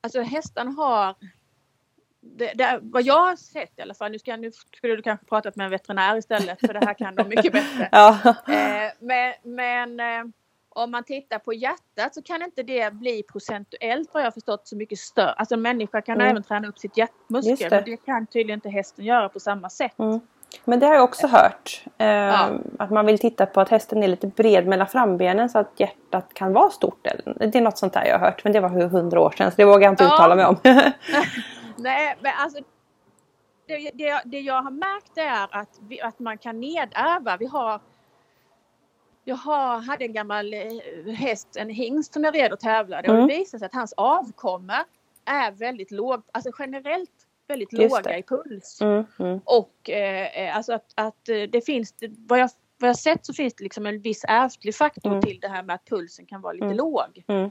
alltså 0.00 0.20
hästarna 0.20 0.70
har 0.70 1.14
det, 2.20 2.52
det, 2.54 2.78
vad 2.82 3.02
jag 3.02 3.20
har 3.20 3.36
sett 3.36 3.78
i 3.78 3.82
alla 3.82 3.94
fall, 3.94 4.12
nu, 4.12 4.18
ska, 4.18 4.36
nu 4.36 4.52
skulle 4.76 4.96
du 4.96 5.02
kanske 5.02 5.26
pratat 5.26 5.56
med 5.56 5.64
en 5.64 5.70
veterinär 5.70 6.16
istället 6.16 6.60
för 6.60 6.74
det 6.74 6.86
här 6.86 6.94
kan 6.94 7.14
de 7.14 7.28
mycket 7.28 7.52
bättre. 7.52 7.88
ja. 7.92 8.18
eh, 8.48 8.92
men, 9.00 9.32
men 9.42 10.00
eh, 10.00 10.32
om 10.76 10.90
man 10.90 11.04
tittar 11.04 11.38
på 11.38 11.52
hjärtat 11.52 12.14
så 12.14 12.22
kan 12.22 12.42
inte 12.42 12.62
det 12.62 12.92
bli 12.92 13.22
procentuellt 13.22 14.10
vad 14.12 14.22
jag 14.22 14.34
förstått 14.34 14.68
så 14.68 14.76
mycket 14.76 14.98
större. 14.98 15.32
Alltså 15.32 15.54
en 15.54 15.62
människa 15.62 16.00
kan 16.00 16.14
mm. 16.14 16.30
även 16.30 16.42
träna 16.42 16.68
upp 16.68 16.78
sitt 16.78 16.96
hjärtmuskel 16.96 17.56
det. 17.58 17.76
men 17.76 17.84
det 17.84 17.96
kan 17.96 18.26
tydligen 18.26 18.58
inte 18.58 18.68
hästen 18.68 19.04
göra 19.04 19.28
på 19.28 19.40
samma 19.40 19.70
sätt. 19.70 19.98
Mm. 19.98 20.20
Men 20.64 20.80
det 20.80 20.86
har 20.86 20.94
jag 20.94 21.04
också 21.04 21.26
hört. 21.26 21.84
Eh, 21.98 22.06
ja. 22.06 22.50
Att 22.78 22.90
man 22.90 23.06
vill 23.06 23.18
titta 23.18 23.46
på 23.46 23.60
att 23.60 23.68
hästen 23.68 24.02
är 24.02 24.08
lite 24.08 24.26
bred 24.26 24.66
mellan 24.66 24.86
frambenen 24.86 25.50
så 25.50 25.58
att 25.58 25.80
hjärtat 25.80 26.34
kan 26.34 26.52
vara 26.52 26.70
stort. 26.70 27.08
Det 27.36 27.54
är 27.54 27.60
något 27.60 27.78
sånt 27.78 27.92
där 27.92 28.04
jag 28.04 28.18
har 28.18 28.26
hört 28.26 28.44
men 28.44 28.52
det 28.52 28.60
var 28.60 28.68
hundra 28.68 29.20
år 29.20 29.30
sedan 29.30 29.50
så 29.50 29.56
det 29.56 29.64
vågar 29.64 29.82
jag 29.82 29.92
inte 29.92 30.04
ja. 30.04 30.14
uttala 30.14 30.34
mig 30.34 30.46
om. 30.46 30.56
Nej 31.76 32.16
men 32.20 32.32
alltså 32.38 32.62
det, 33.66 33.90
det, 33.94 34.22
det, 34.24 34.40
jag 34.40 34.62
har 34.62 34.70
märkt 34.70 35.18
är 35.18 35.60
att, 35.60 35.78
vi, 35.88 36.00
att 36.00 36.18
man 36.18 36.38
kan 36.38 36.60
nedärva. 36.60 37.36
Vi 37.36 37.46
har 37.46 37.80
jag 39.28 39.36
hade 39.36 40.04
en 40.04 40.12
gammal 40.12 40.54
eh, 40.54 41.14
häst, 41.14 41.56
en 41.56 41.70
hingst 41.70 42.12
som 42.12 42.24
jag 42.24 42.34
red 42.34 42.52
och 42.52 42.60
tävlade 42.60 43.08
mm. 43.08 43.22
och 43.22 43.28
det 43.28 43.34
visade 43.34 43.58
sig 43.58 43.66
att 43.66 43.74
hans 43.74 43.92
avkomma 43.96 44.84
är 45.24 45.52
väldigt 45.52 45.90
låg, 45.90 46.22
alltså 46.32 46.50
generellt 46.58 47.10
väldigt 47.48 47.72
Just 47.72 47.90
låga 47.90 48.02
det. 48.02 48.18
i 48.18 48.22
puls. 48.22 48.80
Mm, 48.80 49.04
mm. 49.18 49.40
Och 49.44 49.90
eh, 49.90 50.46
eh 50.46 50.56
alltså 50.56 50.72
att, 50.72 50.92
att 50.94 51.28
eh, 51.28 51.42
det 51.42 51.66
finns, 51.66 51.94
vad 52.26 52.38
jag, 52.38 52.50
vad 52.78 52.88
jag 52.88 52.98
sett 52.98 53.26
så 53.26 53.32
finns 53.32 53.54
det 53.54 53.64
liksom 53.64 53.86
en 53.86 54.00
viss 54.00 54.24
ärftlig 54.28 54.74
faktor 54.74 55.10
mm. 55.10 55.22
till 55.22 55.38
det 55.40 55.48
här 55.48 55.62
med 55.62 55.74
att 55.74 55.84
pulsen 55.84 56.26
kan 56.26 56.40
vara 56.40 56.52
lite 56.52 56.64
mm. 56.64 56.76
låg. 56.76 57.24
Mm. 57.28 57.44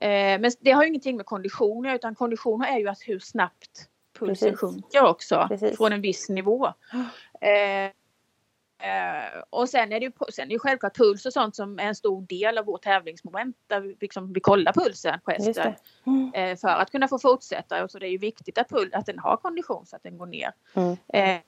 Eh, 0.00 0.40
men 0.40 0.50
det 0.60 0.70
har 0.70 0.82
ju 0.82 0.88
ingenting 0.88 1.16
med 1.16 1.26
kondition 1.26 1.86
utan 1.86 2.14
kondition 2.14 2.62
är 2.62 2.78
ju 2.78 2.88
att 2.88 3.02
hur 3.06 3.18
snabbt 3.18 3.88
pulsen 4.18 4.50
Precis. 4.50 4.60
sjunker 4.60 5.04
också 5.04 5.46
Precis. 5.48 5.76
från 5.76 5.92
en 5.92 6.00
viss 6.00 6.28
nivå. 6.28 6.66
Eh, 7.40 7.90
Eh, 8.80 9.42
och 9.50 9.68
sen 9.68 9.92
är 9.92 10.00
det 10.00 10.06
ju 10.06 10.12
sen 10.32 10.44
är 10.44 10.48
det 10.48 10.58
självklart 10.58 10.96
puls 10.96 11.26
och 11.26 11.32
sånt 11.32 11.56
som 11.56 11.78
är 11.78 11.82
en 11.82 11.94
stor 11.94 12.22
del 12.22 12.58
av 12.58 12.64
vårt 12.64 12.82
tävlingsmoment 12.82 13.56
där 13.66 13.80
vi, 13.80 13.96
liksom, 14.00 14.32
vi 14.32 14.40
kollar 14.40 14.72
pulsen 14.72 15.20
på 15.24 15.30
hästen. 15.30 15.74
Mm. 16.06 16.32
Eh, 16.34 16.56
för 16.56 16.68
att 16.68 16.90
kunna 16.90 17.08
få 17.08 17.18
fortsätta 17.18 17.84
och 17.84 17.90
så 17.90 17.98
det 17.98 18.06
är 18.06 18.10
ju 18.10 18.18
viktigt 18.18 18.58
att, 18.58 18.68
pul, 18.68 18.90
att 18.94 19.06
den 19.06 19.18
har 19.18 19.36
kondition 19.36 19.86
så 19.86 19.96
att 19.96 20.02
den 20.02 20.18
går 20.18 20.26
ner. 20.26 20.52
Mm. 20.74 20.96
Eh, 21.08 21.40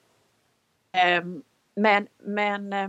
ehm, 0.93 1.43
men 1.75 2.09
men 2.19 2.73
eh, 2.73 2.89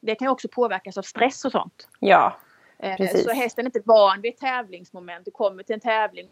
det 0.00 0.14
kan 0.14 0.26
ju 0.26 0.30
också 0.30 0.48
påverkas 0.48 0.98
av 0.98 1.02
stress 1.02 1.44
och 1.44 1.52
sånt. 1.52 1.88
Ja, 1.98 2.36
eh, 2.78 2.96
precis. 2.96 3.24
Så 3.24 3.30
hästen 3.30 3.64
är 3.64 3.68
inte 3.68 3.82
van 3.84 4.20
vid 4.20 4.36
tävlingsmoment. 4.36 5.24
Du 5.24 5.30
kommer 5.30 5.62
till 5.62 5.74
en 5.74 5.80
tävling 5.80 6.28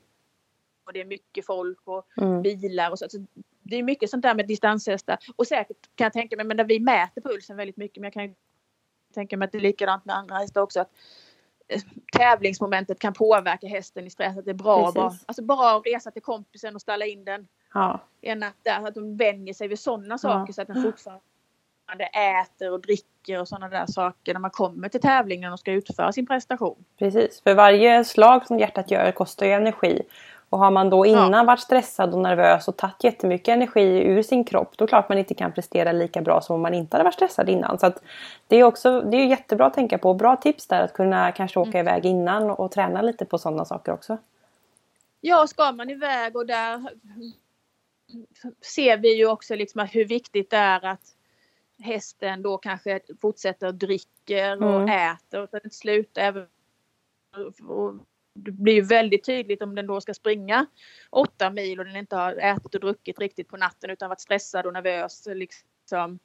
och 0.86 0.92
det 0.92 1.00
är 1.00 1.04
mycket 1.04 1.46
folk 1.46 1.78
och 1.84 2.06
mm. 2.16 2.42
bilar 2.42 2.90
och 2.90 2.98
så. 2.98 3.08
så 3.08 3.26
det 3.70 3.76
är 3.76 3.82
mycket 3.82 4.10
sånt 4.10 4.22
där 4.22 4.34
med 4.34 4.46
distanshästar 4.46 5.18
och 5.36 5.46
säkert 5.46 5.76
kan 5.94 6.04
jag 6.04 6.12
tänka 6.12 6.36
mig, 6.36 6.44
men 6.44 6.56
där 6.56 6.64
vi 6.64 6.80
mäter 6.80 7.20
pulsen 7.20 7.56
väldigt 7.56 7.76
mycket, 7.76 7.96
men 7.96 8.04
jag 8.04 8.12
kan 8.12 8.34
tänka 9.14 9.36
mig 9.36 9.46
att 9.46 9.52
det 9.52 9.58
är 9.58 9.62
likadant 9.62 10.04
med 10.04 10.16
andra 10.16 10.34
hästar 10.36 10.60
också. 10.60 10.80
Att 10.80 10.90
eh, 11.68 11.80
tävlingsmomentet 12.12 12.98
kan 12.98 13.12
påverka 13.12 13.66
hästen 13.66 14.06
i 14.06 14.10
stress. 14.10 14.38
Att 14.38 14.44
det 14.44 14.50
är 14.50 14.54
bra, 14.54 14.92
bara, 14.92 15.12
alltså 15.26 15.42
bara 15.42 15.76
att 15.76 15.86
resa 15.86 16.10
till 16.10 16.22
kompisen 16.22 16.74
och 16.74 16.80
ställa 16.80 17.06
in 17.06 17.24
den 17.24 17.48
ja. 17.74 18.00
en 18.20 18.38
natt 18.38 18.56
där. 18.62 18.86
Att 18.86 18.94
de 18.94 19.16
vänjer 19.16 19.54
sig 19.54 19.68
vid 19.68 19.78
sådana 19.78 20.18
saker 20.18 20.44
ja. 20.48 20.52
så 20.52 20.62
att 20.62 20.68
den 20.68 20.82
fortfarande 20.82 22.04
äter 22.40 22.72
och 22.72 22.80
dricker 22.80 23.40
och 23.40 23.48
sådana 23.48 23.68
där 23.68 23.86
saker 23.86 24.32
när 24.32 24.40
man 24.40 24.50
kommer 24.50 24.88
till 24.88 25.00
tävlingen 25.00 25.52
och 25.52 25.60
ska 25.60 25.72
utföra 25.72 26.12
sin 26.12 26.26
prestation. 26.26 26.84
Precis, 26.98 27.40
för 27.42 27.54
varje 27.54 28.04
slag 28.04 28.46
som 28.46 28.58
hjärtat 28.58 28.90
gör 28.90 29.12
kostar 29.12 29.46
ju 29.46 29.52
energi. 29.52 30.02
Och 30.50 30.58
har 30.58 30.70
man 30.70 30.90
då 30.90 31.06
innan 31.06 31.32
ja. 31.32 31.44
varit 31.44 31.60
stressad 31.60 32.14
och 32.14 32.20
nervös 32.20 32.68
och 32.68 32.76
tagit 32.76 33.04
jättemycket 33.04 33.48
energi 33.48 34.02
ur 34.02 34.22
sin 34.22 34.44
kropp 34.44 34.76
då 34.76 34.84
är 34.84 34.88
klart 34.88 35.08
man 35.08 35.18
inte 35.18 35.34
kan 35.34 35.52
prestera 35.52 35.92
lika 35.92 36.20
bra 36.20 36.40
som 36.40 36.54
om 36.54 36.62
man 36.62 36.74
inte 36.74 36.96
hade 36.96 37.04
varit 37.04 37.14
stressad 37.14 37.48
innan. 37.48 37.78
Så 37.78 37.92
det 38.48 38.56
är 38.56 38.64
också 38.64 39.00
det 39.00 39.16
är 39.16 39.26
jättebra 39.26 39.66
att 39.66 39.74
tänka 39.74 39.98
på. 39.98 40.14
Bra 40.14 40.36
tips 40.36 40.66
där 40.66 40.82
att 40.82 40.92
kunna 40.92 41.32
kanske 41.32 41.60
åka 41.60 41.78
mm. 41.78 41.88
iväg 41.88 42.06
innan 42.06 42.50
och, 42.50 42.60
och 42.60 42.72
träna 42.72 43.02
lite 43.02 43.24
på 43.24 43.38
sådana 43.38 43.64
saker 43.64 43.92
också. 43.92 44.18
Ja, 45.20 45.46
ska 45.46 45.72
man 45.72 45.90
iväg 45.90 46.36
och 46.36 46.46
där 46.46 46.90
ser 48.60 48.96
vi 48.96 49.16
ju 49.16 49.26
också 49.26 49.54
liksom 49.54 49.88
hur 49.92 50.04
viktigt 50.04 50.50
det 50.50 50.56
är 50.56 50.84
att 50.84 51.14
hästen 51.78 52.42
då 52.42 52.58
kanske 52.58 53.00
fortsätter 53.20 53.72
dricker 53.72 54.62
och 54.62 54.80
mm. 54.80 55.12
äter 55.14 55.40
och 55.40 55.54
att 55.54 55.74
slutar 55.74 56.22
även 56.22 56.46
och 57.68 57.94
det 58.34 58.50
blir 58.50 58.74
ju 58.74 58.82
väldigt 58.82 59.24
tydligt 59.24 59.62
om 59.62 59.74
den 59.74 59.86
då 59.86 60.00
ska 60.00 60.14
springa 60.14 60.66
åtta 61.10 61.50
mil 61.50 61.78
och 61.78 61.84
den 61.84 61.96
inte 61.96 62.16
har 62.16 62.32
ätit 62.32 62.74
och 62.74 62.80
druckit 62.80 63.18
riktigt 63.18 63.48
på 63.48 63.56
natten 63.56 63.90
utan 63.90 64.08
varit 64.08 64.20
stressad 64.20 64.66
och 64.66 64.72
nervös. 64.72 65.28
Liksom. 65.34 66.18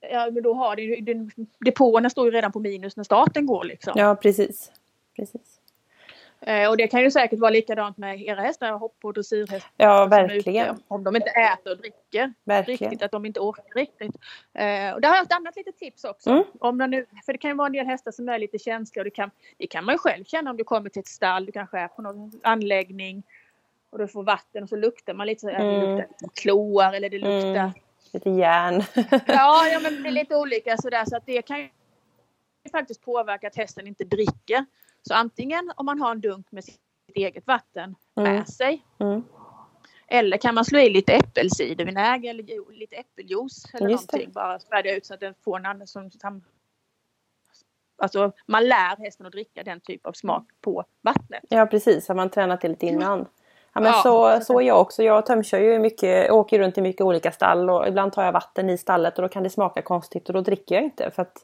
Ja, 0.00 0.30
men 0.30 0.42
då 0.42 0.54
har 0.54 0.76
den, 0.76 1.04
den, 1.04 1.30
depåerna 1.60 2.10
står 2.10 2.26
ju 2.26 2.30
redan 2.30 2.52
på 2.52 2.60
minus 2.60 2.96
när 2.96 3.04
starten 3.04 3.46
går. 3.46 3.64
Liksom. 3.64 3.92
Ja, 3.96 4.14
precis. 4.14 4.72
precis. 5.16 5.55
Eh, 6.46 6.68
och 6.70 6.76
det 6.76 6.88
kan 6.88 7.02
ju 7.02 7.10
säkert 7.10 7.38
vara 7.38 7.50
likadant 7.50 7.96
med 7.96 8.22
era 8.22 8.40
hästar, 8.40 8.72
hopp 8.72 8.96
och 9.02 9.12
dressyrhästar. 9.12 9.70
Ja, 9.76 10.06
verkligen. 10.06 10.82
Om 10.88 11.04
de 11.04 11.16
inte 11.16 11.28
äter 11.30 11.72
och 11.72 11.78
dricker 11.78 12.32
verkligen. 12.44 12.78
riktigt, 12.78 13.02
att 13.02 13.10
de 13.10 13.26
inte 13.26 13.40
orkar 13.40 13.74
riktigt. 13.74 14.14
Eh, 14.54 14.92
och 14.94 15.00
där 15.00 15.08
har 15.08 15.16
jag 15.16 15.22
ett 15.26 15.32
annat 15.32 15.56
litet 15.56 15.78
tips 15.78 16.04
också. 16.04 16.30
Mm. 16.30 16.44
Om 16.60 16.78
man 16.78 16.90
nu, 16.90 17.06
för 17.26 17.32
det 17.32 17.38
kan 17.38 17.50
ju 17.50 17.56
vara 17.56 17.66
en 17.66 17.72
del 17.72 17.86
hästar 17.86 18.10
som 18.10 18.28
är 18.28 18.38
lite 18.38 18.58
känsliga 18.58 19.00
och 19.00 19.04
det 19.04 19.10
kan, 19.10 19.30
det 19.58 19.66
kan 19.66 19.84
man 19.84 19.94
ju 19.94 19.98
själv 19.98 20.24
känna 20.24 20.50
om 20.50 20.56
du 20.56 20.64
kommer 20.64 20.90
till 20.90 21.00
ett 21.00 21.06
stall, 21.06 21.46
du 21.46 21.52
kanske 21.52 21.78
är 21.78 21.88
på 21.88 22.02
någon 22.02 22.32
anläggning 22.42 23.22
och 23.90 23.98
du 23.98 24.08
får 24.08 24.22
vatten 24.22 24.62
och 24.62 24.68
så 24.68 24.76
luktar 24.76 25.14
man 25.14 25.26
lite 25.26 25.40
så 25.40 25.48
här, 25.50 25.64
det 25.64 25.76
Mm. 25.76 25.96
luktar 25.96 26.28
kloar 26.34 26.92
eller 26.92 27.10
det 27.10 27.18
luktar 27.18 27.46
Mm. 27.60 27.70
Lite 28.12 28.30
järn. 28.30 28.82
Ja, 29.26 29.66
ja 29.72 29.80
men 29.82 30.02
det 30.02 30.08
är 30.08 30.12
lite 30.12 30.36
olika 30.36 30.76
sådär 30.76 31.04
så 31.04 31.16
att 31.16 31.26
det 31.26 31.42
kan 31.42 31.58
ju 31.60 31.68
faktiskt 32.72 33.02
påverka 33.02 33.46
att 33.46 33.56
hästen 33.56 33.86
inte 33.86 34.04
dricker. 34.04 34.64
Så 35.08 35.14
antingen 35.14 35.72
om 35.76 35.86
man 35.86 36.00
har 36.00 36.10
en 36.10 36.20
dunk 36.20 36.46
med 36.52 36.64
sitt 36.64 36.80
eget 37.14 37.46
vatten 37.46 37.94
Mm. 38.16 38.32
med 38.34 38.48
sig 38.48 38.84
Mm. 38.98 39.22
eller 40.08 40.36
kan 40.36 40.54
man 40.54 40.64
slå 40.64 40.78
i 40.78 40.90
lite 40.90 41.12
äppelcidervinäger 41.12 42.30
eller 42.30 42.72
lite 42.72 42.96
äppeljuice 42.96 43.74
eller 43.74 43.88
Just 43.88 44.08
det. 44.10 44.16
någonting. 44.16 44.32
Bara 44.32 44.58
späda 44.58 44.90
ut 44.96 45.06
så 45.06 45.14
att 45.14 45.20
den 45.20 45.34
får 45.44 45.56
en 45.58 45.66
annan 45.66 45.86
som, 45.86 46.10
Alltså 47.98 48.32
man 48.46 48.68
lär 48.68 48.96
hästen 48.96 49.26
att 49.26 49.32
dricka 49.32 49.62
den 49.62 49.80
typ 49.80 50.06
av 50.06 50.12
smak 50.12 50.44
på 50.60 50.84
vattnet. 51.02 51.44
Ja 51.48 51.66
precis, 51.66 52.08
har 52.08 52.14
man 52.14 52.30
tränat 52.30 52.60
till 52.60 52.70
lite 52.70 52.86
innan. 52.86 53.18
Ja, 53.72 53.80
men 53.80 53.92
Ja. 53.92 54.00
så, 54.38 54.44
så 54.44 54.60
är 54.60 54.64
jag 54.64 54.80
också. 54.80 55.02
Jag 55.02 55.26
tömkör 55.26 55.58
ju 55.58 55.78
mycket, 55.78 56.30
åker 56.30 56.58
runt 56.58 56.78
i 56.78 56.80
mycket 56.82 57.00
olika 57.02 57.32
stall 57.32 57.70
och 57.70 57.88
ibland 57.88 58.12
tar 58.12 58.24
jag 58.24 58.32
vatten 58.32 58.70
i 58.70 58.78
stallet 58.78 59.16
och 59.18 59.22
då 59.22 59.28
kan 59.28 59.42
det 59.42 59.50
smaka 59.50 59.82
konstigt 59.82 60.28
och 60.28 60.34
då 60.34 60.40
dricker 60.40 60.74
jag 60.74 60.84
inte. 60.84 61.10
För 61.10 61.22
att 61.22 61.36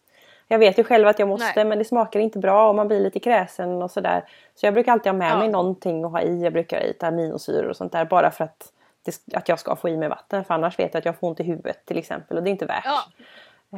jag 0.49 0.59
vet 0.59 0.78
ju 0.78 0.84
själv 0.84 1.09
att 1.09 1.18
jag 1.18 1.28
måste 1.28 1.53
Nej. 1.57 1.64
men 1.64 1.78
det 1.78 1.84
smakar 1.84 2.20
inte 2.20 2.38
bra 2.38 2.68
och 2.68 2.74
man 2.74 2.88
blir 2.88 3.01
lite 3.01 3.20
kräsen 3.20 3.82
och 3.82 3.90
sådär. 3.90 4.24
Så 4.55 4.66
jag 4.66 4.74
brukar 4.74 4.93
alltid 4.93 5.12
ha 5.12 5.18
med 5.18 5.32
Ja. 5.32 5.38
mig 5.38 5.49
någonting 5.49 6.05
att 6.05 6.11
ha 6.11 6.20
i. 6.22 6.43
Jag 6.43 6.53
brukar 6.53 6.80
ha 6.80 6.86
i 6.86 6.95
aminosyror 7.01 7.68
och 7.68 7.76
sånt 7.76 7.93
där 7.93 8.05
bara 8.05 8.30
för 8.30 8.45
att, 8.45 8.72
det, 9.03 9.36
att 9.36 9.49
jag 9.49 9.59
ska 9.59 9.76
få 9.76 9.88
i 9.88 9.97
mig 9.97 10.09
vatten. 10.09 10.45
För 10.45 10.55
annars 10.55 10.78
vet 10.78 10.95
jag 10.95 10.99
att 10.99 11.05
jag 11.05 11.16
får 11.18 11.28
ont 11.28 11.40
i 11.40 11.43
huvudet 11.43 11.84
till 11.86 11.99
exempel 11.99 12.36
och 12.36 12.43
det 12.43 12.49
är 12.51 12.53
inte 12.53 12.66
värt. 12.66 12.84
Ja. 12.84 13.03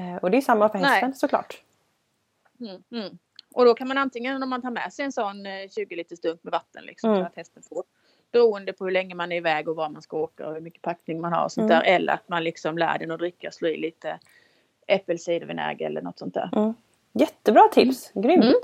Eh, 0.01 0.17
Och 0.23 0.31
det 0.31 0.37
är 0.37 0.41
samma 0.41 0.69
för 0.69 0.79
Nej. 0.79 0.91
hästen 0.91 1.15
såklart. 1.15 1.63
Mm, 2.61 2.83
mm. 2.93 3.19
Och 3.55 3.65
då 3.65 3.75
kan 3.75 3.89
man 3.89 3.99
antingen 3.99 4.43
om 4.43 4.51
man 4.51 4.63
tar 4.63 4.71
med 4.71 4.93
sig 4.93 5.05
en 5.05 5.13
sån 5.13 5.47
eh, 5.47 5.69
20 5.75 5.97
liters 5.97 6.21
dunk 6.21 6.41
med 6.43 6.53
vatten 6.53 6.85
liksom, 6.85 7.11
Mm. 7.11 7.23
så 7.23 7.27
att 7.27 7.37
hästen 7.37 7.63
får. 7.63 7.85
Beroende 8.33 8.73
på 8.73 8.85
hur 8.85 8.91
länge 8.93 9.15
man 9.15 9.33
är 9.33 9.37
iväg 9.37 9.69
och 9.69 9.77
var 9.77 9.89
man 9.89 10.03
ska 10.03 10.17
åka 10.17 10.47
och 10.49 10.55
hur 10.55 10.61
mycket 10.61 10.83
packning 10.83 11.21
man 11.21 11.33
har 11.33 11.45
och 11.45 11.53
sånt 11.53 11.71
Mm. 11.71 11.79
där. 11.83 11.91
Eller 11.91 12.13
att 12.13 12.29
man 12.29 12.45
liksom 12.45 12.79
lär 12.79 12.99
den 12.99 13.11
att 13.11 13.19
dricka, 13.19 13.51
slå 13.51 13.69
i 13.69 13.77
lite 13.77 14.19
äppelcidervinäger 14.87 15.87
eller 15.87 16.03
något 16.03 16.19
sånt 16.19 16.35
där. 16.35 16.51
Mm. 16.57 16.75
Jättebra 17.13 17.69
tips, 17.73 18.11
grymt. 18.15 18.45
Mm. 18.45 18.55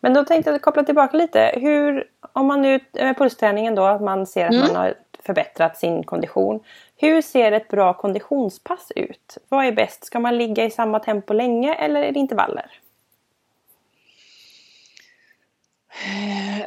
Men 0.00 0.14
då 0.14 0.24
tänkte 0.24 0.50
jag 0.50 0.62
koppla 0.62 0.82
tillbaka 0.84 1.16
lite. 1.16 1.52
Hur, 1.56 2.08
om 2.32 2.46
man 2.46 2.62
nu 2.62 2.80
med 2.92 3.16
pulsträningen 3.18 3.74
då, 3.74 3.84
att 3.84 4.02
man 4.02 4.26
ser 4.26 4.46
att 4.46 4.52
Mm. 4.54 4.66
man 4.66 4.76
har 4.76 4.94
förbättrat 5.20 5.76
sin 5.78 6.04
kondition. 6.04 6.60
Hur 6.96 7.22
ser 7.22 7.52
ett 7.52 7.68
bra 7.68 7.94
konditionspass 7.94 8.92
ut? 8.96 9.38
Vad 9.48 9.64
är 9.66 9.72
bäst? 9.72 10.04
Ska 10.04 10.20
man 10.20 10.38
ligga 10.38 10.64
i 10.64 10.70
samma 10.70 10.98
tempo 10.98 11.32
länge 11.34 11.74
eller 11.74 12.02
är 12.02 12.12
det 12.12 12.18
intervaller? 12.20 12.70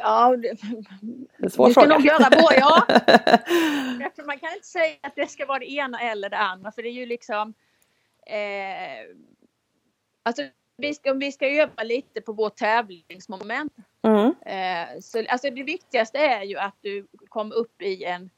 Ja, 0.02 0.36
det, 0.36 0.48
En 1.42 1.50
svår 1.50 1.66
vi 1.66 1.72
ska 1.72 1.80
fråga. 1.80 1.94
nog 1.96 2.06
göra 2.06 2.30
både, 2.30 2.56
ja. 2.56 2.82
Man 4.26 4.38
kan 4.38 4.52
inte 4.54 4.66
säga 4.66 4.94
att 5.02 5.12
det 5.16 5.30
ska 5.30 5.46
vara 5.46 5.58
det 5.58 5.70
ena 5.72 6.00
eller 6.00 6.30
det 6.30 6.36
andra 6.38 6.72
för 6.72 6.82
det 6.82 6.88
är 6.88 6.92
ju 6.92 7.06
liksom 7.06 7.54
eh, 8.26 9.16
Alltså 10.22 10.42
vi 10.76 10.94
ska, 10.94 11.12
vi 11.12 11.32
ska 11.32 11.46
öva 11.48 11.82
lite 11.82 12.20
på 12.20 12.32
vårt 12.32 12.56
tävlingsmoment. 12.56 13.72
Mm. 14.02 14.34
Eh, 14.46 15.00
så, 15.00 15.24
alltså 15.28 15.50
det 15.50 15.62
viktigaste 15.62 16.18
är 16.18 16.42
ju 16.42 16.56
att 16.56 16.74
du 16.80 17.06
kommer 17.28 17.54
upp 17.54 17.82
i 17.82 18.04
en 18.04 18.30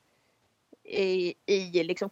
i, 0.84 1.34
i 1.46 1.84
liksom 1.84 2.10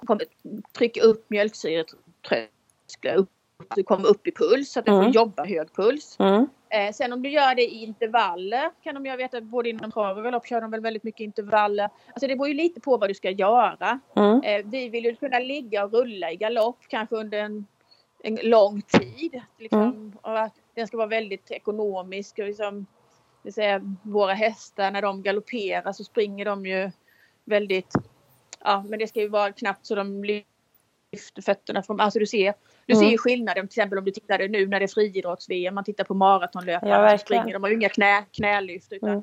trycka 0.73 1.01
upp 1.03 1.31
mjölksyretrösklar 1.31 3.15
upp. 3.15 3.31
Du 3.75 3.83
kommer 3.83 4.07
upp 4.09 4.27
i 4.27 4.33
puls 4.33 4.73
så 4.73 4.79
att 4.81 4.87
du 4.87 4.93
Mm. 4.93 5.05
får 5.05 5.15
jobba 5.15 5.45
hög 5.45 5.75
puls. 5.75 6.17
Mm. 6.21 6.47
Eh, 6.77 6.93
sen 6.93 7.13
om 7.13 7.23
du 7.23 7.31
gör 7.31 7.55
det 7.55 7.63
i 7.63 7.83
intervaller 7.83 8.71
kan 8.83 8.95
de 8.95 9.07
jag 9.07 9.17
vet 9.17 9.35
att 9.35 9.43
både 9.43 9.69
inom 9.69 9.93
trav 9.93 10.19
och 10.19 10.25
galopp 10.25 10.47
kör 10.47 10.61
de 10.61 10.71
väl 10.71 10.81
väldigt 10.81 11.03
mycket 11.03 11.21
intervaller. 11.21 11.89
Alltså 12.07 12.27
det 12.27 12.37
beror 12.37 12.49
ju 12.49 12.55
lite 12.55 12.81
på 12.81 12.97
vad 12.97 13.11
du 13.11 13.15
ska 13.15 13.31
göra. 13.31 14.01
Mm. 14.17 14.43
Eh, 14.43 14.67
vi 14.67 14.89
vill 14.89 15.05
ju 15.05 15.17
kunna 15.17 15.39
ligga 15.39 15.85
och 15.85 15.93
rulla 15.93 16.33
i 16.33 16.37
galopp 16.37 16.79
kanske 16.89 17.17
under 17.17 17.39
en, 17.39 17.67
en 18.23 18.39
lång 18.43 18.83
tid. 18.83 19.43
Liksom, 19.59 19.83
Mm. 19.83 20.13
och 20.23 20.41
att 20.41 20.55
den 20.75 20.87
ska 20.87 20.97
vara 20.97 21.07
väldigt 21.07 21.51
ekonomisk. 21.51 22.39
Och 22.39 22.45
liksom, 22.45 22.87
det 23.43 23.53
säga, 23.53 23.97
våra 24.03 24.35
hästar 24.35 24.91
när 24.91 25.03
de 25.03 25.23
galopperar 25.23 25.93
så 25.93 26.05
springer 26.05 26.45
de 26.45 26.67
ju 26.67 26.91
väldigt 27.45 27.95
Ja 28.65 28.85
men 28.89 28.99
det 28.99 29.07
ska 29.07 29.21
ju 29.21 29.29
vara 29.29 29.53
knappt 29.53 29.87
så 29.87 29.95
de 29.95 30.25
lyfter 31.13 31.43
fötterna 31.43 31.83
från, 31.83 32.01
alltså 32.01 32.19
du 32.19 32.27
ser 32.27 32.55
du 32.87 32.93
Mm. 32.93 33.05
ser 33.05 33.11
ju 33.11 33.19
skillnaden 33.19 33.69
till 33.69 33.79
exempel 33.81 33.99
om 33.99 34.05
du 34.05 34.11
tittar 34.11 34.49
nu 34.49 34.67
när 34.67 34.81
det 34.81 34.85
är 34.85 34.89
friidrotts-VM, 34.89 35.75
man 35.75 35.85
tittar 35.85 36.05
på 36.05 36.15
maratonlöparna 36.15 36.93
Ja, 37.11 37.19
som 37.19 37.19
springer, 37.19 37.53
de 37.53 37.63
har 37.63 37.71
ju 37.71 37.77
inga 37.77 37.89
knä, 37.89 38.25
knälyft 38.33 38.93
utan 38.93 39.09
Mm. 39.11 39.23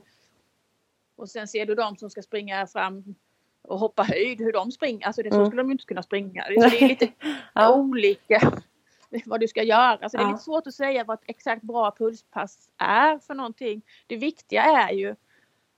och 1.16 1.30
sen 1.30 1.48
ser 1.48 1.66
du 1.66 1.76
de 1.76 1.98
som 1.98 2.10
ska 2.10 2.22
springa 2.22 2.68
fram 2.68 3.16
och 3.62 3.80
hoppa 3.80 4.04
höjd, 4.04 4.40
hur 4.42 4.52
de 4.54 4.72
springer. 4.72 5.06
Alltså 5.08 5.24
det, 5.24 5.30
så 5.32 5.36
Mm. 5.36 5.48
skulle 5.48 5.62
de 5.62 5.68
ju 5.68 5.72
inte 5.72 5.86
kunna 5.86 6.04
springa. 6.04 6.44
Så 6.44 6.50
det 6.70 6.82
är 6.84 6.88
lite 6.88 7.08
Ja. 7.54 7.74
olika 7.76 8.40
vad 9.26 9.40
du 9.40 9.48
ska 9.48 9.64
göra. 9.64 10.10
Så 10.10 10.18
det 10.18 10.24
är 10.24 10.28
lite 10.28 10.40
svårt 10.44 10.68
att 10.68 10.74
säga 10.74 11.04
vad 11.04 11.18
ett 11.20 11.26
exakt 11.28 11.64
bra 11.64 11.92
pulspass 11.98 12.70
är 12.78 13.20
för 13.20 13.34
någonting. 13.34 13.82
Det 14.08 14.18
viktiga 14.18 14.64
är 14.64 14.92
ju 14.94 15.16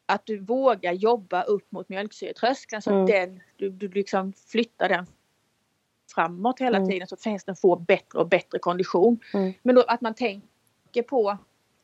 att 0.05 0.25
du 0.25 0.39
vågar 0.39 0.93
jobba 0.93 1.43
upp 1.43 1.71
mot 1.71 1.89
mjölksyretröskeln 1.89 2.81
så 2.81 3.01
att 3.01 3.07
den, 3.07 3.41
du, 3.57 3.69
du 3.69 3.87
liksom 3.87 4.33
flyttar 4.33 4.89
den 4.89 5.05
framåt 6.15 6.59
hela 6.61 6.77
Mm. 6.77 6.89
tiden 6.89 7.07
så 7.07 7.15
att 7.15 7.25
hästen 7.25 7.55
får 7.55 7.79
bättre 7.79 8.19
och 8.19 8.27
bättre 8.27 8.59
kondition. 8.59 9.19
Mm. 9.33 9.53
Men 9.63 9.75
då 9.75 9.81
att 9.87 10.01
man 10.01 10.13
tänker 10.13 11.01
på 11.07 11.37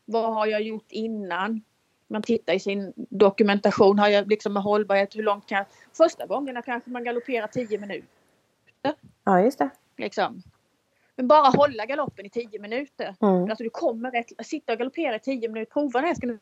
vad 0.05 0.33
har 0.33 0.45
jag 0.47 0.61
gjort 0.61 0.85
innan? 0.89 1.61
Man 2.07 2.21
tittar 2.21 2.53
i 2.53 2.59
sin 2.59 2.93
dokumentation, 2.95 3.99
har 3.99 4.07
jag 4.07 4.27
liksom 4.29 4.53
med 4.53 4.63
hållbarhet, 4.63 5.15
hur 5.15 5.23
långt 5.23 5.45
kan 5.47 5.57
jag... 5.57 5.65
Första 5.97 6.25
gångerna 6.25 6.61
kanske 6.61 6.89
man 6.89 7.03
galopperar 7.03 7.47
10 7.47 7.77
minuter. 7.79 8.07
ja, 9.23 9.41
just 9.41 9.59
det. 9.59 9.69
Liksom. 9.97 10.41
Men 11.15 11.27
bara 11.27 11.49
hålla 11.49 11.85
galoppen 11.85 12.25
i 12.25 12.29
10 12.29 12.59
minuter. 12.59 13.15
Mm. 13.21 13.43
Alltså 13.49 13.63
du 13.63 13.69
kommer 13.69 14.11
rätt, 14.11 14.31
sitta 14.45 14.73
och 14.73 14.79
galoppera 14.79 15.15
i 15.15 15.19
10 15.19 15.49
minuter, 15.49 15.71
prova 15.73 15.99
den 15.99 16.07
här 16.07 16.15
ska 16.15 16.27
du 16.27 16.39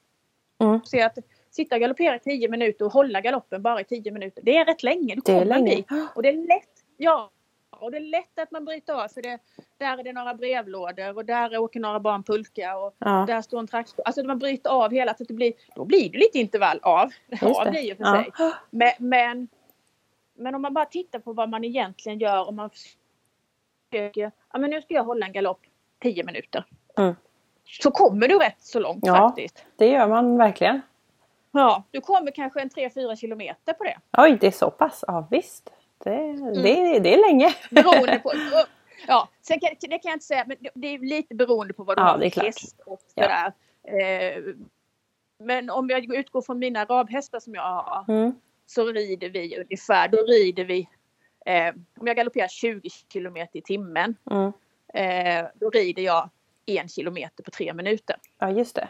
Mm. 0.62 0.80
se 0.86 1.02
att 1.02 1.18
sitta 1.52 1.76
och 1.76 1.82
galoppera 1.82 2.16
i 2.16 2.20
10 2.20 2.50
minuter 2.50 2.86
och 2.86 2.92
hålla 2.92 3.22
galoppen 3.22 3.62
bara 3.62 3.82
i 3.82 3.84
10 3.84 4.12
minuter. 4.12 4.42
Det 4.46 4.58
är 4.58 4.66
rätt 4.66 4.84
länge, 4.84 5.16
du 5.16 5.22
Det 5.26 5.32
är 5.32 5.46
länge. 5.46 5.76
bit. 5.76 5.86
Och 6.16 6.22
det 6.24 6.30
är 6.30 6.48
lätt, 6.48 6.70
ja. 6.98 7.32
Och 7.70 7.92
det 7.92 7.98
är 7.98 8.02
lätt 8.02 8.40
att 8.40 8.52
man 8.52 8.66
bryter 8.66 8.94
av 9.04 9.08
för 9.08 9.22
det, 9.22 9.40
där 9.78 9.98
är 9.98 10.04
det 10.04 10.14
några 10.14 10.34
brevlådor 10.34 11.16
och 11.18 11.26
där 11.26 11.58
åker 11.58 11.80
några 11.80 12.00
barn 12.00 12.24
pulka 12.24 12.78
och 12.78 12.96
Ja. 13.00 13.24
där 13.28 13.42
står 13.42 13.60
en 13.60 13.68
traktor. 13.68 14.06
Alltså 14.06 14.24
man 14.24 14.40
bryter 14.40 14.70
av 14.70 14.92
hela 14.92 15.14
så 15.14 15.24
att 15.24 15.28
det 15.28 15.34
blir, 15.34 15.54
då 15.76 15.86
blir 15.86 16.10
det 16.10 16.18
lite 16.18 16.40
intervall 16.40 16.80
av. 16.84 17.12
Just 17.28 17.42
Ja, 17.44 17.66
det. 17.72 17.80
ju 17.82 17.96
för 17.96 18.04
Ja. 18.04 18.24
sig. 18.24 18.32
Men, 18.70 18.92
men, 19.00 19.48
men 20.34 20.56
om 20.56 20.62
man 20.62 20.74
bara 20.74 20.86
tittar 20.86 21.20
på 21.20 21.34
vad 21.34 21.50
man 21.50 21.64
egentligen 21.64 22.20
gör 22.20 22.48
om 22.50 22.56
man 22.56 22.70
försöker, 22.70 24.32
ja 24.54 24.60
men 24.60 24.70
nu 24.70 24.82
ska 24.82 24.94
jag 24.94 25.04
hålla 25.04 25.26
en 25.26 25.34
galopp 25.34 25.62
10 26.02 26.24
minuter. 26.24 26.66
Mm. 26.98 27.16
Så 27.66 27.92
kommer 27.92 28.28
du 28.28 28.38
rätt 28.40 28.62
så 28.62 28.80
långt 28.80 29.06
Ja. 29.08 29.16
faktiskt. 29.16 29.66
Det 29.76 29.88
gör 29.88 30.08
man 30.08 30.38
verkligen. 30.38 30.82
Ja, 31.52 31.84
du 31.92 32.02
kommer 32.02 32.32
kanske 32.32 32.62
en 32.62 32.70
3-4 32.70 33.16
kilometer 33.16 33.74
på 33.74 33.84
det. 33.84 33.98
Oj, 34.18 34.38
det 34.42 34.48
är 34.48 34.52
så 34.52 34.72
pass? 34.72 35.04
Ja, 35.08 35.28
visst. 35.32 35.70
Det, 36.04 36.10
Mm. 36.16 36.54
det, 36.54 37.00
det 37.00 37.14
är 37.14 37.28
länge. 37.30 37.54
Beroende 37.72 38.20
på. 38.20 38.32
Ja, 39.08 39.30
sen 39.42 39.60
kan, 39.60 39.70
det 39.82 39.88
kan 39.88 40.00
jag 40.10 40.16
inte 40.16 40.26
säga, 40.26 40.44
men 40.48 40.58
det- 40.74 40.88
är 40.88 41.00
lite 41.00 41.36
beroende 41.36 41.74
på 41.74 41.84
vad 41.84 41.98
du 41.98 42.02
Ja, 42.02 42.08
har 42.08 42.30
för 42.30 42.42
häst 42.42 42.80
och 42.86 43.02
Ja. 43.16 43.24
sådär. 43.24 43.54
Eh, 44.02 44.44
men 45.44 45.70
om 45.70 45.90
jag 45.90 46.16
utgår 46.16 46.42
från 46.42 46.60
mina 46.60 46.80
arabhästar 46.82 47.40
som 47.40 47.56
jag 47.56 47.62
har 47.62 48.06
Mm. 48.08 48.32
så 48.66 48.86
rider 48.92 49.30
vi 49.30 49.58
ungefär, 49.60 50.08
då 50.08 50.18
rider 50.18 50.66
vi 50.66 50.90
eh, 51.46 51.74
om 52.00 52.08
jag 52.08 52.16
galopperar 52.16 52.48
20 52.48 52.90
kilometer 53.14 53.60
i 53.60 53.62
timmen 53.62 54.16
Mm. 54.32 54.52
eh, 54.94 55.46
då 55.56 55.70
rider 55.70 56.04
jag 56.04 56.30
en 56.66 56.88
kilometer 56.90 57.44
på 57.44 57.52
tre 57.52 57.74
minuter. 57.74 58.16
Ja, 58.40 58.52
just 58.52 58.76
det. 58.76 58.90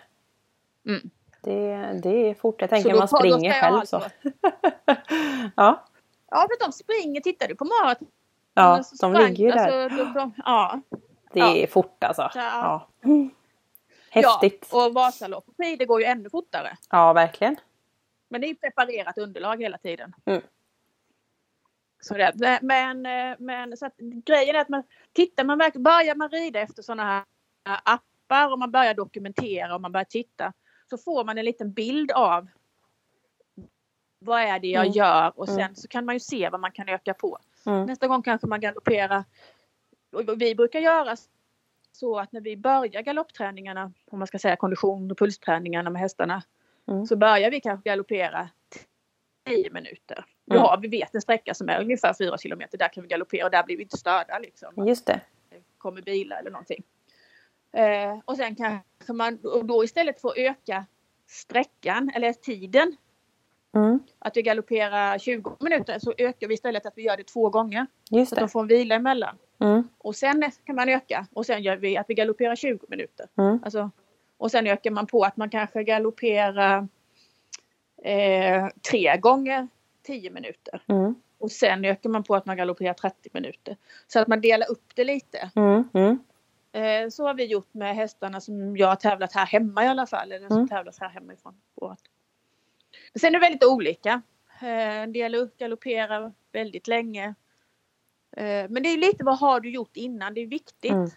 Mm. 0.88 1.10
Det, 1.43 1.99
det 2.03 2.30
är 2.30 2.34
fort. 2.34 2.62
Jag 2.62 2.70
tänker 2.70 2.95
man 2.95 3.07
springer 3.07 3.51
själv 3.53 3.76
alltså- 3.76 3.99
så. 3.99 4.30
ja, 5.55 5.86
Ja, 6.32 6.47
för 6.49 6.65
de 6.65 6.71
springer, 6.71 7.21
tittar 7.21 7.47
du 7.47 7.55
på 7.55 7.65
maraton? 7.65 8.07
ja 8.53 8.84
de 9.01 9.13
ligger 9.13 9.45
ju 9.45 9.51
där. 9.51 9.84
Alltså, 9.84 9.97
de, 9.97 10.13
de, 10.13 10.34
ja. 10.45 10.82
Det 11.34 11.39
ja. 11.39 11.55
är 11.55 11.67
fort 11.67 12.03
alltså. 12.03 12.30
Så, 12.34 12.39
Ja. 12.39 12.88
Häftigt. 14.09 14.67
Ja, 14.71 14.86
och 14.86 14.93
Vasalopp 14.93 15.45
på 15.45 15.53
skidor 15.57 15.86
går 15.86 16.01
ju 16.01 16.05
ännu 16.05 16.30
fortare. 16.30 16.77
Ja, 16.89 17.13
verkligen. 17.13 17.55
Men 18.30 18.41
det 18.41 18.49
är 18.49 18.55
preparerat 18.55 19.17
underlag 19.17 19.61
hela 19.61 19.77
tiden. 19.77 20.13
Mm. 20.25 20.41
Så 22.01 22.13
det, 22.13 22.59
men, 22.61 23.01
men 23.39 23.77
så 23.77 23.86
att, 23.86 23.97
grejen 23.97 24.55
är 24.55 24.59
att 24.59 24.69
man 24.69 24.84
tittar 25.13 25.43
man 25.43 25.57
verkligen, 25.57 25.84
börjar 25.84 26.15
man 26.15 26.30
rida 26.30 26.59
efter 26.59 26.84
sådana 26.84 27.03
här 27.03 27.23
appar 27.84 28.51
och 28.51 28.59
man 28.59 28.71
börjar 28.71 28.93
dokumentera 28.93 29.75
och 29.75 29.82
man 29.82 29.91
börjar 29.91 30.05
titta 30.05 30.53
så 30.89 30.97
får 30.97 31.25
man 31.25 31.38
en 31.38 31.45
liten 31.45 31.73
bild 31.73 32.11
av 32.11 32.47
vad 34.20 34.41
är 34.41 34.59
det 34.59 34.67
jag 34.67 34.82
Mm. 34.86 34.93
gör 34.93 35.32
och 35.39 35.47
sen 35.47 35.59
Mm. 35.59 35.76
så 35.76 35.88
kan 35.88 36.05
man 36.05 36.15
ju 36.15 36.20
se 36.20 36.49
vad 36.49 36.59
man 36.59 36.72
kan 36.72 36.89
öka 36.89 37.13
på. 37.13 37.38
Mm. 37.65 37.86
Nästa 37.86 38.07
gång 38.07 38.22
kanske 38.22 38.47
man 38.47 38.59
galopperar. 38.59 39.24
Och 40.11 40.41
Vi 40.41 40.55
brukar 40.55 40.80
göra 40.80 41.15
så 41.91 42.20
att 42.20 42.32
när 42.32 42.41
vi 42.41 42.57
börjar 42.57 43.01
galoppträningarna, 43.01 43.91
om 44.11 44.20
man 44.20 44.28
ska 44.28 44.39
säga 44.39 44.55
kondition 44.55 45.11
och 45.11 45.17
pulsträningarna 45.17 45.89
med 45.89 46.01
hästarna, 46.01 46.43
Mm. 46.88 47.05
så 47.05 47.15
börjar 47.15 47.51
vi 47.51 47.59
kanske 47.61 47.89
galoppera 47.89 48.49
10 49.45 49.72
minuter. 49.72 50.26
Då 50.45 50.55
Mm. 50.55 50.63
har 50.67 50.78
vi 50.78 50.88
vet 50.88 51.15
en 51.15 51.22
sträcka 51.22 51.53
som 51.53 51.70
är 51.70 51.82
ungefär 51.82 52.13
4 52.13 52.38
kilometer, 52.38 52.78
där 52.78 52.88
kan 52.88 53.03
vi 53.03 53.09
galoppera 53.09 53.45
och 53.45 53.51
där 53.51 53.63
blir 53.63 53.78
vi 53.78 53.84
inte 53.84 53.97
störda 53.97 54.39
liksom. 54.39 54.88
Just 54.88 55.05
det. 55.05 55.22
kommer 55.78 56.01
bilar 56.01 56.38
eller 56.39 56.51
någonting. 56.51 56.84
Eh, 57.74 58.20
och 58.26 58.38
sen 58.38 58.55
kanske 58.55 59.13
man 59.13 59.39
och 59.43 59.65
då 59.65 59.84
istället 59.84 60.22
får 60.22 60.34
öka 60.39 60.86
sträckan 61.28 62.11
eller 62.15 62.34
tiden. 62.34 62.95
Mm. 63.76 63.99
Att 64.20 64.38
vi 64.38 64.41
galopperar 64.41 65.17
20 65.17 65.57
minuter 65.59 65.99
så 65.99 66.13
ökar 66.17 66.47
vi 66.47 66.53
istället 66.53 66.86
att 66.86 66.93
vi 66.95 67.01
gör 67.03 67.17
det 67.17 67.24
två 67.24 67.49
gånger. 67.49 67.88
Just 68.11 68.30
Så 68.30 68.36
att 68.36 68.39
det. 68.39 68.43
de 68.45 68.49
får 68.49 68.61
en 68.61 68.67
vila 68.67 68.95
emellan. 68.95 69.38
Mm. 69.59 69.88
Och 69.97 70.15
sen 70.15 70.51
kan 70.65 70.76
man 70.76 70.89
öka 70.89 71.28
och 71.34 71.45
sen 71.45 71.61
gör 71.63 71.76
vi 71.78 71.97
att 71.97 72.05
vi 72.09 72.13
galopperar 72.13 72.55
20 72.55 72.86
minuter. 72.89 73.28
Mm. 73.38 73.59
Alltså, 73.63 73.91
och 74.38 74.51
sen 74.51 74.67
ökar 74.67 74.91
man 74.91 75.07
på 75.07 75.24
att 75.24 75.38
man 75.38 75.49
kanske 75.49 75.84
galopperar 75.84 76.88
eh, 78.03 78.67
tre 78.91 79.17
gånger 79.17 79.67
10 80.03 80.30
minuter. 80.32 80.82
Mm. 80.88 81.15
Och 81.38 81.51
sen 81.51 81.86
ökar 81.86 82.09
man 82.09 82.24
på 82.24 82.36
att 82.36 82.45
man 82.45 82.57
galopperar 82.57 82.93
30 82.93 83.30
minuter. 83.34 83.78
Så 84.07 84.20
att 84.20 84.28
man 84.28 84.41
delar 84.41 84.72
upp 84.72 84.91
det 84.95 85.03
lite. 85.03 85.51
Mm. 85.55 85.84
Mm. 85.93 86.20
Eh, 86.72 87.09
så 87.09 87.28
har 87.28 87.34
vi 87.34 87.45
gjort 87.45 87.74
med 87.74 87.95
hästarna 87.95 88.41
som 88.41 88.78
jag 88.78 88.88
har 88.88 88.95
tävlat 88.95 89.34
här 89.34 89.45
hemma 89.45 89.84
i 89.86 89.88
alla 89.88 90.05
fall. 90.07 90.32
Eller 90.32 90.47
som 90.47 90.57
Mm. 90.57 90.67
tävlas 90.70 90.99
här 90.99 91.09
hemifrån. 91.09 91.53
Sen 93.20 93.28
är 93.36 93.40
det 93.40 93.46
väldigt 93.46 93.64
olika. 93.66 94.22
Eh, 94.62 94.98
en 94.98 95.14
del 95.14 95.50
galopperar 95.58 96.32
väldigt 96.52 96.88
länge. 96.88 97.26
Eh, 98.38 98.66
men 98.70 98.84
det 98.84 98.90
är 98.90 98.98
lite 98.98 99.24
vad 99.24 99.40
har 99.40 99.60
du 99.60 99.70
gjort 99.70 99.98
innan. 99.98 100.34
Det 100.34 100.42
är 100.42 100.48
viktigt 100.48 100.92
Mm. 100.92 101.10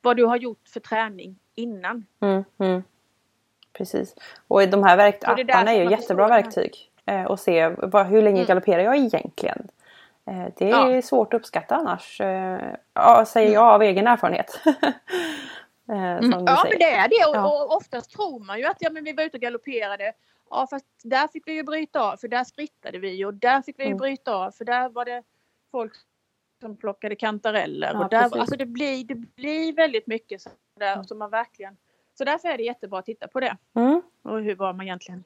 vad 0.00 0.16
du 0.16 0.24
har 0.24 0.36
gjort 0.36 0.68
för 0.68 0.80
träning 0.80 1.38
innan. 1.54 2.06
Mm. 2.20 2.44
Mm. 2.58 2.82
Precis. 3.72 4.14
Och 4.48 4.68
de 4.68 4.82
här 4.84 4.96
verkt- 4.96 5.24
apparna 5.24 5.72
är 5.72 5.84
ju 5.84 5.90
jättebra 5.90 6.28
verktyg. 6.28 6.90
Eh, 7.06 7.24
och 7.24 7.40
se 7.40 7.68
vad, 7.68 8.06
hur 8.06 8.22
länge 8.22 8.36
Mm. 8.36 8.46
galopperar 8.46 8.82
jag 8.82 8.96
egentligen? 8.96 9.68
Det 10.56 10.70
är 10.70 10.90
Ja. 10.90 11.02
svårt 11.02 11.34
att 11.34 11.40
uppskatta 11.40 11.74
annars. 11.76 12.20
Ja, 12.94 13.24
säger 13.26 13.52
jag 13.52 13.64
av 13.64 13.82
egen 13.82 14.06
erfarenhet. 14.06 14.60
Mm. 15.88 16.30
Ja 16.46 16.64
men 16.70 16.78
det 16.78 16.90
är 16.92 17.08
det 17.08 17.28
och, 17.30 17.36
Ja. 17.36 17.64
och 17.64 17.76
oftast 17.76 18.10
tror 18.10 18.38
man 18.44 18.58
ju 18.58 18.64
att 18.66 18.76
ja, 18.80 18.90
men 18.90 19.04
vi 19.04 19.12
var 19.12 19.24
ute 19.24 19.36
och 19.36 19.40
galopperade. 19.40 20.12
Ja 20.54 20.66
fast 20.70 20.86
där 21.04 21.28
fick 21.28 21.46
vi 21.46 21.52
ju 21.52 21.62
bryta 21.62 22.00
av 22.12 22.16
för 22.16 22.28
där 22.28 22.44
sprittade 22.44 22.98
vi 22.98 23.24
och 23.24 23.34
där 23.34 23.62
fick 23.62 23.78
vi 23.78 23.82
ju 23.82 23.86
Mm. 23.86 23.98
bryta 23.98 24.34
av 24.34 24.50
för 24.50 24.64
där 24.64 24.88
var 24.88 25.04
det 25.04 25.22
folk 25.70 25.92
som 26.60 26.76
plockade 26.76 27.16
kantareller. 27.16 27.92
Ja, 27.94 28.04
och 28.04 28.10
där, 28.10 28.38
alltså 28.38 28.56
det 28.56 28.66
blir, 28.66 29.04
det 29.04 29.14
blir 29.14 29.72
väldigt 29.72 30.06
mycket 30.06 30.40
så 30.42 30.50
där, 30.78 30.92
Mm. 30.92 31.04
som 31.04 31.18
man 31.18 31.30
verkligen 31.30 31.76
så 32.14 32.24
därför 32.24 32.48
är 32.48 32.56
det 32.56 32.62
jättebra 32.62 32.98
att 32.98 33.04
titta 33.06 33.28
på 33.28 33.40
det. 33.40 33.56
Mm. 33.74 34.02
Och 34.22 34.42
hur 34.42 34.54
var 34.54 34.72
man 34.72 34.86
egentligen. 34.86 35.24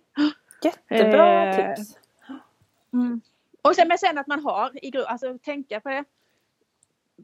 Jättebra 0.63 1.47
Eh, 1.55 1.75
tips. 1.75 1.99
Och 3.63 3.75
sen, 3.77 3.89
men 3.89 3.99
sen 3.99 4.19
att 4.19 4.27
man 4.27 4.45
har 4.45 4.85
i 4.85 4.93
alltså 5.07 5.39
tänka 5.39 5.81
på 5.81 5.89
det. 5.89 6.05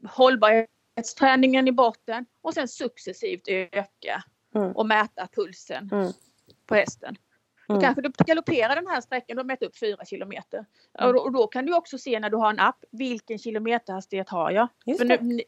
Hållbarhetsträningen 0.09 1.67
i 1.67 1.71
botten 1.71 2.25
och 2.41 2.53
sen 2.53 2.67
successivt 2.67 3.47
öka 3.47 4.23
Mm. 4.55 4.71
och 4.71 4.85
mäta 4.85 5.27
pulsen 5.35 5.89
Mm. 5.91 6.11
på 6.65 6.75
hästen. 6.75 7.15
Då 7.67 7.73
Mm. 7.73 7.81
kanske 7.83 8.01
du 8.01 8.11
galopperar 8.25 8.75
den 8.75 8.87
här 8.87 9.01
sträckan 9.01 9.39
och 9.39 9.45
mäter 9.45 9.65
upp 9.65 9.77
4 9.77 10.05
kilometer. 10.05 10.57
Mm. 10.99 11.07
Och, 11.07 11.13
då, 11.13 11.19
och 11.19 11.31
då 11.31 11.47
kan 11.47 11.65
du 11.65 11.75
också 11.75 11.97
se 11.97 12.19
när 12.19 12.29
du 12.29 12.37
har 12.37 12.49
en 12.49 12.59
app, 12.59 12.83
vilken 12.91 13.37
kilometerhastighet 13.37 14.29
har 14.29 14.51
jag? 14.51 14.67
För 14.97 15.05
nu, 15.05 15.41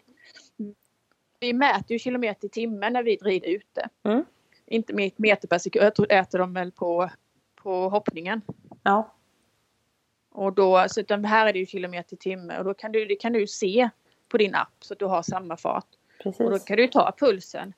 vi 1.39 1.53
mäter 1.53 1.91
ju 1.91 1.99
kilometer 1.99 2.45
i 2.47 2.49
timmen 2.49 2.93
när 2.93 3.03
vi 3.03 3.16
rider 3.16 3.47
ute. 3.49 3.89
Mm. 4.03 4.26
Inte 4.66 4.93
me- 4.93 5.13
meter 5.16 5.47
per 5.47 5.57
sekund, 5.57 5.86
jag 5.86 5.95
tror 5.95 6.11
äter 6.11 6.39
de 6.39 6.53
väl 6.53 6.72
på, 6.72 7.09
på 7.55 7.89
hoppningen. 7.89 8.41
Ja. 8.84 9.11
Och 10.32 10.53
då, 10.53 10.86
så 10.89 10.99
utan 11.01 11.26
här 11.26 11.47
är 11.47 11.53
det 11.53 11.59
ju 11.59 11.66
kilometer 11.66 12.13
i 12.16 12.18
timme 12.18 12.57
och 12.57 12.66
då 12.66 12.74
kan 12.74 12.91
du, 12.91 13.05
det 13.05 13.16
kan 13.16 13.34
du 13.34 13.47
se 13.47 13.89
på 14.30 14.38
din 14.38 14.55
app 14.55 14.74
så 14.80 14.93
att 14.93 14.99
du 14.99 15.05
har 15.05 15.22
samma 15.22 15.57
fart. 15.57 15.88
Och 16.26 16.34
då 16.38 16.49
Precis. 16.49 16.68
kan 16.68 16.78
du 16.78 16.88
ta 16.88 17.11
pulsen. 17.18 17.74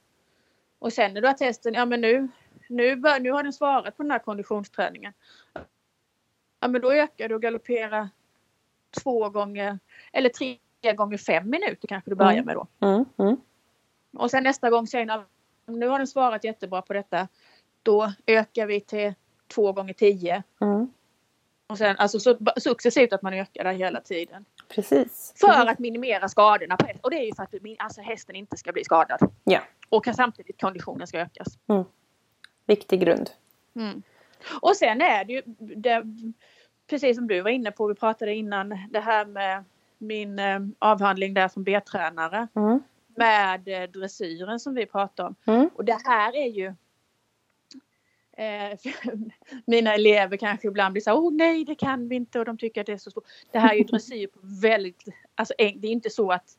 Och 0.79 0.93
sen 0.93 1.13
när 1.13 1.21
du 1.21 1.27
har 1.27 1.33
testen, 1.33 1.73
ja 1.73 1.85
men 1.85 2.01
nu, 2.01 2.27
nu, 2.69 2.95
bör, 2.95 3.19
nu 3.19 3.31
har 3.31 3.43
den 3.43 3.53
svarat 3.53 3.97
på 3.97 4.03
den 4.03 4.11
här 4.11 4.19
konditionsträningen. 4.19 5.13
Ja 6.59 6.67
men 6.67 6.81
då 6.81 6.91
ökar 6.91 7.29
du 7.29 7.35
och 7.35 7.41
galopperar 7.41 8.09
två 9.03 9.29
gånger 9.29 9.79
eller 10.13 10.29
tre 10.29 10.59
gånger 10.95 11.17
fem 11.17 11.49
minuter 11.49 11.87
kanske 11.87 12.09
du 12.11 12.15
börjar 12.15 12.31
Mm. 12.33 12.45
med 12.45 12.55
då. 12.55 12.67
Mm. 12.87 13.05
Mm. 13.17 13.37
Och 14.17 14.31
sen 14.31 14.43
nästa 14.43 14.69
gång 14.69 14.87
säger 14.87 15.05
den, 15.05 15.19
"Ja, 15.65 15.73
nu 15.73 15.87
har 15.87 15.97
den 15.97 16.07
svarat 16.07 16.43
jättebra 16.43 16.81
på 16.81 16.93
detta. 16.93 17.27
Då 17.83 18.13
ökar 18.25 18.65
vi 18.65 18.81
till 18.81 19.13
två 19.47 19.71
gånger 19.73 19.93
tio. 19.93 20.43
Mm. 20.61 20.91
Och 21.67 21.77
sen 21.77 21.95
alltså 21.97 22.19
så, 22.19 22.37
successivt 22.57 23.13
att 23.13 23.21
man 23.21 23.33
ökar 23.33 23.63
där 23.63 23.73
hela 23.73 24.01
tiden. 24.01 24.45
Precis. 24.69 25.33
För 25.39 25.47
Precis. 25.47 25.69
att 25.71 25.79
minimera 25.79 26.29
skadorna 26.29 26.77
på 26.77 26.85
hästen. 26.85 27.01
Och 27.03 27.11
det 27.11 27.17
är 27.17 27.25
ju 27.25 27.35
för 27.35 27.43
att 27.43 27.53
alltså 27.79 28.01
hästen 28.01 28.35
inte 28.35 28.57
ska 28.57 28.71
bli 28.71 28.83
skadad. 28.83 29.19
Ja. 29.43 29.59
Och 29.89 30.05
samtidigt 30.15 30.61
konditionen 30.61 31.07
ska 31.07 31.19
ökas. 31.19 31.47
Viktig 32.67 32.99
grund. 32.99 33.29
Mm. 33.75 34.03
Och 34.61 34.75
sen 34.75 35.01
är 35.01 35.25
det 35.25 35.33
ju 35.33 35.41
det, 35.75 36.03
precis 36.89 37.17
som 37.17 37.27
du 37.27 37.41
var 37.41 37.49
inne 37.49 37.71
på, 37.71 37.87
vi 37.87 37.95
pratade 37.95 38.35
innan 38.35 38.69
det 38.89 38.99
här 38.99 39.25
med 39.25 39.63
min 39.97 40.39
eh, 40.39 40.59
avhandling 40.79 41.33
där 41.33 41.47
som 41.47 41.63
B-tränare 41.63 42.47
Mm. 42.55 42.79
med 43.15 43.67
eh, 43.67 43.89
dressyren 43.89 44.59
som 44.59 44.75
vi 44.75 44.85
pratade 44.85 45.27
om. 45.29 45.35
Mm. 45.53 45.69
Och 45.75 45.85
det 45.85 45.97
här 46.05 46.35
är 46.35 46.47
ju 46.47 46.65
eh, 48.37 48.77
mina 49.65 49.93
elever 49.93 50.37
kanske 50.37 50.67
ibland 50.67 50.91
blir 50.93 51.01
så 51.01 51.09
här, 51.09 51.17
oh 51.17 51.33
nej 51.33 51.65
det 51.65 51.75
kan 51.75 52.09
vi 52.09 52.15
inte 52.15 52.39
och 52.39 52.45
de 52.45 52.57
tycker 52.57 52.81
att 52.81 52.87
det 52.87 52.93
är 52.93 52.97
så 52.97 53.11
svårt. 53.11 53.27
Det 53.51 53.59
här 53.59 53.73
är 53.73 53.77
ju 53.77 53.83
dressyr 53.91 54.27
på 54.27 54.39
väldigt, 54.61 55.03
alltså 55.35 55.53
det 55.57 55.87
är 55.87 55.91
inte 55.91 56.09
så 56.09 56.31
att 56.31 56.57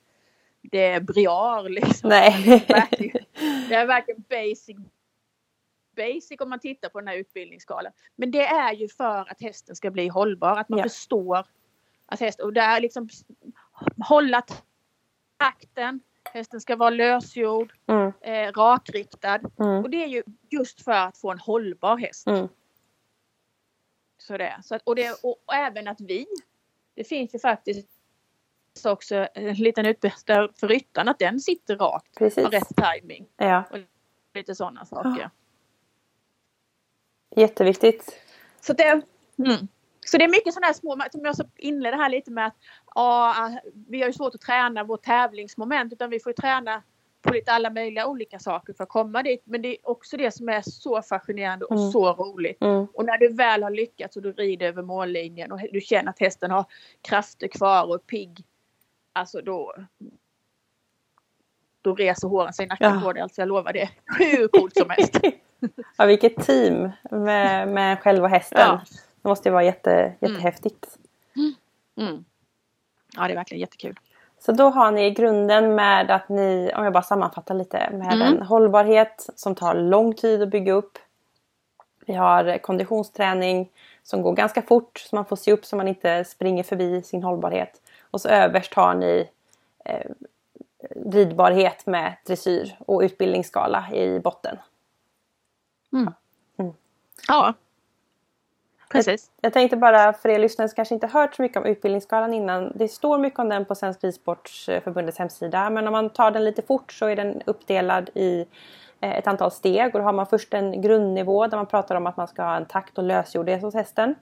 det 0.63 0.87
är 0.87 1.01
briar 1.01 1.69
liksom. 1.69 2.09
Nej. 2.09 2.65
Det 3.69 3.75
är 3.75 3.87
verkligen 3.87 4.25
basic 4.29 4.77
basic 5.99 6.41
om 6.41 6.51
man 6.51 6.61
tittar 6.61 6.89
på 6.89 7.01
den 7.01 7.09
här 7.09 7.17
utbildningsskalan. 7.17 7.93
Men 8.17 8.31
det 8.31 8.47
är 8.47 8.73
ju 8.73 8.89
för 8.89 9.31
att 9.31 9.41
hästen 9.43 9.77
ska 9.77 9.91
bli 9.91 10.09
hållbar, 10.09 10.57
att 10.57 10.69
man 10.69 10.79
Ja. 10.79 10.83
förstår 10.83 11.47
att 12.07 12.21
hästen, 12.21 12.47
och 12.47 12.53
det 12.53 12.61
är 12.61 12.81
liksom 12.81 13.09
hålla 14.09 14.43
takten, 15.37 16.01
hästen 16.25 16.61
ska 16.61 16.77
vara 16.77 16.91
lösgjord, 16.91 17.73
Mm. 17.87 18.13
eh, 18.21 18.53
rakriktad. 18.53 19.41
Mm. 19.61 19.83
Och 19.85 19.91
det 19.91 20.05
är 20.05 20.09
ju 20.09 20.23
just 20.51 20.85
för 20.85 20.93
att 20.93 21.19
få 21.19 21.31
en 21.33 21.39
hållbar 21.39 21.97
häst. 21.97 22.27
Mm. 22.27 22.49
Så 24.19 24.37
det, 24.39 24.61
så 24.65 24.75
att, 24.75 24.83
och, 24.85 24.97
det, 24.97 25.11
och, 25.23 25.37
och 25.47 25.55
även 25.55 25.89
att 25.89 26.01
vi, 26.01 26.27
det 26.95 27.05
finns 27.05 27.35
ju 27.35 27.39
faktiskt 27.39 27.89
också 28.85 29.29
en 29.35 29.55
liten 29.55 29.87
utbildning 29.87 30.49
för 30.57 30.69
ryttaren 30.69 31.09
att 31.09 31.19
den 31.19 31.41
sitter 31.41 31.77
rakt, 31.77 32.19
Precis. 32.19 32.49
rätt 32.49 32.69
timing 32.77 33.27
Ja. 33.37 33.65
lite 34.35 34.55
sådana 34.55 34.85
saker. 34.85 35.31
Jätteviktigt. 37.37 38.21
Så 38.61 38.73
det, 38.73 39.03
mm. 39.39 39.69
så 40.07 40.19
det 40.19 40.25
är 40.25 40.29
mycket 40.29 40.55
sådana 40.55 40.67
här 40.67 40.75
små, 40.75 40.99
som 41.13 41.25
jag 41.25 41.37
så 41.37 41.45
inledde 41.57 41.97
här 41.97 42.09
lite 42.09 42.31
med 42.31 42.47
att 42.47 42.57
ja, 42.95 43.35
vi 43.89 44.01
har 44.01 44.07
ju 44.07 44.13
svårt 44.13 44.35
att 44.35 44.41
träna 44.41 44.85
vårt 44.85 45.03
tävlingsmoment 45.03 45.93
utan 45.93 46.11
vi 46.11 46.21
får 46.21 46.31
ju 46.31 46.35
träna 46.35 46.83
på 47.23 47.33
lite 47.33 47.53
alla 47.53 47.71
möjliga 47.71 48.07
olika 48.07 48.39
saker 48.39 48.73
för 48.73 48.85
att 48.85 48.89
komma 48.91 49.23
dit. 49.23 49.43
Men 49.45 49.63
det 49.63 49.69
är 49.69 49.89
också 49.89 50.17
det 50.17 50.31
som 50.31 50.49
är 50.49 50.63
så 50.65 51.03
fascinerande 51.03 51.65
och 51.65 51.77
Mm. 51.77 51.91
så 51.91 52.13
roligt. 52.13 52.63
Mm. 52.63 52.87
Och 52.95 53.05
när 53.05 53.19
du 53.19 53.29
väl 53.33 53.63
har 53.63 53.71
lyckats 53.71 54.17
och 54.17 54.23
du 54.23 54.33
rider 54.33 54.67
över 54.67 54.83
mållinjen 54.83 55.53
och 55.53 55.61
du 55.73 55.81
känner 55.81 56.11
att 56.11 56.19
hästen 56.21 56.51
har 56.51 56.65
krafter 57.03 57.49
kvar 57.49 57.85
och 57.89 57.95
är 57.95 57.99
pigg. 57.99 58.45
Alltså 59.13 59.41
då 59.43 59.75
då 61.83 61.95
reser 61.95 62.29
håren 62.29 62.53
sig 62.53 62.65
i 62.65 62.69
nacken 62.69 62.95
Ja. 62.95 63.01
på 63.01 63.13
dig. 63.13 63.23
Alltså 63.23 63.41
jag 63.41 63.49
lovar 63.49 63.73
det. 63.73 63.91
Hur 64.19 64.49
coolt 64.49 64.77
som 64.77 64.91
helst. 64.91 65.21
Ja, 65.97 66.05
vilket 66.05 66.37
team 66.37 66.91
med, 67.11 67.69
med 67.69 68.01
själva 68.01 68.29
hästen. 68.29 68.61
Ja. 68.61 68.81
Det 69.23 69.29
måste 69.29 69.49
ju 69.49 69.53
vara 69.53 69.65
jätte, 69.65 70.13
jättehäftigt. 70.21 70.87
Mm. 71.97 72.25
Ja, 73.17 73.27
det 73.27 73.33
är 73.33 73.37
verkligen 73.37 73.61
jättekul. 73.61 73.99
Så 74.39 74.53
då 74.53 74.69
har 74.69 74.91
ni 74.91 75.11
grunden 75.11 75.75
med 75.75 76.11
att 76.11 76.29
ni, 76.29 76.73
om 76.77 76.85
jag 76.85 76.93
bara 76.93 77.03
sammanfattar 77.03 77.55
lite, 77.55 77.91
med 77.93 78.13
Mm. 78.13 78.23
en 78.23 78.43
hållbarhet 78.43 79.29
som 79.35 79.55
tar 79.55 79.75
lång 79.75 80.15
tid 80.15 80.43
att 80.43 80.49
bygga 80.49 80.73
upp. 80.73 80.99
Vi 82.07 82.15
har 82.15 82.59
konditionsträning 82.59 83.71
som 84.03 84.23
går 84.23 84.33
ganska 84.33 84.63
fort 84.63 84.99
så 84.99 85.17
man 85.17 85.25
får 85.25 85.37
se 85.37 85.53
upp 85.53 85.65
så 85.65 85.77
man 85.77 85.89
inte 85.89 86.25
springer 86.25 86.63
förbi 86.63 87.03
sin 87.03 87.23
hållbarhet. 87.23 87.81
Och 88.11 88.21
så 88.21 88.29
överst 88.29 88.75
har 88.75 88.95
ni 88.95 89.29
eh, 89.85 90.11
ridbarhet 91.13 91.87
med 91.87 92.17
dressyr 92.27 92.77
och 92.87 93.01
utbildningsskala 93.01 93.91
i 93.93 94.21
botten. 94.21 94.57
Ja. 97.29 97.55
Precis. 98.91 99.31
Jag 99.41 99.53
tänkte 99.53 99.77
bara 99.77 100.13
för 100.13 100.29
er 100.29 100.39
lyssnare 100.39 100.69
som 100.69 100.77
kanske 100.77 100.95
inte 100.95 101.07
hört 101.07 101.35
så 101.35 101.43
mycket 101.43 101.59
om 101.59 101.65
utbildningsskalan 101.65 102.35
innan. 102.35 102.73
Det 102.75 102.89
står 102.89 103.19
mycket 103.19 103.39
om 103.39 103.49
den 103.49 103.65
på 103.65 103.75
Svensk 103.75 104.05
Ridsportsförbundets 104.05 105.19
hemsida. 105.19 105.71
Men 105.71 105.87
om 105.87 105.93
man 105.93 106.11
tar 106.11 106.31
den 106.31 106.45
lite 106.45 106.63
fort 106.63 106.93
så 106.93 107.07
är 107.07 107.17
den 107.17 107.43
uppdelad 107.47 108.11
i 108.15 108.47
eh, 109.01 109.17
ett 109.19 109.27
antal 109.27 109.51
steg. 109.51 109.95
Och 109.95 110.01
då 110.01 110.05
har 110.05 110.13
man 110.13 110.27
först 110.27 110.55
en 110.55 110.83
grundnivå 110.83 111.47
där 111.47 111.57
man 111.57 111.67
pratar 111.67 111.95
om 111.95 112.07
att 112.07 112.17
man 112.17 112.29
ska 112.29 112.43
ha 112.43 112.57
en 112.57 112.67
takt 112.67 112.99
och 112.99 113.05
lösgjordhet 113.05 113.63
hos 113.63 113.75
hästen. 113.75 114.15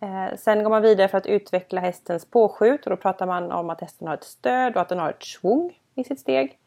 Eh, 0.00 0.36
Sen 0.36 0.62
går 0.62 0.70
man 0.70 0.82
vidare 0.82 1.08
för 1.08 1.18
att 1.18 1.26
utveckla 1.26 1.80
hästens 1.80 2.24
påskjut 2.30 2.84
och 2.84 2.90
då 2.90 2.96
pratar 2.96 3.26
man 3.26 3.52
om 3.52 3.70
att 3.70 3.80
hästen 3.80 4.08
har 4.08 4.14
ett 4.14 4.24
stöd 4.24 4.74
och 4.74 4.80
att 4.80 4.88
den 4.88 4.98
har 4.98 5.10
ett 5.10 5.24
svung 5.24 5.78
i 5.94 6.04
sitt 6.04 6.20
steg. 6.20 6.58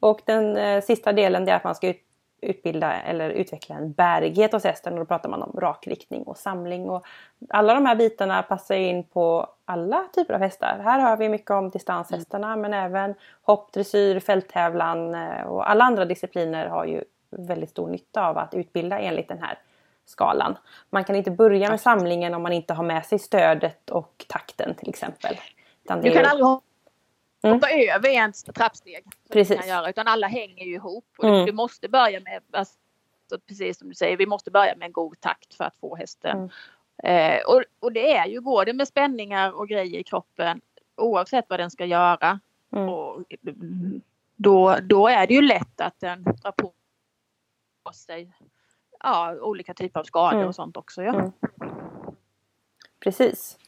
Och 0.00 0.20
den 0.24 0.56
eh, 0.56 0.82
sista 0.82 1.12
delen 1.12 1.48
är 1.48 1.54
att 1.54 1.64
man 1.64 1.74
ska 1.74 1.88
ut, 1.88 2.02
utbilda 2.40 2.92
eller 2.92 3.30
utveckla 3.30 3.76
en 3.76 3.92
bärighet 3.92 4.52
hos 4.52 4.64
hästen 4.64 4.92
och 4.92 4.98
då 4.98 5.04
pratar 5.04 5.28
man 5.28 5.42
om 5.42 5.60
rakriktning 5.60 6.22
och 6.22 6.36
samling. 6.36 6.90
Och 6.90 7.06
alla 7.48 7.74
de 7.74 7.86
här 7.86 7.96
bitarna 7.96 8.42
passar 8.42 8.74
in 8.74 9.04
på 9.04 9.46
alla 9.64 10.04
typer 10.14 10.34
av 10.34 10.40
hästar. 10.40 10.80
Här 10.84 11.00
hör 11.00 11.16
vi 11.16 11.28
mycket 11.28 11.50
om 11.50 11.70
distanshästarna 11.70 12.56
men 12.56 12.74
även 12.74 13.14
hopp, 13.42 13.72
dressyr, 13.72 14.20
fälttävlan 14.20 15.14
eh, 15.14 15.42
och 15.42 15.70
alla 15.70 15.84
andra 15.84 16.04
discipliner 16.04 16.66
har 16.66 16.84
ju 16.84 17.04
väldigt 17.30 17.70
stor 17.70 17.88
nytta 17.88 18.26
av 18.26 18.38
att 18.38 18.54
utbilda 18.54 18.98
enligt 18.98 19.28
den 19.28 19.42
här 19.42 19.58
skalan. 20.04 20.58
Man 20.90 21.04
kan 21.04 21.16
inte 21.16 21.30
börja 21.30 21.70
med 21.70 21.80
samlingen 21.80 22.34
om 22.34 22.42
man 22.42 22.52
inte 22.52 22.74
har 22.74 22.84
med 22.84 23.06
sig 23.06 23.18
stödet 23.18 23.90
och 23.90 24.24
takten 24.28 24.74
till 24.74 24.88
exempel. 24.88 25.36
Du 26.02 26.10
kan 26.10 26.26
aldrig 26.26 26.46
hoppa 27.42 27.68
Mm. 27.70 27.94
över 27.96 28.08
en 28.08 28.32
trappsteg. 28.54 29.04
Precis. 29.32 29.58
Kan 29.60 29.68
göra, 29.68 29.90
utan 29.90 30.08
alla 30.08 30.26
hänger 30.26 30.64
ju 30.64 30.74
ihop. 30.74 31.04
Och 31.18 31.24
Mm. 31.28 31.46
du, 31.46 31.52
måste 31.52 31.88
börja 31.88 32.20
med, 32.20 32.42
alltså, 32.52 32.76
precis 33.46 33.78
som 33.78 33.88
du 33.88 33.94
säger, 33.94 34.16
vi 34.16 34.26
måste 34.26 34.50
börja 34.50 34.76
med 34.76 34.86
en 34.86 34.92
god 34.92 35.20
takt 35.20 35.54
för 35.54 35.64
att 35.64 35.76
få 35.76 35.96
hästen. 35.96 36.36
Mm. 36.38 37.36
Eh, 37.36 37.40
och, 37.46 37.62
och 37.80 37.92
det 37.92 38.16
är 38.16 38.26
ju, 38.26 38.40
går 38.40 38.64
det 38.64 38.72
med 38.72 38.88
spänningar 38.88 39.52
och 39.52 39.68
grejer 39.68 40.00
i 40.00 40.04
kroppen 40.04 40.60
oavsett 40.96 41.44
vad 41.48 41.60
den 41.60 41.70
ska 41.70 41.84
göra. 41.84 42.40
Mm. 42.72 42.88
Och, 42.88 43.24
då, 44.36 44.76
då 44.82 45.08
är 45.08 45.26
det 45.26 45.34
ju 45.34 45.42
lätt 45.42 45.80
att 45.80 46.00
den 46.00 46.22
drar 46.24 46.52
på 46.52 46.72
sig 47.92 48.32
ja, 49.00 49.34
olika 49.40 49.74
typer 49.74 50.00
av 50.00 50.04
skador 50.04 50.36
Mm. 50.36 50.48
och 50.48 50.54
sånt 50.54 50.76
också. 50.76 51.02
Ja. 51.02 51.14
Mm. 51.14 51.32
Precis. 53.00 53.58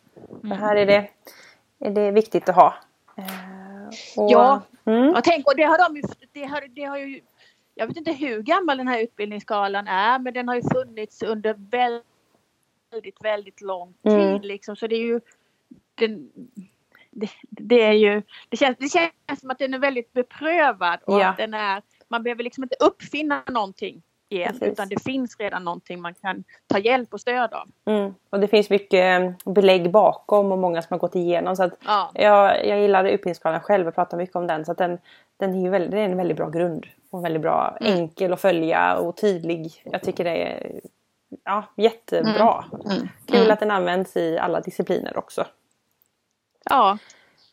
Så 0.40 0.46
Mm. 0.46 0.58
här 0.58 0.76
är 0.76 0.86
det, 0.86 1.10
är 1.78 1.90
det 1.90 2.10
viktigt 2.10 2.48
att 2.48 2.54
ha. 2.54 2.74
Och, 4.16 4.30
Ja. 4.30 4.62
Mm, 4.84 5.14
Och 5.14 5.24
tänk, 5.24 5.46
och 5.46 5.56
det 5.56 5.62
har 5.62 5.78
de 5.78 5.96
ju, 5.96 6.02
det 6.32 6.44
har, 6.44 6.68
det 6.68 6.84
har 6.84 6.98
ju, 6.98 7.20
jag 7.74 7.86
vet 7.86 7.96
inte 7.96 8.12
hur 8.12 8.42
gammal 8.42 8.78
den 8.78 8.88
här 8.88 9.02
utbildningsskalan 9.02 9.88
är 9.88 10.18
men 10.18 10.34
den 10.34 10.48
har 10.48 10.54
ju 10.54 10.62
funnits 10.62 11.22
under 11.22 11.54
väldigt, 11.70 13.24
väldigt 13.24 13.60
lång 13.60 13.94
tid 14.02 14.12
Mm. 14.12 14.40
liksom. 14.42 14.76
Så 14.76 14.86
det 14.86 14.94
är 14.96 15.00
ju, 15.06 15.20
den, 15.94 16.30
det, 17.10 17.30
det 17.50 17.82
är 17.82 17.92
ju, 17.92 18.22
det 18.48 18.56
känns, 18.56 18.76
det 18.80 18.88
känns 18.88 19.40
som 19.40 19.50
att 19.50 19.58
den 19.58 19.74
är 19.74 19.78
väldigt 19.78 20.12
beprövad 20.12 20.98
och 21.04 21.20
Ja. 21.20 21.26
att 21.28 21.36
den 21.36 21.54
är, 21.54 21.82
man 22.08 22.22
behöver 22.22 22.42
liksom 22.44 22.64
inte 22.64 22.76
uppfinna 22.80 23.42
någonting 23.50 24.02
igen 24.32 24.52
Precis. 24.52 24.68
utan 24.72 24.88
det 24.88 25.02
finns 25.02 25.36
redan 25.38 25.64
någonting 25.64 26.00
man 26.00 26.14
kan 26.14 26.44
ta 26.66 26.78
hjälp 26.78 27.14
och 27.14 27.20
stöd 27.20 27.52
av. 27.52 27.68
mm. 27.84 28.14
Och 28.30 28.40
det 28.40 28.48
finns 28.48 28.70
mycket 28.70 29.44
belägg 29.44 29.90
bakom 29.90 30.52
och 30.52 30.58
många 30.58 30.82
som 30.82 30.94
har 30.94 30.98
gått 30.98 31.14
igenom. 31.16 31.56
Så 31.56 31.62
att 31.62 31.72
Ja. 31.86 32.10
jag, 32.14 32.66
jag 32.66 32.80
gillar 32.80 33.04
utbildningsskalan 33.04 33.60
själv 33.60 33.88
och 33.88 33.94
pratar 33.94 34.16
mycket 34.16 34.36
om 34.36 34.46
den. 34.46 34.64
Så 34.64 34.72
att 34.72 34.78
den, 34.78 34.98
den, 35.36 35.66
är 35.66 35.70
väldigt, 35.70 35.90
det 35.90 35.98
är 36.00 36.04
en 36.04 36.16
väldigt 36.16 36.36
bra 36.36 36.48
grund. 36.48 36.86
Och 37.10 37.24
väldigt 37.24 37.42
bra, 37.42 37.76
Mm. 37.80 37.92
enkel 37.92 38.32
att 38.32 38.40
följa 38.40 38.96
och 38.96 39.16
tydlig. 39.16 39.82
Jag 39.84 40.02
tycker 40.02 40.24
det 40.24 40.42
är 40.52 40.80
ja, 41.44 41.64
jättebra. 41.76 42.64
Mm. 42.84 43.08
Kul 43.26 43.36
Mm. 43.40 43.50
att 43.50 43.60
den 43.60 43.70
används 43.70 44.16
i 44.16 44.38
alla 44.38 44.60
discipliner 44.60 45.16
också. 45.18 45.46
Ja. 46.64 46.98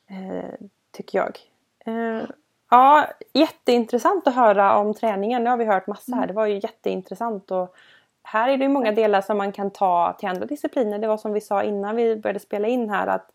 Eh, 0.09 0.53
tycker 0.91 1.17
jag. 1.17 1.38
Eh, 1.86 2.23
ja, 2.70 3.07
jätteintressant 3.34 4.28
att 4.28 4.36
höra 4.36 4.78
om 4.78 4.93
träningen. 4.93 5.43
Nu 5.43 5.49
har 5.49 5.57
vi 5.57 5.65
hört 5.65 5.88
massa 5.88 6.15
här. 6.15 6.28
Det 6.28 6.34
var 6.34 6.45
ju 6.45 6.55
jätteintressant. 6.55 7.51
Och 7.51 7.76
här 8.24 8.49
är 8.49 8.57
det 8.57 8.63
ju 8.63 8.70
många 8.70 8.91
delar 8.91 9.22
som 9.22 9.38
man 9.38 9.51
kan 9.51 9.72
ta 9.72 10.15
till 10.20 10.30
andra 10.30 10.45
discipliner. 10.45 10.99
Det 10.99 11.07
var 11.07 11.18
som 11.18 11.34
vi 11.34 11.41
sa 11.41 11.63
innan 11.63 11.95
vi 11.95 12.15
började 12.15 12.39
spela 12.39 12.68
in 12.68 12.89
här 12.89 13.07
att 13.07 13.32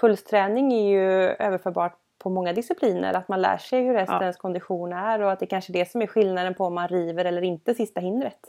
pulsträning 0.00 0.72
är 0.72 0.88
ju 0.88 1.12
överförbart 1.28 1.98
på 2.18 2.30
många 2.30 2.52
discipliner. 2.52 3.14
Att 3.14 3.28
man 3.28 3.42
lär 3.42 3.58
sig 3.58 3.82
hur 3.82 3.94
hästens 3.94 4.36
kondition 4.36 4.92
är 4.92 5.22
och 5.22 5.32
att 5.32 5.40
det 5.40 5.46
kanske 5.46 5.72
är 5.72 5.74
det 5.74 5.90
som 5.90 6.02
är 6.02 6.06
skillnaden 6.06 6.54
på 6.54 6.64
om 6.64 6.74
man 6.74 6.88
river 6.88 7.24
eller 7.24 7.42
inte 7.42 7.74
sista 7.74 8.00
hindret. 8.00 8.40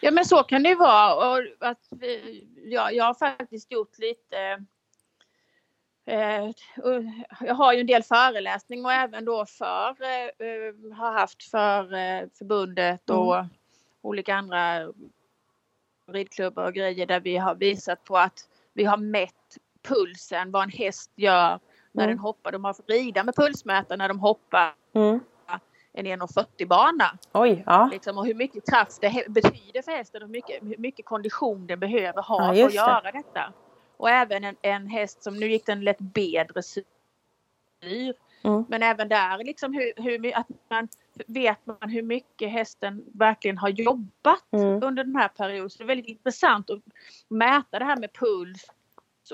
Ja 0.00 0.10
men 0.10 0.24
så 0.24 0.42
kan 0.42 0.62
det 0.62 0.68
ju 0.68 0.74
vara. 0.74 1.14
Och 1.14 1.38
att 1.60 1.88
vi, 1.90 2.44
ja, 2.64 2.90
jag 2.90 3.04
har 3.04 3.14
faktiskt 3.14 3.72
gjort 3.72 3.98
lite 3.98 4.36
jag 7.40 7.54
har 7.54 7.72
ju 7.72 7.80
en 7.80 7.86
del 7.86 8.02
föreläsning 8.02 8.84
och 8.84 8.92
även 8.92 9.24
då 9.24 9.46
för 9.46 9.96
eh, 10.02 10.48
eh, 10.48 10.96
har 10.96 11.12
haft 11.12 11.42
för 11.50 11.94
eh, 11.94 12.28
förbundet 12.38 13.10
och 13.10 13.44
olika 14.02 14.34
andra 14.34 14.88
ridklubbar 16.12 16.64
och 16.64 16.74
grejer 16.74 17.06
där 17.06 17.20
vi 17.20 17.36
har 17.36 17.54
visat 17.54 18.04
på 18.04 18.18
att 18.18 18.48
vi 18.72 18.84
har 18.84 18.96
mätt 18.96 19.56
pulsen, 19.88 20.50
vad 20.50 20.62
en 20.62 20.70
häst 20.70 21.10
gör 21.16 21.58
när 21.92 22.04
Mm. 22.04 22.16
den 22.16 22.18
hoppar. 22.18 22.52
De 22.52 22.64
har 22.64 22.74
fått 22.74 22.90
rida 22.90 23.24
med 23.24 23.34
pulsmätare 23.36 23.98
när 23.98 24.08
de 24.08 24.20
hoppar 24.20 24.74
Mm. 24.94 25.20
en 25.92 26.06
1,40 26.06 26.66
bana. 26.66 27.18
Oj, 27.32 27.62
ja. 27.66 27.88
Liksom, 27.92 28.18
och 28.18 28.26
hur 28.26 28.34
mycket 28.34 28.70
kraft 28.70 29.00
det 29.00 29.24
betyder 29.28 29.82
för 29.82 29.92
hästen 29.92 30.22
och 30.22 30.30
mycket, 30.30 30.62
hur 30.62 30.76
mycket 30.78 31.06
kondition 31.06 31.66
den 31.66 31.80
behöver 31.80 32.22
ha 32.22 32.46
Ja, 32.46 32.54
för 32.54 32.64
att 32.64 32.70
det. 32.70 32.76
göra 32.76 33.12
detta. 33.12 33.52
Och 33.96 34.10
även 34.10 34.44
en, 34.44 34.56
en 34.62 34.86
häst 34.86 35.22
som, 35.22 35.36
nu 35.36 35.50
gick 35.50 35.66
den 35.66 35.84
lätt 35.84 35.98
B-dressyr. 36.00 36.84
Mm. 38.42 38.64
Men 38.68 38.82
även 38.82 39.08
där 39.08 39.44
liksom 39.44 39.72
hur, 39.74 39.92
hur, 40.02 40.36
att 40.36 40.46
man 40.70 40.88
vet 41.26 41.66
man 41.66 41.90
hur 41.90 42.02
mycket 42.02 42.50
hästen 42.50 43.04
verkligen 43.14 43.58
har 43.58 43.68
jobbat 43.68 44.42
Mm. 44.50 44.82
under 44.82 45.04
den 45.04 45.16
här 45.16 45.28
perioden. 45.28 45.70
Så 45.70 45.78
det 45.78 45.84
är 45.84 45.86
väldigt 45.86 46.06
intressant 46.06 46.70
att 46.70 46.80
mäta 47.28 47.78
det 47.78 47.84
här 47.84 47.96
med 47.96 48.12
puls. 48.12 48.70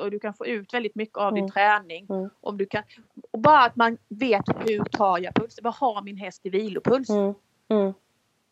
Och 0.01 0.11
du 0.11 0.19
kan 0.19 0.35
få 0.35 0.47
ut 0.47 0.75
väldigt 0.75 0.95
mycket 0.95 1.17
av 1.19 1.29
Mm. 1.29 1.35
din 1.35 1.51
träning. 1.53 2.07
Mm. 2.11 2.31
Om 2.41 2.59
du 2.59 2.67
kan, 2.67 2.83
och 3.31 3.39
bara 3.39 3.59
att 3.65 3.77
man 3.77 3.99
vet 4.09 4.45
hur 4.67 4.85
tar 4.85 5.19
jag 5.19 5.35
puls? 5.35 5.59
Vad 5.63 5.75
har 5.75 6.03
min 6.03 6.17
häst 6.17 6.47
i 6.47 6.51
vilopuls? 6.51 7.11
Mm. 7.11 7.35
Mm. 7.69 7.93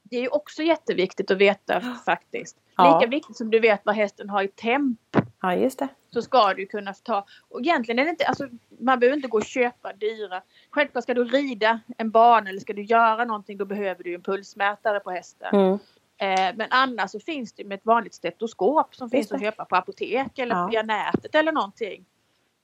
Det 0.03 0.17
är 0.17 0.21
ju 0.21 0.29
också 0.29 0.63
jätteviktigt 0.63 1.31
att 1.31 1.39
veta 1.39 1.81
faktiskt. 1.81 2.57
Ja. 2.77 2.99
Lika 2.99 3.11
viktigt 3.11 3.37
som 3.37 3.51
du 3.51 3.61
vet 3.61 3.81
vad 3.85 3.95
hästen 3.95 4.31
har 4.31 4.43
i 4.43 4.49
temp 4.49 4.99
ja, 5.43 5.55
just 5.57 5.78
det. 5.78 5.88
så 6.11 6.22
ska 6.22 6.55
du 6.55 6.66
kunna 6.66 6.95
ta. 6.95 7.24
Och 7.49 7.61
egentligen 7.61 7.99
är 7.99 8.05
det 8.05 8.11
inte, 8.11 8.26
alltså, 8.26 8.49
man 8.80 8.99
behöver 9.01 9.16
inte 9.16 9.28
gå 9.28 9.36
och 9.38 9.45
köpa 9.45 9.93
dyra. 9.93 10.43
Självklart 10.70 11.05
ska 11.05 11.14
du 11.14 11.24
rida 11.24 11.80
en 11.99 12.11
bana 12.11 12.51
eller 12.51 12.61
ska 12.61 12.72
du 12.72 12.82
göra 12.82 13.24
någonting 13.24 13.59
då 13.59 13.64
behöver 13.64 14.05
du 14.05 14.14
en 14.14 14.22
pulsmätare 14.22 15.01
på 15.01 15.11
hästen. 15.11 15.49
Mm. 15.55 15.78
Eh, 16.18 16.57
men 16.57 16.66
annars 16.70 17.11
så 17.11 17.20
finns 17.20 17.53
det 17.53 17.64
med 17.64 17.78
ett 17.78 17.86
vanligt 17.86 18.14
stetoskop 18.14 18.95
som 18.95 19.05
Just 19.05 19.12
finns 19.12 19.28
det. 19.28 19.34
att 19.36 19.43
köpa 19.43 19.64
på 19.64 19.76
apotek 19.76 20.38
eller 20.38 20.55
Ja. 20.55 20.66
via 20.70 20.82
nätet 20.82 21.34
eller 21.34 21.53
någonting. 21.53 22.05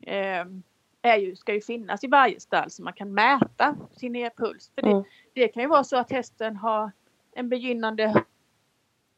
Eh, 0.03 0.45
är 1.03 1.17
ju, 1.17 1.37
ska 1.37 1.55
ju 1.55 1.61
finnas 1.61 2.05
i 2.05 2.07
varje 2.07 2.41
stall 2.41 2.71
så 2.71 2.83
man 2.83 2.93
kan 2.93 3.15
mäta 3.15 3.77
sin 3.97 4.17
e- 4.17 4.31
puls. 4.37 4.71
För 4.75 4.83
det, 4.83 4.91
Mm. 4.91 5.05
det 5.33 5.49
kan 5.49 5.63
ju 5.63 5.69
vara 5.69 5.85
så 5.85 5.97
att 5.97 6.11
hästen 6.11 6.57
har 6.57 6.91
en 7.35 7.49
begynnande 7.49 8.25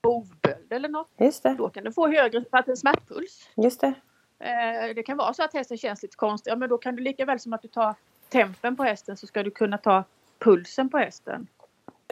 hovböld 0.08 0.72
eller 0.72 0.88
något. 0.88 1.08
Just 1.18 1.42
det. 1.42 1.54
Då 1.58 1.68
kan 1.68 1.84
du 1.84 1.92
få 1.92 2.08
högre 2.08 2.44
för 2.50 2.58
att 2.58 2.68
en 2.68 2.76
smärtpuls. 2.76 3.48
Just 3.56 3.80
det. 3.80 3.94
Eh, 4.40 4.94
det 4.94 5.02
kan 5.02 5.16
vara 5.16 5.32
så 5.34 5.42
att 5.44 5.52
hästen 5.54 5.78
känns 5.78 6.02
lite 6.02 6.16
konstig. 6.16 6.50
Ja, 6.50 6.56
men 6.56 6.68
då 6.68 6.78
kan 6.78 6.96
du 6.96 7.02
lika 7.02 7.24
väl 7.24 7.40
som 7.40 7.52
att 7.52 7.62
du 7.62 7.68
tar 7.68 7.94
tempen 8.28 8.76
på 8.76 8.84
hästen 8.84 9.16
så 9.16 9.26
ska 9.26 9.42
du 9.42 9.50
kunna 9.50 9.78
ta 9.78 10.04
pulsen 10.38 10.88
på 10.88 10.98
hästen. 10.98 11.46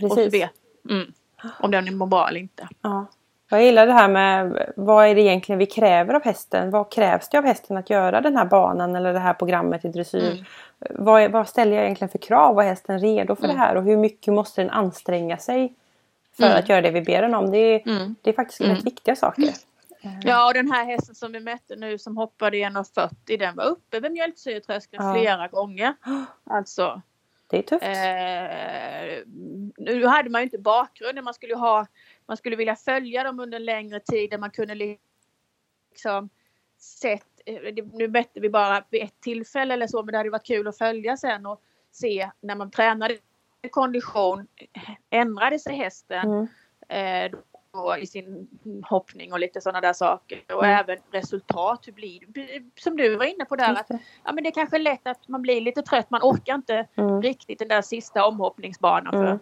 Och 0.02 0.08
så 0.08 0.14
Precis. 0.16 0.34
vet 0.34 0.50
mm, 0.90 1.12
om 1.60 1.70
den 1.70 1.96
mår 1.96 2.06
bra 2.06 2.28
eller 2.28 2.40
inte. 2.40 2.68
Ja. 2.82 3.06
Jag 3.48 3.64
gillar 3.64 3.86
det 3.86 3.92
här 3.92 4.08
med 4.08 4.72
vad 4.76 5.06
är 5.06 5.14
det 5.14 5.20
egentligen 5.20 5.58
vi 5.58 5.66
kräver 5.66 6.14
av 6.14 6.24
hästen? 6.24 6.70
Vad 6.70 6.92
krävs 6.92 7.28
det 7.28 7.38
av 7.38 7.44
hästen 7.44 7.76
att 7.76 7.90
göra 7.90 8.20
den 8.20 8.36
här 8.36 8.44
banan 8.44 8.96
eller 8.96 9.12
det 9.12 9.18
här 9.18 9.34
programmet 9.34 9.84
i 9.84 9.88
dressyr? 9.88 10.30
Mm. 10.32 10.44
Vad, 11.04 11.30
vad 11.30 11.48
ställer 11.48 11.76
jag 11.76 11.84
egentligen 11.84 12.08
för 12.08 12.18
krav? 12.18 12.54
Vad 12.54 12.64
är 12.64 12.68
hästen 12.68 12.98
redo 13.00 13.36
för 13.36 13.44
Mm. 13.44 13.56
det 13.56 13.62
här? 13.62 13.76
Och 13.76 13.82
hur 13.82 13.96
mycket 13.96 14.34
måste 14.34 14.60
den 14.62 14.70
anstränga 14.70 15.38
sig 15.38 15.74
för 16.36 16.44
Mm. 16.46 16.58
att 16.58 16.68
göra 16.68 16.80
det 16.80 16.90
vi 16.90 17.02
ber 17.02 17.22
den 17.22 17.34
om? 17.34 17.50
Det 17.50 17.58
är, 17.58 17.88
Mm. 17.88 18.14
det 18.22 18.30
är 18.30 18.34
faktiskt 18.34 18.60
Mm. 18.60 18.74
rätt 18.76 18.84
viktiga 18.86 19.16
saker. 19.16 19.48
Ja, 20.24 20.46
och 20.48 20.54
den 20.54 20.70
här 20.70 20.84
hästen 20.84 21.14
som 21.14 21.32
vi 21.32 21.40
mätte 21.40 21.76
nu 21.76 21.98
som 21.98 22.16
hoppade 22.16 22.56
1,40 22.56 23.36
den 23.38 23.56
var 23.56 23.64
uppe 23.64 24.00
vid 24.00 24.12
mjölksyretröskeln 24.12 25.04
Ja. 25.04 25.12
flera 25.14 25.48
gånger. 25.48 25.94
Alltså, 26.44 27.02
Det 27.46 27.58
är 27.58 27.62
tufft. 27.62 27.84
eh, 27.84 29.24
nu 29.76 30.06
hade 30.06 30.30
man 30.30 30.40
ju 30.40 30.44
inte 30.44 30.58
bakgrunden, 30.58 31.24
man 31.24 31.34
skulle 31.34 31.52
ju 31.52 31.58
ha, 31.58 31.86
man 32.26 32.36
skulle 32.36 32.56
vilja 32.56 32.76
följa 32.76 33.22
dem 33.24 33.40
under 33.40 33.56
en 33.56 33.64
längre 33.64 34.00
tid 34.00 34.30
där 34.30 34.38
man 34.38 34.50
kunde 34.50 34.74
liksom 34.74 36.28
sett, 36.78 37.22
eh, 37.46 37.84
nu 37.92 38.08
mätte 38.08 38.40
vi 38.40 38.50
bara 38.50 38.84
vid 38.90 39.02
ett 39.02 39.20
tillfälle 39.20 39.74
eller 39.74 39.86
så, 39.86 40.02
men 40.02 40.12
det 40.12 40.18
hade 40.18 40.30
varit 40.30 40.46
kul 40.46 40.68
att 40.68 40.78
följa 40.78 41.16
sen 41.16 41.46
och 41.46 41.62
se 41.92 42.30
när 42.40 42.54
man 42.54 42.70
tränade 42.70 43.18
kondition, 43.68 44.46
ändrade 45.10 45.58
sig 45.58 45.76
hästen 45.76 46.48
Mm. 46.88 47.32
eh, 47.32 47.38
då 47.72 47.96
i 47.96 48.06
sin 48.06 48.48
hoppning 48.88 49.32
och 49.32 49.38
lite 49.38 49.60
sådana 49.60 49.80
där 49.80 49.92
saker. 49.92 50.42
Och 50.54 50.64
Mm. 50.64 50.76
även 50.80 50.98
resultat. 51.12 51.80
Hur 51.86 51.92
blir? 51.92 52.20
Som 52.80 52.96
du 52.96 53.16
var 53.16 53.24
inne 53.24 53.44
på 53.44 53.56
där. 53.56 53.72
Att, 53.72 53.86
ja, 54.24 54.32
men 54.32 54.44
det 54.44 54.50
är 54.50 54.54
kanske 54.54 54.76
är 54.76 54.80
lätt 54.80 55.06
att 55.06 55.28
man 55.28 55.42
blir 55.42 55.60
lite 55.60 55.82
trött. 55.82 56.10
Man 56.10 56.20
orkar 56.22 56.54
inte 56.54 56.86
Mm. 56.96 57.22
riktigt 57.22 57.58
den 57.58 57.68
där 57.68 57.82
sista 57.82 58.26
omhoppningsbanan. 58.26 59.12
För 59.12 59.24
Mm. 59.26 59.38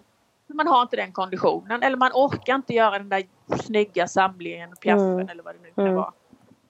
Man 0.54 0.66
har 0.66 0.82
inte 0.82 0.96
den 0.96 1.12
konditionen. 1.12 1.82
Eller 1.82 1.96
man 1.96 2.10
orkar 2.14 2.54
inte 2.54 2.74
göra 2.74 2.98
den 2.98 3.08
där 3.08 3.22
snygga 3.62 4.08
samlingen 4.08 4.74
piaffen 4.80 5.12
Mm. 5.12 5.28
eller 5.28 5.42
vad 5.42 5.54
det 5.54 5.60
nu 5.62 5.70
kan 5.74 5.84
Mm. 5.84 5.96
vara. 5.96 6.12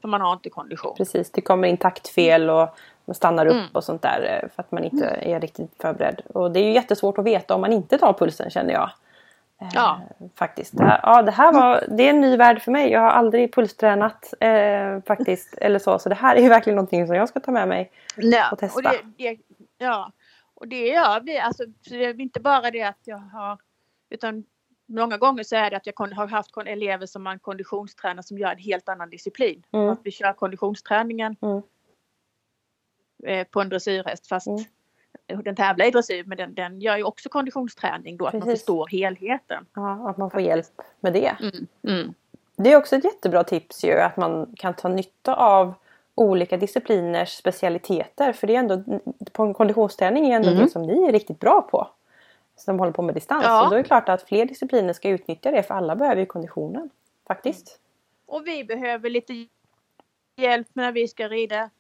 För 0.01 0.09
man 0.09 0.21
har 0.21 0.33
inte 0.33 0.51
kondition. 0.51 0.95
Precis, 0.97 1.31
det 1.31 1.41
kommer 1.41 1.69
in 1.69 1.77
taktfel 1.77 2.51
och 2.51 2.69
man 3.05 3.15
stannar 3.15 3.47
upp 3.47 3.53
Mm. 3.57 3.67
och 3.73 3.85
sånt 3.85 4.03
där 4.03 4.41
eh, 4.43 4.49
för 4.49 4.63
att 4.63 4.73
man 4.73 4.85
inte 4.85 5.07
är 5.07 5.41
riktigt 5.41 5.71
förberedd. 5.81 6.21
Och 6.35 6.51
det 6.51 6.61
är 6.61 6.65
ju 6.65 6.73
jättesvårt 6.73 7.19
att 7.19 7.25
veta 7.25 7.55
om 7.55 7.61
man 7.61 7.73
inte 7.73 7.99
tar 7.99 8.13
pulsen 8.13 8.51
känner 8.51 8.73
jag. 8.73 8.91
Eh, 9.61 9.69
Ja. 9.75 10.01
Faktiskt. 10.35 10.77
Det 10.77 10.85
här, 10.85 11.01
ja, 11.03 11.23
det 11.23 11.31
här 11.31 11.53
var, 11.53 11.85
det 11.89 12.03
är 12.03 12.11
en 12.11 12.21
ny 12.21 12.37
värld 12.37 12.63
för 12.63 12.73
mig. 12.73 12.91
Jag 12.91 13.01
har 13.01 13.11
aldrig 13.11 13.55
pulstränat 13.55 14.35
eh, 14.41 15.01
faktiskt. 15.07 15.55
Eller 15.61 15.79
så. 15.79 15.99
så 15.99 16.09
det 16.09 16.15
här 16.15 16.37
är 16.37 16.41
ju 16.41 16.49
verkligen 16.49 16.77
någonting 16.77 17.07
som 17.07 17.17
jag 17.17 17.29
ska 17.29 17.41
ta 17.41 17.51
med 17.51 17.69
mig. 17.69 17.91
Ja, 18.17 18.51
och 18.53 18.59
testa. 18.59 18.77
Och 18.77 18.83
det, 18.83 19.01
det, 19.17 19.39
ja, 19.79 20.13
och 20.55 20.69
det 20.69 20.87
gör 20.89 21.21
vi. 21.21 21.39
Alltså, 21.39 21.63
så 21.81 21.95
det 21.95 22.05
är 22.05 22.21
inte 22.21 22.41
bara 22.41 22.71
det 22.71 22.83
att 22.83 22.99
jag 23.05 23.19
har, 23.19 23.59
utan 24.11 24.45
många 24.87 25.17
gånger 25.17 25.43
så 25.43 25.57
är 25.57 25.71
det 25.71 25.77
att 25.77 25.87
jag 25.87 25.95
har 26.17 26.27
haft 26.27 26.57
elever 26.67 27.07
som 27.07 27.23
man 27.23 27.39
konditionstränar 27.39 28.23
som 28.23 28.39
gör 28.39 28.53
en 28.53 28.59
helt 28.59 28.89
annan 28.89 29.11
disciplin. 29.11 29.63
Mm. 29.73 29.89
Att 29.89 30.01
vi 30.05 30.11
kör 30.11 30.33
konditionsträningen 30.33 31.37
Mm. 31.43 31.63
Eh, 33.25 33.47
på 33.47 33.61
en 33.61 33.69
dressyrhäst 33.69 34.27
fast 34.27 34.47
Mm. 34.47 35.43
den 35.45 35.57
tävlar 35.57 35.87
i 35.87 35.91
dressyr 35.91 36.25
men 36.25 36.39
den, 36.39 36.55
den 36.55 36.81
gör 36.81 36.97
ju 36.97 37.03
också 37.03 37.29
konditionsträning 37.29 38.17
då 38.17 38.27
att 38.27 38.33
man 38.33 38.43
Precis. 38.43 38.61
förstår 38.61 38.87
helheten. 38.89 39.67
Ja, 39.75 40.11
att 40.11 40.17
man 40.17 40.31
får 40.31 40.41
hjälp 40.41 40.67
med 41.01 41.13
det. 41.13 41.37
Mm. 41.41 41.67
Mm. 41.89 42.15
Det 42.57 42.73
är 42.73 42.77
också 42.77 42.97
ett 42.97 43.05
jättebra 43.05 43.45
tips 43.45 43.85
ju 43.85 43.93
att 43.93 44.17
man 44.17 44.55
kan 44.57 44.75
ta 44.75 44.89
nytta 44.89 45.35
av 45.35 45.75
olika 46.15 46.57
discipliners 46.57 47.29
specialiteter. 47.37 48.33
För 48.33 48.47
det 48.47 48.55
är 48.55 48.59
ändå, 48.59 48.83
på 49.33 49.55
konditionsträning 49.55 50.31
är 50.31 50.37
ändå 50.37 50.49
Mm. 50.49 50.63
det 50.63 50.71
som 50.71 50.83
ni 50.83 51.05
är 51.09 51.13
riktigt 51.13 51.41
bra 51.41 51.63
på. 51.71 51.89
Som 52.57 52.79
håller 52.79 52.93
på 52.93 53.03
med 53.03 53.15
distans. 53.15 53.45
Ja. 53.47 53.65
Och 53.65 53.71
då 53.71 53.75
är 53.75 53.79
det 53.83 53.85
klart 53.89 54.09
att 54.09 54.23
fler 54.23 54.47
discipliner 54.47 54.93
ska 54.93 55.09
utnyttja 55.09 55.51
det 55.51 55.63
för 55.63 55.75
alla 55.75 55.97
behöver 55.97 56.21
ju 56.21 56.27
konditionen. 56.27 56.91
Faktiskt. 57.27 57.79
Och 58.27 58.47
vi 58.47 58.65
behöver 58.65 59.11
lite 59.11 59.47
hjälp 60.37 60.69
när 60.73 60.93
vi 60.93 61.09
ska 61.09 61.29
rida 61.29 61.71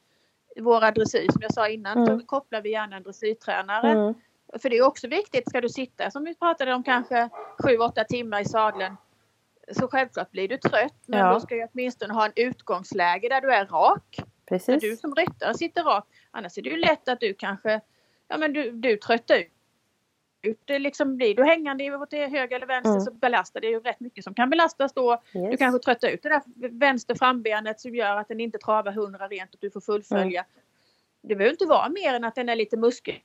våra 0.61 0.90
dressyr. 0.90 1.26
Som 1.32 1.42
jag 1.42 1.55
sa 1.55 1.68
innan 1.68 1.98
Mm. 1.98 2.20
så 2.20 2.26
kopplar 2.26 2.61
vi 2.62 2.70
gärna 2.70 2.96
en 2.96 3.02
dressyrtränare. 3.02 3.90
Mm. 3.90 4.14
För 4.62 4.70
det 4.70 4.76
är 4.76 4.82
också 4.86 5.09
viktigt, 5.09 5.48
ska 5.48 5.61
du 5.61 5.68
sitta 5.68 6.11
som 6.11 6.24
vi 6.24 6.34
pratade 6.34 6.74
om 6.74 6.82
kanske 6.82 7.28
7-8 7.59 8.05
timmar 8.05 8.40
i 8.40 8.44
sadeln. 8.44 8.96
Så 9.72 9.88
självklart 9.88 10.30
blir 10.30 10.48
du 10.48 10.57
trött 10.57 10.94
men 11.07 11.18
Ja. 11.20 11.32
då 11.32 11.40
ska 11.40 11.57
jag 11.57 11.68
åtminstone 11.72 12.14
ha 12.14 12.26
en 12.26 12.32
utgångsläge 12.36 13.28
där 13.28 13.40
du 13.40 13.52
är 13.55 13.66
rak. 13.66 14.16
Där 14.16 14.24
Precis. 14.48 14.80
du 14.82 14.96
som 14.96 15.14
ryttare 15.14 15.55
sitter 15.55 15.84
rak. 15.84 16.05
Annars 16.30 16.59
är 16.59 16.62
det 16.62 16.70
ju 16.70 16.76
lätt 16.76 17.09
att 17.09 17.20
du 17.20 17.34
kanske, 17.34 17.80
ja 18.28 18.36
men 18.36 18.52
du, 18.52 18.70
du 18.70 18.96
tröttar 18.96 19.34
ut. 19.38 19.52
Det 20.64 20.78
liksom 20.78 21.16
blir 21.16 21.34
du 21.34 21.45
hängande 21.45 21.97
åt 21.97 22.12
höger 22.12 22.57
eller 22.57 22.66
vänster 22.66 22.90
Mm. 22.90 23.01
så 23.01 23.11
belastar 23.14 23.61
det 23.61 23.66
ju 23.66 23.80
rätt 23.80 24.01
mycket 24.01 24.24
som 24.24 24.34
kan 24.34 24.51
belastas 24.51 24.92
då. 24.92 25.22
Du 25.32 25.38
Yes. 25.40 25.59
kanske 25.59 25.78
tröttar 25.84 26.09
ut 26.09 26.22
det 26.22 26.28
där 26.28 26.42
vänster 26.78 27.14
frambenet 27.14 27.80
som 27.80 27.95
gör 27.95 28.16
att 28.16 28.28
den 28.28 28.40
inte 28.40 28.59
travar 28.59 28.92
100 28.92 29.28
rent 29.28 29.55
och 29.55 29.61
du 29.61 29.70
får 29.70 29.80
fullfölja. 29.80 30.40
Mm. 30.40 30.51
Det 31.22 31.34
behöver 31.36 31.53
inte 31.53 31.66
vara 31.66 31.88
mer 31.88 32.14
än 32.14 32.24
att 32.24 32.34
den 32.34 32.49
är 32.49 32.57
lite 32.57 32.76
muskeltrött 32.76 33.22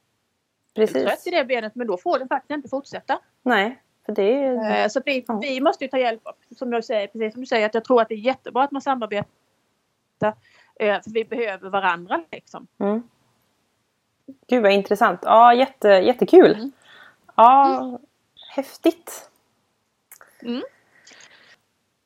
Precis. 0.76 1.28
i 1.28 1.30
det 1.30 1.46
benet 1.46 1.76
men 1.76 1.88
då 1.88 1.98
får 1.98 2.20
den 2.20 2.28
faktiskt 2.28 2.52
inte 2.52 2.70
fortsätta. 2.70 3.20
Nej, 3.42 3.82
är 4.08 4.82
Eh, 4.84 4.88
Så 4.88 5.02
vi, 5.06 5.26
vi 5.42 5.62
måste 5.62 5.84
ju 5.84 5.88
ta 5.90 5.98
hjälp 5.98 6.28
av, 6.28 6.34
som 6.58 6.74
jag 6.74 6.86
säger, 6.86 7.08
precis 7.08 7.34
som 7.34 7.42
du 7.42 7.46
säger, 7.48 7.66
att 7.66 7.74
jag 7.74 7.84
tror 7.86 8.02
att 8.02 8.10
det 8.10 8.16
är 8.16 8.20
jättebra 8.20 8.64
att 8.64 8.72
man 8.72 8.82
samarbetar. 8.82 9.30
eh, 10.80 11.02
För 11.02 11.12
vi 11.14 11.24
behöver 11.26 11.70
varandra 11.70 12.24
liksom. 12.32 12.68
Mm. 12.80 13.04
Gud 14.48 14.64
vad 14.64 14.72
intressant. 14.72 15.20
Ja, 15.24 15.54
jätte, 15.54 15.88
jättekul. 15.88 16.54
Mm. 16.56 16.72
Ja, 17.40 18.00
häftigt. 18.56 19.30
Mm. 20.44 20.62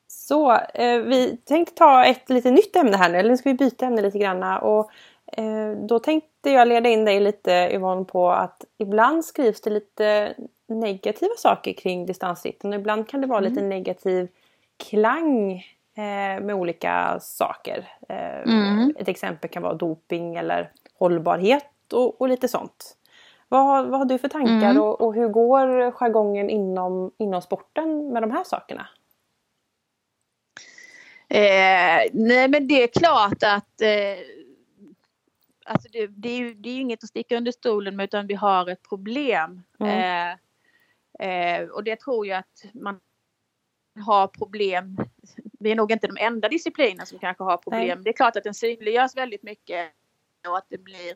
Så, 0.08 0.52
eh, 0.52 1.00
vi 1.00 1.38
tänkte 1.38 1.76
ta 1.76 2.06
ett 2.06 2.30
lite 2.30 2.52
nytt 2.52 2.76
ämne 2.76 2.98
här 2.98 3.10
nu, 3.10 3.18
eller 3.18 3.36
ska 3.36 3.50
vi 3.50 3.56
byta 3.56 3.86
ämne 3.86 4.02
lite 4.02 4.18
granna? 4.20 4.60
Och, 4.60 4.92
eh, 5.38 5.72
då 5.72 6.00
tänkte 6.00 6.50
jag 6.50 6.68
leda 6.68 6.90
in 6.90 7.06
dig 7.06 7.20
lite 7.20 7.70
Yvonne 7.74 8.06
på 8.06 8.32
att 8.32 8.66
ibland 8.78 9.26
skrivs 9.26 9.62
det 9.62 9.70
lite 9.70 10.34
negativa 10.68 11.34
saker 11.38 11.74
kring 11.74 12.06
distansritten 12.06 12.74
och 12.74 12.80
ibland 12.80 13.08
kan 13.10 13.22
det 13.22 13.28
vara 13.28 13.40
lite 13.40 13.62
negativ 13.62 14.28
klang 14.90 15.52
eh, 15.98 16.42
med 16.42 16.54
olika 16.54 17.20
saker. 17.20 17.90
Eh, 18.10 18.44
Mm. 18.46 18.96
Ett 19.00 19.08
exempel 19.08 19.50
kan 19.50 19.64
vara 19.64 19.74
doping 19.74 20.36
eller 20.36 20.72
hållbarhet 21.00 21.94
och, 21.94 22.22
och 22.22 22.28
lite 22.28 22.48
sånt. 22.48 22.98
Vad, 23.54 23.66
har- 23.66 23.84
vad 23.84 24.00
har 24.00 24.06
du 24.06 24.18
för 24.18 24.28
tankar 24.28 24.70
Mm. 24.70 24.82
och, 24.82 25.02
och 25.02 25.14
hur 25.14 25.28
går 25.28 25.92
jargongen 25.92 26.50
inom, 26.50 27.12
inom 27.18 27.42
sporten 27.42 28.14
med 28.14 28.24
de 28.24 28.32
här 28.32 28.44
sakerna? 28.44 28.88
Eh, 31.30 32.10
nej 32.14 32.48
men 32.50 32.68
det 32.68 32.84
är 32.84 32.88
klart 32.88 33.44
att 33.44 33.82
eh, 33.82 34.18
alltså 35.66 35.90
det, 35.92 36.08
det, 36.08 36.30
är 36.30 36.38
ju, 36.38 36.54
det 36.54 36.70
är 36.70 36.80
inget 36.80 37.04
att 37.04 37.10
sticka 37.10 37.38
under 37.38 37.52
stolen 37.52 37.96
med 37.96 38.04
utan 38.04 38.28
vi 38.28 38.34
har 38.34 38.70
ett 38.70 38.90
problem. 38.90 39.64
Eh, 39.80 40.32
eh, 41.30 41.68
och 41.70 41.84
det 41.84 42.00
tror 42.00 42.28
jag 42.28 42.40
att 42.40 42.66
man 42.74 43.00
har 44.06 44.28
problem. 44.28 44.98
Vi 45.60 45.72
är 45.72 45.76
nog 45.76 45.92
inte 45.92 46.08
de 46.08 46.18
enda 46.20 46.50
discipliner 46.50 47.06
som 47.06 47.20
kanske 47.20 47.44
har 47.44 47.58
problem. 47.58 47.88
Nej. 47.98 48.04
Det 48.04 48.10
är 48.10 48.14
klart 48.14 48.36
att 48.36 48.44
den 48.44 48.54
synliggörs 48.54 49.16
väldigt 49.16 49.44
mycket 49.44 49.92
och 50.48 50.58
att 50.58 50.66
det 50.70 50.78
blir 50.78 51.16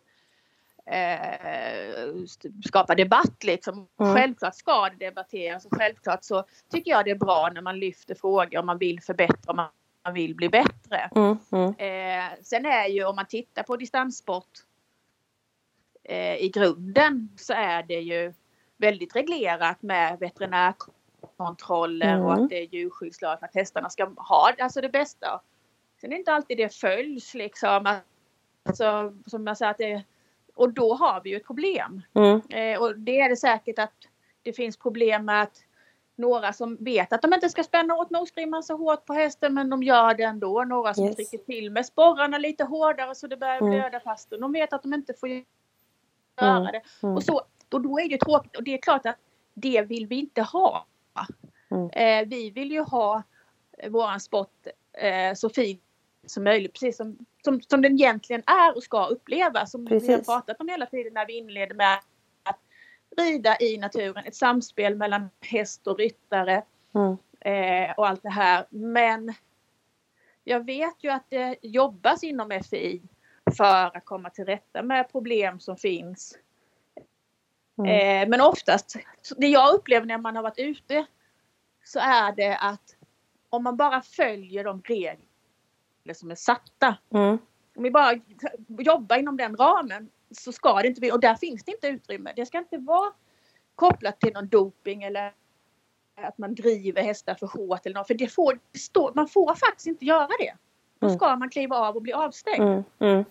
skapa 2.66 2.96
debatt 2.96 3.44
liksom. 3.44 3.88
Mm. 4.00 4.16
Självklart 4.16 4.56
ska 4.56 4.90
det 4.90 5.06
debatteras 5.06 5.66
och 5.66 5.74
självklart 5.78 6.24
så 6.24 6.44
tycker 6.72 6.92
jag 6.92 7.06
det 7.06 7.12
är 7.12 7.16
bra 7.16 7.50
när 7.54 7.62
man 7.62 7.80
lyfter 7.80 8.16
frågor 8.16 8.60
och 8.60 8.66
man 8.66 8.78
vill 8.78 9.02
förbättra 9.02 9.52
och 9.52 9.56
man, 9.56 9.70
vill 10.14 10.36
bli 10.36 10.50
bättre. 10.50 11.10
Mm, 11.16 11.38
mm, 11.52 11.74
Eh, 11.78 12.26
sen 12.42 12.66
är 12.66 12.88
ju 12.88 13.06
om 13.06 13.16
man 13.16 13.26
tittar 13.26 13.64
på 13.64 13.78
distanssport 13.78 14.50
eh, 16.04 16.36
i 16.36 16.50
grunden 16.50 17.30
så 17.38 17.54
är 17.54 17.84
det 17.84 18.00
ju 18.00 18.34
väldigt 18.78 19.16
reglerat 19.16 19.82
med 19.82 20.20
veterinärkontroller 20.20 22.14
Mm. 22.14 22.26
och 22.26 22.34
att 22.34 22.50
det 22.50 22.56
är 22.56 22.76
djurskyddslag 22.76 23.38
att 23.42 23.56
hästarna 23.56 23.90
ska 23.90 24.06
ha 24.18 24.52
alltså 24.60 24.82
det 24.82 24.90
bästa. 24.90 25.42
Sen 26.02 26.12
är 26.12 26.16
det 26.16 26.20
inte 26.20 26.34
alltid 26.34 26.58
det 26.58 26.76
följs 26.76 27.34
liksom. 27.34 28.00
Alltså, 28.64 29.14
som 29.26 29.48
jag 29.48 29.58
sa 29.58 29.68
att 29.70 29.78
det, 29.78 30.04
och 30.58 30.74
då 30.74 30.94
har 30.94 31.22
vi 31.24 31.30
ju 31.30 31.36
ett 31.38 31.46
problem. 31.48 32.02
mm, 32.14 32.42
Eh, 32.50 32.82
och 32.82 33.00
det 33.00 33.20
är 33.20 33.30
det 33.30 33.38
säkert 33.38 33.80
att 33.80 33.94
det 34.44 34.54
finns 34.54 34.78
problem 34.78 35.26
med 35.26 35.42
att 35.42 35.64
några 36.16 36.54
som 36.54 36.78
vet 36.80 37.14
att 37.14 37.22
de 37.22 37.34
inte 37.34 37.50
ska 37.50 37.64
spänna 37.64 37.96
åt 37.96 38.10
nosgrimman 38.10 38.64
så 38.64 38.78
hårt 38.78 39.06
på 39.06 39.14
hästen 39.14 39.54
men 39.54 39.70
de 39.70 39.84
gör 39.84 40.14
det 40.14 40.24
ändå. 40.24 40.64
Några 40.64 40.94
som 40.94 41.06
Yes. 41.06 41.16
trycker 41.16 41.38
till 41.38 41.72
med 41.72 41.86
sporrarna 41.86 42.38
lite 42.38 42.64
hårdare 42.64 43.16
så 43.16 43.28
det 43.28 43.38
börjar 43.38 43.58
Mm. 43.62 43.70
blöda 43.70 44.00
fastän 44.00 44.40
de 44.40 44.52
vet 44.52 44.74
att 44.74 44.84
de 44.84 44.94
inte 44.94 45.14
får 45.14 45.30
göra 45.30 45.44
Mm. 46.40 46.64
det. 46.64 46.82
mm. 47.04 47.16
Och, 47.16 47.24
så, 47.24 47.42
och 47.72 47.82
då 47.82 48.00
är 48.00 48.04
det 48.04 48.12
ju 48.12 48.18
tråkigt 48.18 48.58
och 48.58 48.64
det 48.64 48.74
är 48.74 48.78
klart 48.82 49.06
att 49.06 49.18
det 49.54 49.82
vill 49.82 50.08
vi 50.08 50.16
inte 50.16 50.42
ha. 50.42 50.86
Mm. 51.72 51.90
Eh, 51.90 52.30
vi 52.30 52.50
vill 52.52 52.72
ju 52.72 52.82
ha 52.82 53.24
våran 53.90 54.20
sport 54.20 54.68
eh, 54.94 55.34
så 55.36 55.50
fin 55.50 55.80
som 56.26 56.44
möjligt 56.44 56.74
precis 56.74 56.98
som, 56.98 57.18
som, 57.48 57.62
som 57.62 57.82
den 57.82 57.94
egentligen 57.94 58.44
är 58.46 58.76
och 58.76 58.84
ska 58.84 59.06
upplevas. 59.06 59.72
Som 59.72 59.86
vi 59.86 59.94
har 59.94 60.00
Precis. 60.00 60.26
pratat 60.28 60.62
om 60.62 60.70
hela 60.70 60.86
tiden 60.86 61.14
när 61.14 61.26
vi 61.26 61.38
inleder 61.38 61.76
med 61.76 62.00
att 62.44 62.60
rida 63.18 63.58
i 63.60 63.78
naturen. 63.78 64.26
Ett 64.26 64.36
samspel 64.36 64.96
mellan 64.96 65.30
häst 65.42 65.88
och 65.88 65.98
ryttare 65.98 66.64
Mm. 66.96 67.18
eh, 67.40 67.92
och 67.98 68.08
allt 68.08 68.24
det 68.24 68.30
här. 68.30 68.66
Men 68.70 69.34
jag 70.44 70.66
vet 70.66 71.04
ju 71.04 71.10
att 71.10 71.26
det 71.30 71.56
jobbas 71.62 72.24
inom 72.24 72.62
FI 72.70 73.02
för 73.58 73.98
att 73.98 74.06
komma 74.06 74.30
till 74.30 74.46
rätta 74.46 74.84
med 74.84 75.12
problem 75.12 75.60
som 75.60 75.78
finns. 75.78 76.38
Mm. 77.78 77.90
Eh, 78.24 78.30
men 78.30 78.42
oftast, 78.42 78.96
det 79.38 79.48
jag 79.48 79.74
upplever 79.74 80.06
när 80.08 80.18
man 80.18 80.36
har 80.36 80.44
varit 80.44 80.60
ute 80.60 81.06
så 81.84 82.00
är 82.00 82.32
det 82.36 82.58
att 82.58 82.96
om 83.50 83.64
man 83.64 83.78
bara 83.78 84.02
följer 84.02 84.64
de 84.64 84.82
regler 84.82 85.27
som 86.14 86.32
är 86.32 86.36
satta. 86.36 86.98
Mm. 87.14 87.38
Om 87.76 87.84
vi 87.84 87.92
bara 87.92 88.14
jobbar 88.68 89.18
inom 89.18 89.38
den 89.38 89.56
ramen 89.58 90.10
så 90.32 90.52
ska 90.52 90.74
det 90.82 90.88
inte 90.88 91.02
bli, 91.02 91.12
och 91.12 91.20
där 91.20 91.36
finns 91.36 91.64
det 91.64 91.72
inte 91.72 91.88
utrymme. 91.88 92.34
Det 92.36 92.46
ska 92.46 92.58
inte 92.58 92.78
vara 92.78 93.12
kopplat 93.76 94.20
till 94.20 94.34
någon 94.34 94.48
doping 94.48 95.04
eller 95.04 95.34
att 96.16 96.38
man 96.38 96.56
driver 96.56 97.02
hästar 97.02 97.36
för 97.36 97.48
hårt 97.48 97.86
eller 97.86 97.96
något. 97.96 98.08
För 98.08 98.14
det 98.14 98.28
får, 98.28 98.60
man 99.16 99.28
får 99.28 99.56
faktiskt 99.56 99.88
inte 99.88 100.06
göra 100.06 100.28
det. 100.40 100.54
Då 101.00 101.08
Mm. 101.08 101.18
ska 101.20 101.36
man 101.36 101.50
kliva 101.50 101.76
av 101.78 101.96
och 101.96 102.02
bli 102.02 102.14
avstängd. 102.14 102.62
Mm. 102.64 102.84
Mm. 103.00 103.26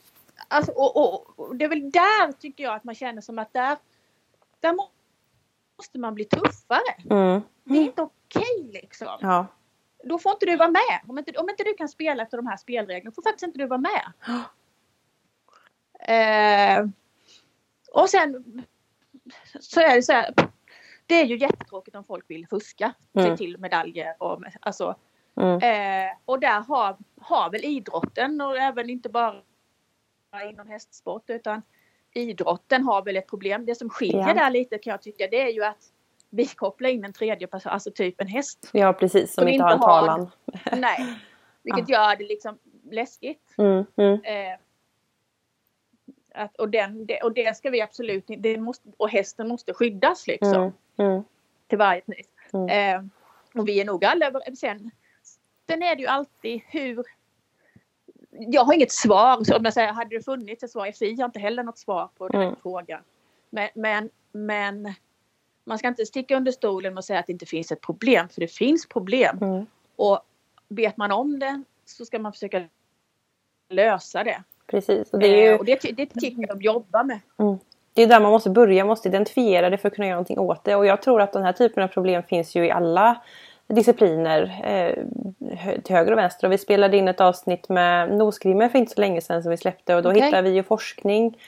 Alltså, 0.49 0.73
och, 0.73 0.97
och, 0.97 1.39
och 1.41 1.57
det 1.57 1.65
är 1.65 1.69
väl 1.69 1.91
där 1.91 2.33
tycker 2.33 2.65
jag 2.65 2.75
att 2.75 2.85
man 2.85 2.95
känner 2.95 3.21
som 3.21 3.39
att 3.39 3.53
där, 3.53 3.77
där 4.61 4.73
må- 4.73 4.91
måste 5.79 5.99
man 5.99 6.15
bli 6.15 6.25
tuffare. 6.25 6.95
Mm. 7.11 7.41
Det 7.65 7.79
är 7.79 7.83
inte 7.83 8.03
okej 8.03 8.71
liksom. 8.83 9.09
Ja. 9.21 9.47
Då 10.09 10.19
får 10.19 10.33
inte 10.33 10.47
du 10.47 10.57
vara 10.57 10.71
med. 10.71 11.01
Om 11.09 11.19
inte, 11.19 11.33
om 11.39 11.51
inte 11.51 11.65
du 11.65 11.75
kan 11.75 11.89
spela 11.89 12.23
efter 12.23 12.37
de 12.37 12.47
här 12.47 12.57
spelreglerna 12.57 13.15
får 13.15 13.23
faktiskt 13.23 13.47
inte 13.47 13.59
du 13.59 13.67
vara 13.67 13.81
med. 13.81 14.13
Eh, 16.01 16.87
och 17.93 18.11
sen 18.11 18.63
så 19.61 19.81
är 19.81 19.95
det 19.97 20.03
så 20.03 20.13
här. 20.13 20.35
Det 21.07 21.15
är 21.15 21.25
ju 21.25 21.39
jättetråkigt 21.39 21.97
om 21.97 22.05
folk 22.05 22.25
vill 22.31 22.49
fuska 22.49 22.95
Mm. 23.15 23.27
sig 23.27 23.37
till 23.37 23.59
medaljer. 23.59 24.15
Och, 24.19 24.43
alltså, 24.61 24.97
Mm. 25.41 25.57
Eh, 25.63 26.13
och 26.25 26.41
där 26.41 26.61
har, 26.61 26.97
har 27.21 27.51
väl 27.51 27.65
idrotten 27.65 28.41
och 28.41 28.57
även 28.57 28.91
inte 28.91 29.09
bara 29.09 29.43
inom 30.51 30.69
hästsport 30.69 31.31
utan 31.31 31.63
idrotten 32.15 32.83
har 32.85 33.03
väl 33.03 33.17
ett 33.17 33.27
problem. 33.27 33.67
Det 33.67 33.75
som 33.75 33.91
skiljer 33.91 34.29
Ja. 34.29 34.35
där 34.35 34.51
lite 34.51 34.79
kan 34.79 34.91
jag 34.91 35.03
tycka 35.03 35.27
det 35.31 35.43
är 35.43 35.49
ju 35.53 35.65
att 35.65 35.93
vi 36.31 36.47
kopplar 36.47 36.89
in 36.91 37.05
en 37.05 37.13
tredje 37.13 37.47
person, 37.47 37.73
alltså 37.73 37.91
typ 37.91 38.21
en 38.21 38.27
häst. 38.27 38.71
ja, 38.73 38.93
precis. 38.93 39.35
Som 39.35 39.43
Som 39.43 39.49
inte 39.49 39.65
har 39.65 39.73
en 39.73 39.79
har- 39.79 39.87
talan. 40.07 40.31
Nej. 40.81 41.15
Vilket 41.63 41.89
gör 41.89 42.17
det 42.17 42.25
liksom 42.25 42.59
läskigt. 42.91 43.55
Mm. 43.59 43.85
Mm. 43.97 44.21
Eh, 44.25 44.59
att, 46.35 46.57
och, 46.57 46.69
den, 46.69 47.07
det, 47.07 47.21
och 47.23 47.33
det 47.33 47.57
ska 47.57 47.71
vi 47.71 47.81
absolut 47.83 48.25
det 48.39 48.59
måste, 48.59 48.89
och 48.97 49.11
hästen 49.11 49.49
måste 49.49 49.75
skyddas 49.75 50.27
liksom 50.27 50.55
Mm. 50.55 50.73
Mm. 50.99 51.23
till 51.67 51.79
varje 51.79 52.01
pris. 52.01 52.27
Mm. 52.53 52.69
Eh, 52.69 53.05
och 53.61 53.69
vi 53.69 53.81
är 53.81 53.85
nog 53.85 54.05
alla. 54.05 54.41
Sen, 54.59 54.91
sen 55.67 55.83
är 55.83 55.97
det 55.97 56.03
ju 56.03 56.09
alltid 56.09 56.61
hur... 56.67 57.05
Jag 58.31 58.65
har 58.65 58.75
inget 58.75 58.93
svar. 58.93 59.45
Så 59.45 59.57
om 59.57 59.65
jag 59.65 59.75
säger, 59.75 59.93
hade 59.93 60.17
det 60.17 60.25
funnits 60.25 60.63
ett 60.63 60.71
svar? 60.71 60.93
FI 60.93 61.17
har 61.17 61.25
inte 61.25 61.39
heller 61.41 61.63
något 61.63 61.79
svar 61.79 62.09
på 62.19 62.29
den 62.29 62.43
Mm. 62.43 62.57
frågan. 62.63 63.01
Men, 63.51 63.69
men, 63.75 64.11
men 64.33 64.95
man 65.67 65.79
ska 65.79 65.89
inte 65.89 66.07
sticka 66.07 66.37
under 66.37 66.53
stolen 66.53 66.99
och 66.99 67.05
säga 67.05 67.21
att 67.21 67.27
det 67.27 67.33
inte 67.33 67.47
finns 67.47 67.73
ett 67.73 67.81
problem. 67.81 68.29
För 68.29 68.41
det 68.41 68.49
finns 68.49 68.89
problem. 68.89 69.39
Mm. 69.41 69.67
Och 69.97 70.21
vet 70.69 70.97
man 70.97 71.13
om 71.13 71.39
det 71.39 71.63
så 71.85 72.05
ska 72.05 72.19
man 72.19 72.33
försöka 72.33 72.65
lösa 73.69 74.25
det. 74.25 74.43
Precis. 74.67 75.13
Och 75.13 75.19
det 75.19 75.27
är 75.27 75.43
ju 75.43 75.49
Eh, 75.49 75.59
och 75.59 75.65
det, 75.65 75.81
det 75.97 76.07
tycker 76.07 76.41
jag 76.41 76.49
de 76.49 76.63
jobbar 76.63 77.05
med. 77.05 77.21
det 77.93 78.03
är 78.03 78.07
där 78.07 78.21
man 78.21 78.31
måste 78.31 78.51
börja, 78.51 78.85
man 78.85 78.89
måste 78.89 79.09
identifiera 79.09 79.71
det 79.71 79.79
för 79.79 79.89
att 79.89 79.95
kunna 79.95 80.07
göra 80.07 80.17
någonting 80.17 80.39
åt 80.39 80.65
det. 80.65 80.75
Och 80.75 80.87
jag 80.87 81.03
tror 81.03 81.21
att 81.21 81.33
den 81.33 81.43
här 81.43 81.53
typen 81.53 81.83
av 81.83 81.89
problem 81.89 82.23
finns 82.23 82.55
ju 82.55 82.67
i 82.67 82.71
alla 82.71 83.23
discipliner 83.69 84.63
eh, 84.65 85.05
till 85.83 85.97
höger 85.97 86.13
och 86.13 86.19
vänster. 86.19 86.47
Och 86.47 86.53
vi 86.53 86.59
spelade 86.59 86.97
in 86.97 87.09
ett 87.09 87.21
avsnitt 87.21 87.69
med 87.69 88.13
nosgrimmer 88.13 88.69
för 88.69 88.79
inte 88.79 88.95
så 88.95 89.01
länge 89.01 89.21
sedan 89.21 89.43
som 89.43 89.51
vi 89.51 89.57
släppte 89.57 89.95
och 89.95 90.03
då 90.03 90.11
Okej. 90.11 90.23
hittade 90.23 90.51
vi 90.51 90.57
ju 90.57 90.63
forskning 90.63 91.39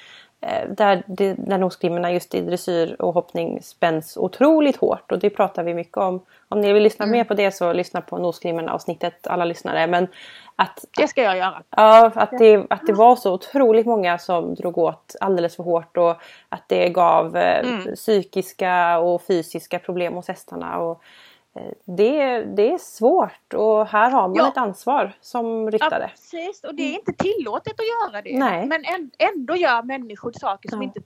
där, 0.68 1.02
det, 1.06 1.34
där 1.34 1.58
nosgrimmerna 1.58 2.12
just 2.12 2.34
i 2.34 2.40
dressyr 2.40 2.96
och 2.98 3.14
hoppning 3.14 3.62
spänns 3.62 4.16
otroligt 4.16 4.76
hårt 4.76 5.12
och 5.12 5.18
det 5.18 5.30
pratar 5.30 5.62
vi 5.62 5.74
mycket 5.74 5.96
om. 5.96 6.20
Om 6.48 6.60
ni 6.60 6.72
vill 6.72 6.82
lyssna 6.82 7.04
Mm. 7.04 7.18
mer 7.18 7.24
på 7.24 7.34
det 7.34 7.50
så 7.50 7.72
lyssna 7.72 8.00
på 8.00 8.18
nosgrimmerna 8.18 8.72
avsnittet 8.72 9.26
alla 9.26 9.44
lyssnare. 9.44 9.86
Men 9.86 10.08
att 10.56 10.84
Det 10.96 11.08
ska 11.08 11.22
jag 11.22 11.36
göra. 11.36 11.62
Ja, 11.76 12.10
att 12.14 12.38
det, 12.38 12.66
att 12.70 12.86
det 12.86 12.92
var 12.92 13.16
så 13.16 13.32
otroligt 13.32 13.86
många 13.86 14.18
som 14.18 14.54
drog 14.54 14.78
åt 14.78 15.16
alldeles 15.20 15.56
för 15.56 15.62
hårt 15.62 15.96
och 15.96 16.16
att 16.48 16.62
det 16.66 16.88
gav 16.88 17.36
eh, 17.36 17.58
Mm. 17.68 17.94
psykiska 17.94 18.98
och 18.98 19.22
fysiska 19.22 19.78
problem 19.78 20.14
hos 20.14 20.28
hästarna. 20.28 20.78
Och, 20.78 20.90
eh, 20.90 20.98
det, 21.84 22.44
det 22.44 22.72
är 22.72 22.78
svårt 22.78 23.54
och 23.54 23.86
här 23.86 24.10
har 24.10 24.28
man 24.28 24.34
Ja. 24.36 24.48
ett 24.48 24.56
ansvar 24.56 25.12
som 25.20 25.70
ryttare. 25.70 26.02
Ja, 26.02 26.08
precis. 26.08 26.64
Och 26.64 26.74
det 26.74 26.82
är 26.82 26.94
inte 26.94 27.12
tillåtet 27.12 27.72
att 27.72 27.86
göra 28.12 28.22
det. 28.22 28.38
Nej. 28.38 28.66
Men 28.66 28.84
än- 28.84 29.10
ändå 29.18 29.56
gör 29.56 29.82
människor 29.82 30.32
saker 30.32 30.68
som 30.68 30.82
Ja. 30.82 30.84
inte 30.94 31.00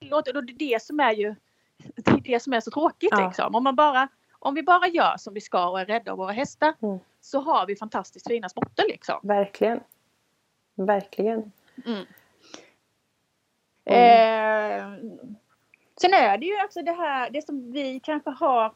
tillåtet. 0.00 0.36
Och 0.36 0.44
det 0.44 0.52
är 0.52 0.58
det 0.72 0.82
som 0.82 1.00
är 1.00 1.12
ju 1.12 1.34
det, 1.96 2.10
är 2.10 2.20
det 2.32 2.40
som 2.40 2.52
är 2.52 2.60
så 2.60 2.70
tråkigt. 2.70 3.08
Ja. 3.12 3.26
Liksom. 3.26 3.54
Om, 3.54 3.64
man 3.64 3.76
bara, 3.76 4.08
om 4.38 4.54
vi 4.54 4.62
bara 4.62 4.86
gör 4.88 5.16
som 5.16 5.34
vi 5.34 5.40
ska 5.40 5.68
och 5.68 5.80
är 5.80 5.86
rädda 5.86 6.12
om 6.12 6.18
våra 6.18 6.32
hästar 6.32 6.74
Mm. 6.82 6.98
så 7.20 7.40
har 7.40 7.66
vi 7.66 7.76
fantastiskt 7.76 8.28
fina 8.28 8.48
sporter. 8.48 8.84
Liksom. 8.88 9.20
Verkligen. 9.22 9.80
Verkligen. 10.74 11.52
Eh, 13.84 14.82
sen 16.00 16.14
är 16.14 16.38
det 16.38 16.46
ju 16.46 16.56
alltså 16.56 16.82
det 16.82 16.92
här, 16.92 17.30
det 17.30 17.46
som 17.46 17.72
vi 17.72 18.00
kanske 18.00 18.30
har 18.30 18.72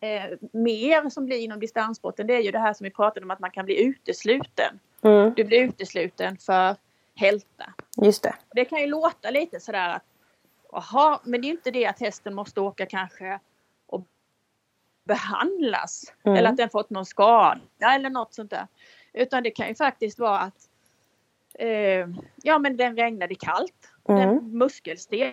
eh, 0.00 0.38
mer 0.52 1.10
som 1.10 1.26
blir 1.26 1.38
inom 1.38 1.60
distanssporten 1.60 2.26
det 2.26 2.34
är 2.34 2.40
ju 2.40 2.50
det 2.50 2.58
här 2.58 2.74
som 2.74 2.84
vi 2.84 2.90
pratade 2.90 3.24
om 3.24 3.30
att 3.30 3.40
man 3.40 3.50
kan 3.50 3.64
bli 3.64 3.84
utesluten. 3.84 4.80
Mm, 5.02 5.32
Du 5.36 5.44
blir 5.44 5.60
utesluten 5.60 6.36
för 6.38 6.76
hälta. 7.14 7.72
just 8.02 8.22
det. 8.22 8.34
Det 8.54 8.64
kan 8.64 8.80
ju 8.80 8.86
låta 8.86 9.30
lite 9.30 9.60
sådär 9.60 9.88
att 9.88 10.04
Jaha, 10.72 11.20
men 11.24 11.40
det 11.40 11.48
är 11.48 11.50
inte 11.50 11.70
det 11.70 11.86
att 11.86 12.00
hästen 12.00 12.34
måste 12.34 12.60
åka 12.60 12.86
kanske 12.86 13.40
och 13.86 14.06
behandlas. 15.04 16.12
Mm. 16.24 16.38
Eller 16.38 16.50
att 16.50 16.56
den 16.56 16.70
fått 16.70 16.90
någon 16.90 17.06
skada 17.06 17.60
eller 17.94 18.10
något 18.10 18.34
sånt 18.34 18.50
där. 18.50 18.66
Utan 19.12 19.42
det 19.42 19.50
kan 19.50 19.68
ju 19.68 19.74
faktiskt 19.74 20.18
vara 20.18 20.38
att 20.38 20.68
eh, 21.54 22.08
ja 22.42 22.58
men 22.58 22.76
den 22.76 22.96
regnade 22.96 23.34
kallt. 23.34 23.92
Mm. 24.08 24.20
Den 24.20 24.58
muskelstel. 24.58 25.32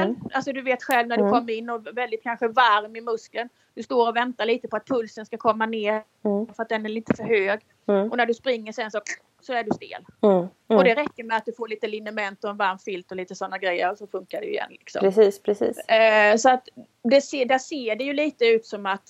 Mm. 0.00 0.16
Alltså 0.34 0.52
du 0.52 0.62
vet 0.62 0.82
själv 0.82 1.08
när 1.08 1.16
du 1.16 1.22
Mm. 1.22 1.32
kommer 1.32 1.52
in 1.52 1.70
och 1.70 1.86
väldigt 1.92 2.22
kanske 2.22 2.48
varm 2.48 2.96
i 2.96 3.00
muskeln. 3.00 3.48
Du 3.74 3.82
står 3.82 4.08
och 4.08 4.16
väntar 4.16 4.44
lite 4.46 4.68
på 4.68 4.76
att 4.76 4.86
pulsen 4.86 5.26
ska 5.26 5.36
komma 5.36 5.66
ner 5.66 6.02
Mm. 6.24 6.46
för 6.54 6.62
att 6.62 6.68
den 6.68 6.84
är 6.84 6.88
lite 6.88 7.14
för 7.16 7.24
hög. 7.24 7.60
Mm. 7.86 8.10
Och 8.10 8.16
när 8.16 8.26
du 8.26 8.34
springer 8.34 8.72
sen 8.72 8.90
så, 8.90 9.00
så 9.40 9.52
är 9.52 9.64
du 9.64 9.70
stel. 9.70 10.04
Mm. 10.22 10.36
Och 10.36 10.48
Mm. 10.68 10.84
det 10.84 10.94
räcker 10.94 11.24
med 11.24 11.36
att 11.36 11.44
du 11.44 11.52
får 11.52 11.68
lite 11.68 11.86
liniment 11.86 12.44
och 12.44 12.50
en 12.50 12.56
varm 12.56 12.78
filt 12.78 13.10
och 13.10 13.16
lite 13.16 13.34
sådana 13.34 13.58
grejer 13.58 13.90
och 13.90 13.98
så 13.98 14.06
funkar 14.06 14.40
det 14.40 14.46
igen. 14.50 14.70
Liksom. 14.70 15.00
Precis, 15.00 15.42
precis. 15.42 15.78
Eh, 15.78 16.36
så 16.36 16.50
att 16.50 16.68
det 17.02 17.20
ser, 17.20 17.44
där 17.46 17.58
ser 17.58 17.96
det 17.96 18.04
ju 18.04 18.12
lite 18.12 18.44
ut 18.46 18.66
som 18.66 18.86
att, 18.86 19.08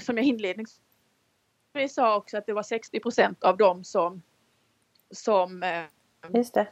som 0.00 0.16
jag 0.16 0.26
inledningsvis 0.26 0.80
sa 1.88 2.16
också, 2.16 2.38
att 2.38 2.46
det 2.46 2.52
var 2.52 2.62
60% 2.62 3.44
av 3.44 3.56
dem 3.56 3.84
som, 3.84 4.22
som 5.10 5.62
eh, 5.62 5.82
Just 6.34 6.54
det. 6.54 6.66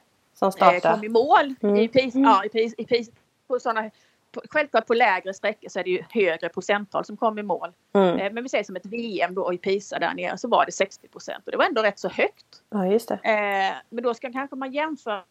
Som 0.53 0.69
eh, 0.69 0.79
startar. 0.81 0.95
kom 0.95 1.05
i 1.05 1.09
mål 1.09 1.55
Mm. 1.63 1.77
i 1.77 1.89
PIS. 1.89 2.15
Mm. 2.15 2.25
Ja, 2.31 2.45
i 2.45 2.49
PIS, 2.49 2.75
i 2.79 2.85
PIS 2.85 3.11
på 3.49 3.61
såna, 3.61 3.91
på, 4.33 4.41
självklart 4.51 4.87
på 4.87 4.95
lägre 4.95 5.35
sträckor 5.35 5.69
så 5.69 5.79
är 5.79 5.85
det 5.85 5.91
ju 5.91 6.03
högre 6.11 6.49
procenttal 6.49 7.05
som 7.05 7.17
kom 7.17 7.39
i 7.39 7.43
mål. 7.43 7.73
Mm. 7.93 8.19
Eh, 8.19 8.33
men 8.33 8.43
vi 8.43 8.49
säger 8.49 8.65
som 8.65 8.77
ett 8.77 8.87
VM 8.87 9.35
då 9.35 9.53
i 9.55 9.59
PISA 9.59 9.99
där 9.99 10.15
nere 10.15 10.39
så 10.39 10.49
var 10.49 10.67
det 10.67 10.73
60 10.73 11.09
och 11.15 11.51
det 11.51 11.57
var 11.57 11.65
ändå 11.65 11.83
rätt 11.83 11.99
så 11.99 12.09
högt. 12.09 12.47
Ja, 12.71 12.87
just 12.87 13.09
det. 13.09 13.15
Eh, 13.15 13.75
men 13.91 14.05
då 14.05 14.15
ska 14.15 14.33
kanske 14.33 14.57
man 14.57 14.73
jämföra 14.73 15.23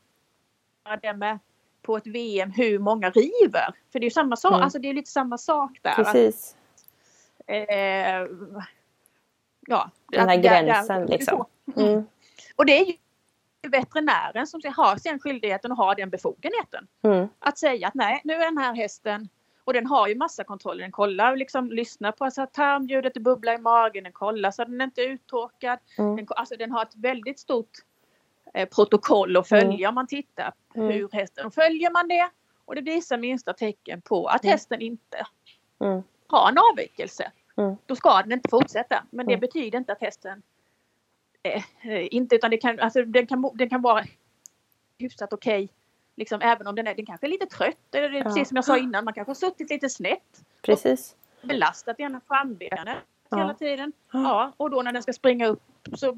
det 1.01 1.13
med 1.13 1.39
på 1.81 1.97
ett 1.97 2.07
VM 2.07 2.51
hur 2.51 2.79
många 2.79 3.09
river. 3.09 3.73
För 3.91 3.99
det 3.99 4.03
är 4.03 4.07
ju 4.07 4.09
samma 4.11 4.35
sak, 4.35 4.51
Mm. 4.51 4.63
alltså 4.63 4.79
det 4.79 4.89
är 4.89 4.93
lite 4.93 5.11
samma 5.11 5.37
sak 5.37 5.71
där. 5.81 5.93
Precis. 5.93 6.55
Eh, 7.47 7.57
ja, 9.67 9.89
Den 10.11 10.29
här 10.29 10.37
att 10.37 10.43
gränsen, 10.43 11.01
där- 11.01 11.07
liksom. 11.07 11.45
Mm. 11.75 11.89
Mm. 11.89 12.03
Och 12.55 12.65
det 12.65 12.79
är 12.79 12.85
ju 12.85 12.93
veterinären 13.67 14.47
som 14.47 14.61
har 14.75 14.95
sen 14.95 15.19
skyldigheten 15.19 15.71
och 15.71 15.77
har 15.77 15.95
den 15.95 16.09
befogenheten. 16.09 16.87
Mm. 17.01 17.27
Att 17.39 17.57
säga 17.57 17.87
att 17.87 17.93
nej, 17.93 18.21
nu 18.23 18.33
är 18.33 18.39
den 18.45 18.57
här 18.57 18.75
hästen 18.75 19.29
och 19.63 19.73
den 19.73 19.85
har 19.87 20.07
ju 20.07 20.15
massa 20.15 20.43
kontroller. 20.43 20.81
Den 20.81 20.91
kollar 20.91 21.35
liksom, 21.35 21.71
lyssnar 21.71 22.11
på 22.11 22.31
så 22.31 22.41
att 22.41 22.53
tarmljudet, 22.53 23.13
det 23.13 23.19
bubblar 23.19 23.53
i 23.53 23.57
magen, 23.57 24.03
den 24.03 24.13
kollar 24.13 24.51
så 24.51 24.61
att 24.61 24.67
den 24.67 24.81
inte 24.81 25.01
är 25.01 25.07
uttorkad. 25.09 25.79
Mm. 25.97 26.15
Den, 26.15 26.27
alltså 26.29 26.55
den 26.55 26.71
har 26.71 26.81
ett 26.81 26.95
väldigt 26.95 27.39
stort 27.39 27.69
eh, 28.53 28.69
protokoll 28.69 29.37
att 29.37 29.49
följa 29.49 29.89
om 29.89 29.95
man 29.95 30.07
tittar 30.07 30.53
Mm. 30.75 30.87
hur 30.91 31.09
hästen, 31.11 31.45
och 31.45 31.53
följer 31.53 31.91
man 31.91 32.07
det 32.07 32.29
och 32.65 32.75
det 32.75 32.81
visar 32.81 33.17
minsta 33.17 33.53
tecken 33.53 34.01
på 34.01 34.27
att 34.27 34.43
Mm. 34.43 34.51
hästen 34.51 34.81
inte 34.81 35.25
Mm. 35.79 36.03
har 36.27 36.49
en 36.49 36.57
avvikelse. 36.57 37.31
Mm. 37.57 37.75
Då 37.85 37.95
ska 37.95 38.21
den 38.21 38.31
inte 38.31 38.49
fortsätta. 38.49 39.03
Men 39.09 39.25
det 39.25 39.33
Mm. 39.33 39.39
betyder 39.41 39.77
inte 39.77 39.91
att 39.91 40.01
hästen 40.01 40.41
inte 42.11 42.35
utan 42.35 42.51
det 42.51 42.57
kan, 42.57 42.79
alltså, 42.79 43.05
den, 43.05 43.27
kan, 43.27 43.49
den 43.53 43.69
kan 43.69 43.81
vara 43.81 44.03
hyfsat 44.99 45.33
okej. 45.33 45.69
liksom, 46.15 46.41
även 46.41 46.67
om 46.67 46.75
den 46.75 46.87
är 46.87 46.95
den 46.95 47.05
kanske 47.05 47.27
är 47.27 47.29
lite 47.29 47.45
trött. 47.45 47.95
Eller 47.95 48.09
Ja. 48.11 48.23
precis 48.23 48.47
som 48.47 48.55
jag 48.55 48.65
sa 48.65 48.77
innan, 48.77 49.05
man 49.05 49.13
kanske 49.13 49.29
har 49.29 49.35
suttit 49.35 49.69
lite 49.69 49.89
snett. 49.89 50.41
Precis. 50.61 51.15
Belastat 51.41 51.99
ena 51.99 52.21
frambenet 52.27 52.97
Ja. 53.29 53.37
hela 53.37 53.53
tiden. 53.53 53.93
Ja. 54.13 54.51
Och 54.57 54.69
då 54.69 54.81
när 54.81 54.91
den 54.91 55.03
ska 55.03 55.13
springa 55.13 55.47
upp 55.47 55.61
så 55.95 56.17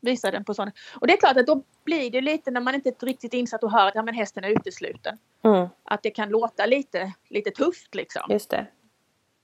visar 0.00 0.32
den 0.32 0.44
på 0.44 0.54
sådana. 0.54 0.72
Och 1.00 1.06
det 1.06 1.12
är 1.12 1.16
klart 1.16 1.36
att 1.36 1.46
då 1.46 1.62
blir 1.84 2.10
det 2.10 2.20
lite 2.20 2.50
när 2.50 2.60
man 2.60 2.74
inte 2.74 2.88
är 2.88 3.06
riktigt 3.06 3.34
insatt 3.34 3.64
och 3.64 3.72
hör 3.72 3.86
att 3.88 3.94
ja, 3.94 4.02
men 4.02 4.14
hästen 4.14 4.44
är 4.44 4.48
utesluten. 4.48 5.18
Mm. 5.42 5.68
Att 5.84 6.02
det 6.02 6.10
kan 6.10 6.28
låta 6.28 6.66
lite, 6.66 7.12
lite 7.28 7.50
tufft 7.50 7.94
liksom. 7.94 8.22
Just 8.30 8.50
det. 8.50 8.66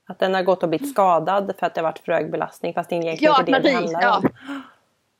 Att 0.07 0.18
den 0.18 0.35
har 0.35 0.43
gått 0.43 0.62
och 0.62 0.68
blivit 0.68 0.91
skadad 0.91 1.53
för 1.59 1.66
att 1.66 1.75
det 1.75 1.81
har 1.81 1.89
varit 1.89 1.99
för 1.99 2.12
hög 2.12 2.31
belastning 2.31 2.75
fast 2.75 2.91
det 2.91 2.97
är 2.97 3.01
egentligen 3.03 3.33
Ja, 3.35 3.41
inte 3.41 3.53
det 3.53 3.59
det 3.59 3.70
handlar 3.75 4.03
ja. 4.03 4.22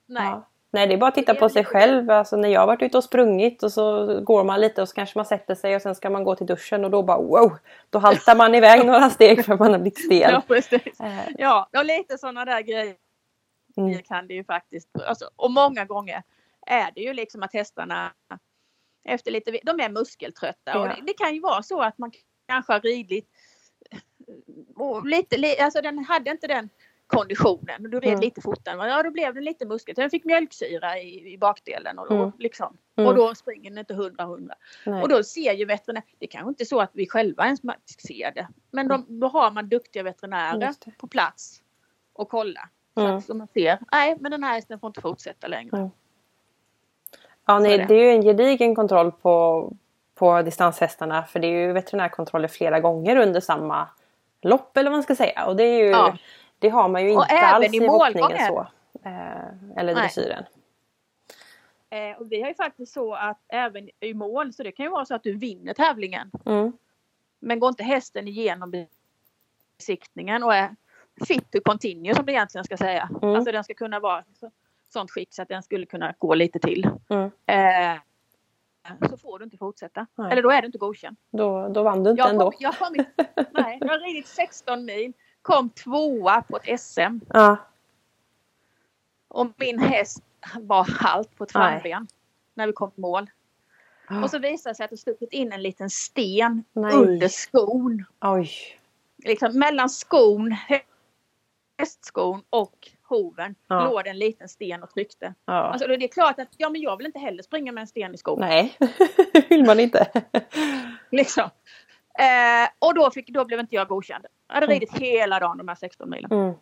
Nej. 0.07 0.25
Ja. 0.27 0.49
Nej, 0.71 0.87
det 0.87 0.95
är 0.95 0.99
bara 0.99 1.09
att 1.09 1.15
titta 1.15 1.35
på 1.35 1.49
sig 1.49 1.65
själv. 1.65 2.11
Alltså, 2.11 2.37
när 2.37 2.49
jag 2.49 2.61
har 2.61 2.67
varit 2.67 2.83
ute 2.83 2.97
och 2.99 3.05
sprungit 3.05 3.63
och 3.63 3.73
så 3.73 4.07
går 4.21 4.45
man 4.45 4.61
lite 4.61 4.83
och 4.83 4.89
så 4.89 4.95
kanske 4.95 5.19
man 5.19 5.27
sätter 5.27 5.55
sig 5.55 5.77
och 5.77 5.83
sen 5.83 5.95
ska 5.95 6.11
man 6.11 6.25
gå 6.25 6.35
till 6.37 6.47
duschen 6.47 6.85
och 6.85 6.91
då 6.91 7.03
bara 7.03 7.19
wow! 7.19 7.59
Då 7.91 7.99
haltar 7.99 8.37
man 8.37 8.55
iväg 8.55 8.87
några 8.87 9.11
steg 9.11 9.45
för 9.45 9.53
att 9.55 9.61
man 9.61 9.73
har 9.73 9.79
blivit 9.79 9.99
stel. 10.05 10.31
Ja, 10.33 10.43
precis. 10.49 11.01
Eh, 11.01 11.19
Ja, 11.39 11.69
och 11.79 11.85
lite 11.85 12.19
sådana 12.19 12.45
där 12.45 12.61
grejer 12.61 12.97
Mm. 13.77 14.03
kan 14.03 14.27
det 14.27 14.35
ju 14.35 14.45
faktiskt. 14.45 14.89
Alltså, 15.07 15.31
och 15.37 15.51
många 15.51 15.85
gånger 15.85 16.23
är 16.67 16.91
det 16.95 17.01
ju 17.01 17.13
liksom 17.15 17.43
att 17.43 17.53
hästarna 17.53 18.13
efter 19.05 19.31
lite, 19.31 19.59
de 19.63 19.81
är 19.81 19.89
muskeltrötta 19.89 20.79
och 20.81 20.87
Ja. 20.87 20.95
det, 20.97 21.03
det 21.07 21.13
kan 21.13 21.35
ju 21.35 21.41
vara 21.41 21.63
så 21.63 21.81
att 21.83 21.99
man 21.99 22.13
kanske 22.49 22.73
har 22.73 22.81
ridit 22.81 23.29
och 24.77 25.07
lite, 25.07 25.37
li- 25.37 25.59
alltså 25.61 25.81
den 25.81 26.05
hade 26.05 26.31
inte 26.31 26.47
den 26.47 26.69
konditionen 27.07 27.85
och 27.85 27.91
du 27.91 28.01
red 28.01 28.09
Mm. 28.09 28.21
lite 28.21 28.41
fortare. 28.41 28.89
Ja, 28.89 29.03
då 29.03 29.11
blev 29.11 29.35
den 29.35 29.45
lite 29.45 29.67
muskel. 29.67 29.95
Den 29.95 30.11
fick 30.11 30.25
mjölksyra 30.25 30.99
i, 30.99 31.33
i 31.33 31.39
bakdelen 31.39 31.99
och 31.99 32.09
då, 32.09 32.15
Mm. 32.15 32.33
liksom, 32.39 32.77
Mm. 32.97 33.09
och 33.09 33.15
då 33.15 33.35
springer 33.35 33.71
den 33.71 33.79
inte 33.79 33.95
hundra 33.95 34.25
hundra. 34.25 34.55
Och 35.03 35.09
då 35.09 35.23
ser 35.23 35.53
ju 35.53 35.65
veterinär, 35.65 36.03
det 36.19 36.27
kanske 36.27 36.49
inte 36.49 36.63
är 36.63 36.67
så 36.67 36.81
att 36.81 36.91
vi 36.93 37.09
själva 37.09 37.45
ens 37.45 37.61
ser 38.09 38.33
det, 38.35 38.49
men 38.71 38.89
de, 38.89 39.21
då 39.21 39.27
har 39.29 39.51
man 39.51 39.69
duktiga 39.69 40.03
veterinärer 40.03 40.59
det. 40.59 40.91
på 40.99 41.07
plats 41.07 41.63
och 42.13 42.29
kolla. 42.29 42.69
Så 42.95 43.01
Mm. 43.01 43.17
att 43.17 43.25
så 43.25 43.35
man 43.35 43.49
ser, 43.49 43.79
nej 43.93 44.17
men 44.21 44.31
den 44.31 44.45
här 44.45 44.55
hästen 44.55 44.79
får 44.81 44.89
inte 44.89 45.01
fortsätta 45.01 45.47
längre. 45.49 45.77
Mm. 45.77 45.91
Ja, 47.47 47.59
nej, 47.59 47.75
är 47.75 47.79
det. 47.79 47.85
det 47.85 47.95
är 47.95 48.05
ju 48.05 48.11
en 48.11 48.23
gedigen 48.23 48.75
kontroll 48.75 49.13
på, 49.13 49.73
på 50.15 50.43
distanshästarna 50.43 51.23
för 51.25 51.41
det 51.41 51.47
är 51.47 51.67
ju 51.67 51.73
veterinärkontroller 51.73 52.49
flera 52.49 52.81
gånger 52.81 53.17
under 53.17 53.41
samma 53.41 53.89
lopp 54.43 54.77
eller 54.77 54.91
vad 54.91 54.97
man 54.97 55.03
ska 55.03 55.15
säga. 55.17 55.47
Och 55.47 55.57
det, 55.57 55.63
är 55.65 55.85
ju, 55.85 55.91
Ja. 55.91 56.17
Det 56.59 56.69
har 56.69 56.89
man 56.89 57.03
ju 57.03 57.17
Och 57.17 57.23
inte 57.23 57.35
även 57.35 57.55
alls 57.55 57.75
i 57.75 57.77
i 57.77 57.81
är 57.81 58.49
så. 58.49 58.67
Eh, 59.05 59.79
eller 59.79 59.95
dressyren. 59.95 60.45
Eh, 61.91 62.21
och 62.21 62.33
vi 62.33 62.41
har 62.41 62.49
ju 62.49 62.55
faktiskt 62.55 62.93
så 62.93 63.15
att 63.15 63.41
även 63.49 63.91
i 64.01 64.15
mål, 64.15 64.53
så 64.53 64.63
det 64.63 64.73
kan 64.73 64.87
ju 64.87 64.91
vara 64.91 65.05
så 65.05 65.15
att 65.15 65.23
du 65.23 65.33
vinner 65.37 65.75
tävlingen. 65.75 66.31
Mm. 66.47 66.73
Men 67.41 67.61
går 67.61 67.69
inte 67.69 67.85
hästen 67.85 68.29
igenom 68.29 68.87
besiktningen 69.79 70.43
och 70.43 70.55
är 70.55 70.77
fit 71.27 71.51
to 71.51 71.59
continue 71.65 72.15
som 72.15 72.27
det 72.27 72.33
egentligen 72.33 72.65
ska 72.65 72.77
säga. 72.77 73.11
Mm. 73.23 73.35
Alltså 73.35 73.53
den 73.53 73.65
ska 73.65 73.75
kunna 73.75 74.01
vara 74.01 74.25
så, 74.41 74.51
sånt 74.89 75.11
skick 75.11 75.35
så 75.35 75.43
att 75.43 75.49
den 75.49 75.63
skulle 75.63 75.87
kunna 75.87 76.15
gå 76.19 76.35
lite 76.35 76.59
till. 76.59 76.91
Mm. 77.09 77.31
Eh, 77.47 78.01
så 79.11 79.17
får 79.17 79.39
du 79.39 79.45
inte 79.45 79.57
fortsätta. 79.57 80.07
Nej. 80.15 80.33
Eller 80.33 80.43
då 80.43 80.51
är 80.51 80.61
du 80.61 80.67
inte 80.67 80.79
godkänd. 80.79 81.17
Då, 81.31 81.69
då 81.69 81.83
vann 81.83 82.05
du 82.05 82.11
inte 82.11 82.21
Jag 82.21 82.25
har, 82.25 82.33
ändå. 82.33 82.45
kommit, 82.45 82.61
jag, 82.61 82.75
kommit, 82.75 83.07
nej, 83.53 83.79
jag 83.81 83.89
har 83.89 83.99
ridit 83.99 84.27
16 84.27 84.85
mil, 84.85 85.13
kom 85.45 85.71
tvåa 85.71 86.43
på 86.43 86.57
ett 86.63 86.81
SM 86.81 87.19
Ja. 87.29 87.57
och 89.29 89.47
min 89.57 89.79
häst 89.79 90.23
var 90.61 90.85
halt 90.85 91.37
på 91.37 91.45
ett 91.45 91.55
Nej. 91.55 91.81
framben 91.81 92.09
när 92.55 92.67
vi 92.67 92.73
kom 92.73 92.91
till 92.91 93.01
mål. 93.01 93.31
Ah. 94.09 94.23
Och 94.23 94.31
så 94.31 94.39
visade 94.39 94.71
det 94.73 94.77
sig 94.77 94.85
att 94.85 94.91
det 94.91 94.97
stuckit 94.97 95.33
in 95.33 95.53
en 95.53 95.63
liten 95.63 95.91
sten 95.91 96.65
Nej. 96.73 96.95
under 96.95 97.29
skon. 97.29 98.05
Oj. 98.21 98.51
Liksom 99.25 99.59
mellan 99.59 99.91
skon, 99.91 100.57
hästskon 101.79 102.43
och 102.51 102.89
hoven 103.03 103.55
Ja. 103.67 103.85
låg 103.85 104.05
det 104.05 104.11
en 104.11 104.19
liten 104.19 104.49
sten 104.49 104.83
och 104.83 104.91
tryckte. 104.91 105.35
Ja. 105.45 105.53
Alltså 105.53 105.89
det 105.89 105.95
är 105.95 106.09
klart 106.09 106.39
att 106.39 106.49
ja, 106.57 106.69
men 106.71 106.81
jag 106.81 106.97
vill 106.97 107.07
inte 107.07 107.19
heller 107.19 107.43
springa 107.43 107.73
med 107.73 107.81
en 107.81 107.87
sten 107.89 108.15
i 108.15 108.19
skon. 108.19 108.41
Nej, 108.41 108.77
vill 109.49 109.65
man 109.65 109.81
inte. 109.81 110.23
Liksom. 111.11 111.51
Eh, 112.19 112.69
och 112.79 112.95
då, 112.95 113.11
fick, 113.11 113.29
då 113.29 113.45
blev 113.45 113.61
inte 113.61 113.75
jag 113.75 113.89
godkänd. 113.89 114.27
Jag 114.49 114.55
hade 114.55 114.67
Mm. 114.67 114.75
ridit 114.75 114.93
hela 114.99 115.41
dagen 115.41 115.59
de 115.59 115.69
här 115.69 115.75
16 115.75 116.11
milen. 116.11 116.33
Mm. 116.33 116.55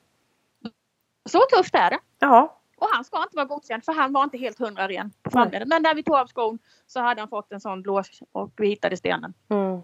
Så 1.30 1.38
tufft 1.56 1.74
är 1.74 1.90
det. 1.90 1.98
Ja. 2.18 2.58
Och 2.76 2.88
han 2.92 3.04
ska 3.04 3.22
inte 3.22 3.36
vara 3.36 3.46
godkänd 3.46 3.84
för 3.84 3.92
han 3.92 4.12
var 4.12 4.24
inte 4.24 4.38
helt 4.38 4.58
hundra 4.58 4.88
ren 4.88 5.12
på 5.22 5.30
framleden. 5.30 5.68
Men 5.68 5.82
när 5.82 5.94
vi 5.94 6.02
tog 6.02 6.14
av 6.14 6.26
skon 6.26 6.58
så 6.86 7.00
hade 7.00 7.20
han 7.20 7.28
fått 7.28 7.52
en 7.52 7.60
sån 7.60 7.82
blås 7.82 8.22
och 8.32 8.50
vi 8.56 8.68
hittade 8.68 8.96
stenen. 8.96 9.34
Mm. 9.50 9.80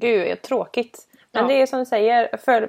Gud, 0.00 0.42
tråkigt. 0.42 1.08
Men 1.32 1.42
Ja. 1.42 1.48
det 1.48 1.62
är 1.62 1.66
som 1.66 1.78
du 1.78 1.84
säger, 1.84 2.36
för, 2.36 2.60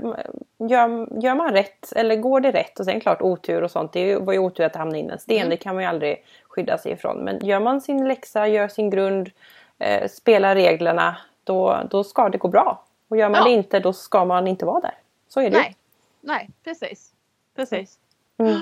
gör, 0.69 1.19
gör 1.23 1.35
man 1.35 1.53
rätt 1.53 1.91
eller 1.95 2.15
går 2.15 2.39
det 2.39 2.51
rätt 2.51 2.79
och 2.79 2.85
sen 2.85 2.99
klart 2.99 3.21
otur 3.21 3.61
och 3.61 3.71
sånt. 3.71 3.93
Det 3.93 4.15
var 4.17 4.33
ju 4.33 4.39
otur 4.39 4.63
att 4.63 4.73
det 4.73 4.79
hamnade 4.79 4.99
in 4.99 5.09
en 5.09 5.19
sten, 5.19 5.37
Mm. 5.37 5.49
det 5.49 5.57
kan 5.57 5.75
man 5.75 5.83
ju 5.83 5.89
aldrig 5.89 6.25
skydda 6.49 6.77
sig 6.77 6.91
ifrån. 6.91 7.17
Men 7.17 7.45
gör 7.45 7.59
man 7.59 7.81
sin 7.81 8.07
läxa, 8.07 8.47
gör 8.47 8.67
sin 8.67 8.89
grund, 8.89 9.31
eh, 9.79 10.07
spelar 10.09 10.55
reglerna, 10.55 11.17
då, 11.45 11.81
då 11.89 12.03
ska 12.03 12.29
det 12.29 12.37
gå 12.37 12.47
bra. 12.47 12.83
Och 13.07 13.17
gör 13.17 13.29
man 13.29 13.37
Ja. 13.39 13.43
det 13.43 13.51
inte, 13.51 13.79
då 13.79 13.93
ska 13.93 14.25
man 14.25 14.47
inte 14.47 14.65
vara 14.65 14.79
där. 14.79 14.97
Så 15.27 15.39
är 15.41 15.49
det. 15.49 15.57
Nej, 15.57 15.75
nej 16.21 16.49
precis. 16.63 17.11
Precis. 17.55 17.99
Mm. 18.37 18.59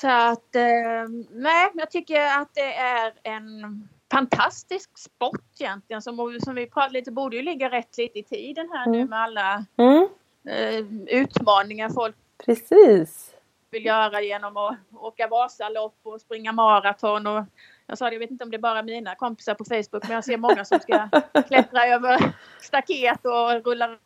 Så 0.00 0.08
att 0.10 0.54
eh, 0.54 1.08
nej, 1.30 1.70
jag 1.74 1.90
tycker 1.90 2.40
att 2.40 2.54
det 2.54 2.74
är 2.74 3.12
en 3.22 3.88
fantastisk 4.12 4.98
sport 4.98 5.40
egentligen. 5.60 6.02
Som, 6.02 6.38
som 6.44 6.54
vi 6.54 6.66
pratade 6.66 6.92
lite, 6.92 7.12
borde 7.12 7.36
ju 7.36 7.42
ligga 7.42 7.70
rätt 7.70 7.98
lite 7.98 8.18
i 8.18 8.22
tiden 8.22 8.68
här 8.72 8.86
nu 8.86 8.96
Mm. 8.98 9.10
med 9.10 9.18
alla 9.22 9.64
Mm. 9.76 10.08
eh, 10.48 11.18
utmaningar 11.20 11.88
folk 11.90 12.16
Precis. 12.46 13.30
vill 13.70 13.84
göra 13.86 14.20
genom 14.20 14.56
att 14.56 14.76
åka 15.00 15.28
Vasalopp 15.28 15.96
och 16.02 16.20
springa 16.20 16.52
maraton. 16.52 17.26
Och 17.26 17.44
jag 17.86 17.98
sa 17.98 18.04
det, 18.06 18.12
jag 18.12 18.20
vet 18.20 18.30
inte 18.30 18.44
om 18.44 18.50
det 18.50 18.56
är 18.56 18.60
bara 18.60 18.82
mina 18.82 19.14
kompisar 19.14 19.54
på 19.54 19.64
Facebook 19.64 20.02
men 20.08 20.10
jag 20.14 20.24
ser 20.24 20.36
många 20.36 20.64
som 20.64 20.78
ska 20.80 21.08
klättra 21.48 21.86
över 21.86 22.32
staket 22.60 23.20
och 23.24 23.64
rulla 23.64 23.98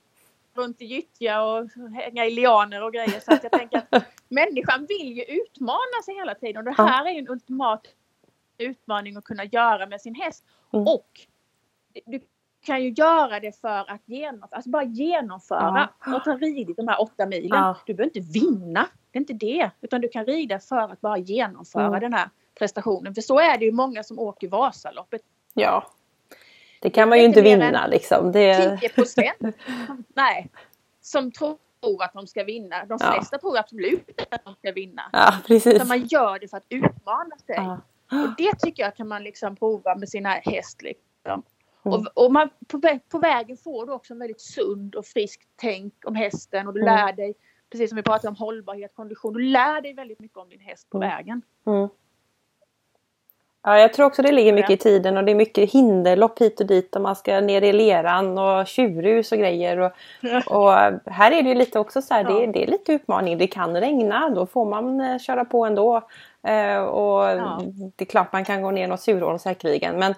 runt 0.55 0.83
i 0.83 0.85
gyttja 0.85 1.43
och 1.43 1.71
hänga 1.95 2.27
i 2.27 2.31
lianer 2.31 2.83
och 2.83 2.93
grejer. 2.93 3.21
Så 3.21 3.33
att 3.33 3.43
jag 3.43 3.53
tänker 3.53 3.83
att 3.91 4.05
människan 4.29 4.87
vill 4.89 5.17
ju 5.17 5.23
utmana 5.25 6.03
sig 6.05 6.15
hela 6.15 6.35
tiden 6.35 6.57
och 6.57 6.65
det 6.65 6.75
Ja. 6.79 6.85
här 6.85 7.07
är 7.07 7.11
ju 7.11 7.19
en 7.19 7.29
ultimat 7.29 7.87
utmaning 8.59 9.17
att 9.17 9.25
kunna 9.25 9.45
göra 9.45 9.87
med 9.87 10.01
sin 10.01 10.15
häst. 10.15 10.45
Mm. 10.73 10.87
Och 10.87 11.09
du 12.07 12.21
kan 12.65 12.83
ju 12.83 12.91
göra 12.91 13.41
det 13.41 13.61
för 13.61 13.91
att 13.91 14.03
genomföra, 14.05 14.49
alltså 14.57 14.71
bara 14.71 14.83
genomföra 14.85 15.89
och 16.07 16.13
ha 16.13 16.37
ridit 16.37 16.77
de 16.77 16.89
här 16.89 17.01
åtta 17.01 17.27
milen. 17.27 17.49
Ja. 17.59 17.77
Du 17.87 17.95
behöver 17.95 18.17
inte 18.17 18.33
vinna, 18.41 18.87
det 19.11 19.19
är 19.19 19.21
inte 19.21 19.33
det. 19.33 19.71
Utan 19.81 20.01
du 20.01 20.09
kan 20.09 20.25
rida 20.27 20.59
för 20.59 20.79
att 20.93 21.01
bara 21.01 21.19
genomföra 21.19 21.87
Mm. 21.87 22.01
den 22.01 22.13
här 22.13 22.31
prestationen. 22.61 23.15
För 23.15 23.23
så 23.23 23.39
är 23.39 23.59
det 23.59 23.65
ju 23.65 23.73
många 23.73 24.03
som 24.03 24.19
åker 24.19 24.49
Vasaloppet. 24.49 25.23
Ja. 25.55 25.87
Det 26.81 26.91
kan 26.91 27.09
man 27.09 27.19
ju 27.19 27.25
inte 27.25 27.41
vinna 27.43 27.87
liksom. 27.87 28.33
Det... 28.33 28.79
10 28.81 28.89
procent. 28.89 29.57
Nej. 30.15 30.49
Som 31.01 31.33
tror 31.33 31.59
att 32.03 32.13
de 32.13 32.27
ska 32.27 32.45
vinna. 32.45 32.85
De 32.85 32.99
Ja. 33.01 33.13
flesta 33.13 33.39
tror 33.39 33.59
absolut 33.59 34.27
att 34.31 34.45
de 34.45 34.55
ska 34.55 34.73
vinna. 34.73 35.03
Ja, 35.13 35.35
precis. 35.47 35.75
Utan 35.75 35.89
man 35.89 36.05
gör 36.07 36.39
det 36.39 36.49
för 36.49 36.57
att 36.57 36.67
utmana 36.69 37.37
sig. 37.47 37.55
Ja. 37.57 37.81
Och 38.11 38.29
det 38.39 38.53
tycker 38.59 38.83
jag 38.83 38.97
kan 38.97 39.09
man 39.09 39.23
liksom 39.25 39.57
prova 39.57 39.95
med 39.95 40.09
sina 40.09 40.29
häst. 40.29 40.83
Liksom. 40.83 41.07
Mm. 41.27 41.43
Och, 42.15 42.25
och 42.25 42.33
man, 42.33 42.49
på, 42.69 42.79
vä- 42.79 43.01
på 43.09 43.19
vägen 43.19 43.57
får 43.57 43.87
du 43.87 43.93
också 43.93 44.13
en 44.13 44.19
väldigt 44.19 44.41
sund 44.41 44.95
och 44.95 45.07
frisk 45.07 45.41
tänk 45.57 45.95
om 46.05 46.15
hästen 46.15 46.67
och 46.69 46.75
du 46.75 46.81
Mm. 46.83 46.95
lär 46.97 47.13
dig, 47.13 47.35
precis 47.71 47.91
som 47.91 47.97
vi 47.97 48.03
pratade 48.03 48.29
om 48.29 48.37
hållbarhet, 48.37 48.95
kondition, 48.95 49.33
du 49.35 49.41
lär 49.43 49.81
dig 49.81 49.95
väldigt 49.95 50.21
mycket 50.21 50.37
om 50.39 50.49
din 50.49 50.61
häst 50.61 50.91
på 50.91 50.99
Mm. 50.99 51.09
vägen. 51.09 51.43
Ja, 53.63 53.79
jag 53.79 53.93
tror 53.93 54.07
också 54.07 54.23
det 54.23 54.33
ligger 54.33 54.53
mycket 54.53 54.71
i 54.71 54.77
tiden 54.77 55.17
och 55.17 55.25
det 55.25 55.31
är 55.31 55.35
mycket 55.37 55.73
hinderlopp 55.73 56.39
hit 56.41 56.61
och 56.61 56.67
dit 56.67 56.97
och 56.97 57.03
man 57.03 57.17
ska 57.17 57.41
ner 57.41 57.63
i 57.63 57.73
leran 57.73 58.39
och 58.39 58.67
tjurhus 58.67 59.33
och 59.33 59.39
grejer. 59.39 59.79
Och, 59.79 59.93
och 60.47 60.73
här 61.07 61.31
är 61.33 61.43
det 61.43 61.49
ju 61.49 61.55
lite 61.55 61.79
också 61.79 62.03
så 62.03 62.15
här, 62.15 62.25
det, 62.25 62.33
är, 62.33 62.41
Ja. 62.47 62.53
det 62.53 62.63
är 62.63 62.67
lite 62.67 62.93
utmaning. 62.93 63.39
Det 63.39 63.47
kan 63.47 63.77
regna, 63.81 64.29
då 64.31 64.47
får 64.47 64.65
man 64.65 65.01
eh, 65.01 65.19
köra 65.19 65.45
på 65.45 65.65
ändå. 65.65 65.97
Eh, 66.43 66.83
och 66.83 67.23
Ja. 67.25 67.61
det 67.97 68.05
är 68.05 68.07
klart 68.07 68.33
man 68.33 68.45
kan 68.45 68.63
gå 68.63 68.71
ner 68.71 68.89
något 68.89 69.01
surhål 69.01 69.39
säkerligen. 69.39 69.99
Men 69.99 70.15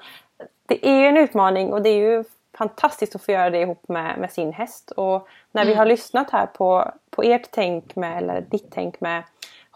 det 0.67 0.89
är 0.89 0.99
ju 1.01 1.07
en 1.07 1.17
utmaning 1.17 1.73
och 1.73 1.83
det 1.83 1.89
är 1.91 1.97
ju 2.11 2.25
fantastiskt 2.59 3.15
att 3.15 3.23
få 3.25 3.33
göra 3.33 3.51
det 3.51 3.61
ihop 3.61 3.89
med, 3.89 4.19
med 4.19 4.31
sin 4.33 4.53
häst. 4.53 4.91
Och 4.91 5.29
när 5.53 5.65
vi 5.65 5.71
Mm. 5.73 5.79
har 5.79 5.87
lyssnat 5.87 6.31
här 6.31 6.47
på, 6.47 6.93
på 7.11 7.23
ert 7.23 7.49
tänk 7.51 7.97
med, 7.97 8.19
eller 8.19 8.41
ditt 8.41 8.69
tänk 8.71 9.01
med 9.01 9.23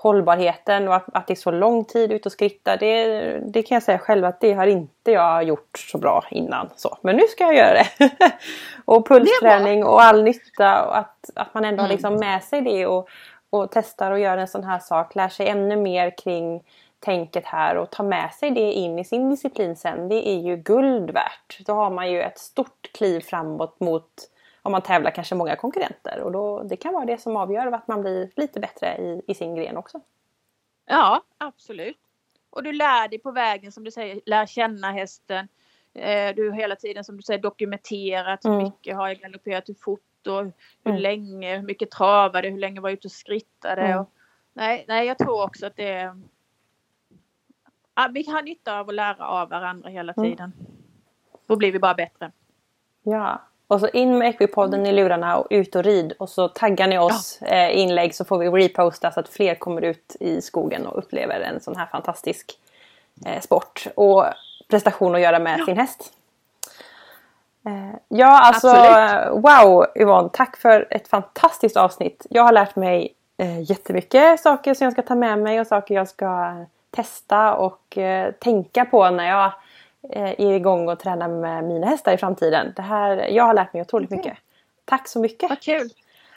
hållbarheten 0.06 0.88
och 0.88 0.94
att, 0.94 1.04
att 1.12 1.26
det 1.26 1.32
är 1.32 1.36
så 1.36 1.50
lång 1.50 1.84
tid 1.84 2.12
ut 2.12 2.26
och 2.26 2.32
skritta. 2.32 2.76
Det, 2.76 3.04
det 3.38 3.62
kan 3.62 3.76
jag 3.76 3.82
säga 3.82 3.98
själv 3.98 4.24
att 4.24 4.40
det 4.40 4.52
har 4.52 4.66
inte 4.66 5.12
jag 5.12 5.44
gjort 5.44 5.78
så 5.78 5.98
bra 5.98 6.24
innan. 6.30 6.70
Så. 6.76 6.98
Men 7.02 7.16
nu 7.16 7.22
ska 7.28 7.44
jag 7.44 7.54
göra 7.54 7.74
det. 7.74 8.10
och 8.84 9.08
pulsträning 9.08 9.84
och 9.84 10.02
all 10.02 10.22
nytta 10.22 10.86
och 10.86 10.98
att, 10.98 11.30
att 11.34 11.54
man 11.54 11.64
ändå 11.64 11.82
har 11.82 11.86
Mm. 11.86 11.94
liksom 11.94 12.14
med 12.14 12.42
sig 12.44 12.60
det 12.60 12.86
och, 12.86 13.08
och 13.50 13.70
testar 13.72 14.10
och 14.10 14.18
gör 14.18 14.38
en 14.38 14.48
sån 14.48 14.64
här 14.64 14.78
sak. 14.78 15.14
Lär 15.14 15.28
sig 15.28 15.48
ännu 15.48 15.76
mer 15.76 16.18
kring 16.18 16.62
tänket 17.00 17.44
här 17.46 17.76
och 17.76 17.90
tar 17.90 18.04
med 18.04 18.32
sig 18.34 18.50
det 18.50 18.72
in 18.72 18.98
i 18.98 19.04
sin 19.04 19.30
disciplin 19.30 19.76
sen. 19.76 20.08
Det 20.08 20.28
är 20.28 20.38
ju 20.38 20.56
guld 20.56 21.10
värt. 21.10 21.58
Då 21.66 21.72
har 21.72 21.90
man 21.90 22.10
ju 22.10 22.22
ett 22.22 22.38
stort 22.38 22.90
kliv 22.94 23.20
framåt 23.20 23.80
mot 23.80 24.10
om 24.66 24.72
man 24.72 24.82
tävlar 24.82 25.10
kanske 25.10 25.34
många 25.34 25.56
konkurrenter 25.56 26.20
och 26.20 26.32
då, 26.32 26.62
det 26.62 26.76
kan 26.76 26.92
vara 26.94 27.04
det 27.04 27.18
som 27.18 27.36
avgör 27.36 27.72
att 27.72 27.88
man 27.88 28.00
blir 28.00 28.30
lite 28.36 28.60
bättre 28.60 28.96
i, 28.98 29.22
i 29.26 29.34
sin 29.34 29.54
gren 29.54 29.76
också. 29.76 30.00
Ja, 30.86 31.22
absolut. 31.38 31.98
Och 32.50 32.62
du 32.62 32.72
lär 32.72 33.08
dig 33.08 33.18
på 33.18 33.30
vägen 33.30 33.72
som 33.72 33.84
du 33.84 33.90
säger, 33.90 34.20
lär 34.26 34.46
känna 34.46 34.92
hästen. 34.92 35.48
Eh, 35.94 36.34
Du 36.34 36.50
har 36.50 36.56
hela 36.56 36.76
tiden 36.76 37.04
som 37.04 37.16
du 37.16 37.22
säger 37.22 37.40
dokumenterat 37.42 38.44
hur 38.44 38.50
Mm. 38.50 38.64
mycket 38.64 38.96
har 38.96 39.08
jag 39.08 39.16
galopperat, 39.18 39.68
hur 39.68 39.74
fort 39.74 40.26
och 40.26 40.44
hur 40.44 40.52
Mm. 40.84 41.00
länge, 41.02 41.56
hur 41.56 41.62
mycket 41.66 41.90
travade, 41.90 42.48
hur 42.48 42.58
länge 42.58 42.80
var 42.80 42.88
jag 42.88 42.96
ute 42.96 43.08
och 43.08 43.12
skrittade. 43.12 43.82
Mm. 43.82 43.98
Och 44.00 44.10
Nej, 44.52 44.84
nej, 44.88 45.06
jag 45.06 45.18
tror 45.18 45.42
också 45.44 45.66
att 45.66 45.76
det 45.76 46.16
ja, 47.94 48.08
vi 48.12 48.30
har 48.30 48.42
nytta 48.42 48.78
av 48.80 48.88
att 48.88 48.94
lära 48.94 49.26
av 49.28 49.48
varandra 49.48 49.88
hela 49.88 50.12
Mm. 50.12 50.30
tiden. 50.30 50.52
Då 51.46 51.56
blir 51.56 51.72
vi 51.72 51.78
bara 51.78 51.94
bättre. 51.94 52.32
Ja. 53.02 53.42
Och 53.68 53.80
så 53.80 53.88
in 53.88 54.18
med 54.18 54.28
Equipodden 54.28 54.86
i 54.86 54.92
lurarna 54.92 55.36
och 55.36 55.46
ut 55.50 55.76
och 55.76 55.84
rid. 55.84 56.12
Och 56.18 56.28
så 56.28 56.48
taggar 56.48 56.86
ni 56.86 56.98
oss 56.98 57.42
eh, 57.42 57.78
inlägg 57.78 58.14
så 58.14 58.24
får 58.24 58.38
vi 58.38 58.48
reposta 58.48 59.12
så 59.12 59.20
att 59.20 59.28
fler 59.28 59.54
kommer 59.54 59.82
ut 59.82 60.16
i 60.20 60.40
skogen 60.40 60.86
och 60.86 60.98
upplever 60.98 61.40
en 61.40 61.60
sån 61.60 61.76
här 61.76 61.86
fantastisk 61.86 62.58
eh, 63.26 63.40
sport 63.40 63.86
och 63.94 64.24
prestation 64.68 65.14
att 65.14 65.20
göra 65.20 65.38
med 65.38 65.64
sin 65.64 65.76
häst. 65.76 66.12
Eh, 67.66 67.98
ja, 68.08 68.40
alltså 68.40 68.68
Absolut. 68.68 69.44
wow 69.44 69.86
Yvonne, 70.00 70.28
tack 70.32 70.56
för 70.56 70.86
ett 70.90 71.08
fantastiskt 71.08 71.76
avsnitt. 71.76 72.26
Jag 72.30 72.42
har 72.42 72.52
lärt 72.52 72.76
mig 72.76 73.14
eh, 73.38 73.70
jättemycket 73.70 74.40
saker 74.40 74.74
som 74.74 74.84
jag 74.84 74.92
ska 74.92 75.02
ta 75.02 75.14
med 75.14 75.38
mig 75.38 75.60
och 75.60 75.66
saker 75.66 75.94
jag 75.94 76.08
ska 76.08 76.54
testa 76.90 77.54
och 77.54 77.98
eh, 77.98 78.32
tänka 78.32 78.84
på 78.84 79.10
när 79.10 79.28
jag 79.28 79.52
är 80.10 80.52
igång 80.52 80.88
och 80.88 80.98
tränar 80.98 81.28
med 81.28 81.64
mina 81.64 81.86
hästar 81.86 82.12
i 82.12 82.18
framtiden. 82.18 82.72
Det 82.76 82.82
här, 82.82 83.16
jag 83.16 83.44
har 83.44 83.54
lärt 83.54 83.72
mig 83.72 83.82
otroligt 83.82 84.10
mycket. 84.10 84.38
Tack 84.84 85.08
så 85.08 85.20
mycket! 85.20 85.50
Vad 85.50 85.60
kul! 85.60 85.90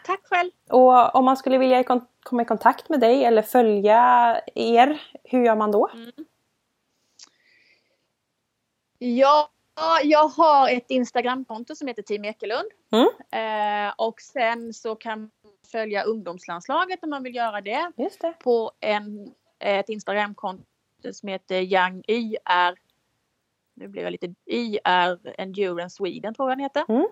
Tack 0.06 0.20
själv! 0.24 0.52
Och 0.70 1.16
om 1.16 1.26
man 1.26 1.38
skulle 1.38 1.58
vilja 1.58 1.84
komma 2.24 2.42
i 2.42 2.46
kontakt 2.46 2.90
med 2.90 3.00
dig 3.00 3.24
eller 3.26 3.42
följa 3.42 4.42
er, 4.56 5.02
hur 5.24 5.46
gör 5.46 5.56
man 5.56 5.72
då? 5.72 5.90
Ja, 8.98 9.50
jag 10.04 10.28
har 10.28 10.70
ett 10.70 10.86
Instagramkonto 10.92 11.76
som 11.76 11.88
heter 11.88 12.02
Team 12.02 12.26
Ekelund. 12.26 12.70
Mm. 12.92 13.88
Eh, 13.88 13.94
och 13.98 14.22
sen 14.22 14.74
så 14.74 14.96
kan 14.96 15.20
man 15.20 15.32
följa 15.72 16.04
ungdomslandslaget 16.04 17.04
om 17.04 17.10
man 17.10 17.24
vill 17.24 17.36
göra 17.36 17.62
det 17.62 17.92
det. 17.96 18.34
på 18.40 18.72
en, 18.80 19.34
ett 19.60 19.90
Instagramkonto 19.90 20.64
som 21.14 21.30
heter 21.30 21.62
Young 21.62 22.04
YR. 22.08 22.89
Nu 23.80 23.88
blir 23.88 24.04
jag 24.04 24.12
lite 24.12 24.28
YR 24.46 25.40
Endurance 25.42 25.96
Sweden 25.96 26.34
tror 26.34 26.50
jag 26.50 26.58
den 26.58 26.64
heter. 26.64 26.86
Mm. 26.90 27.08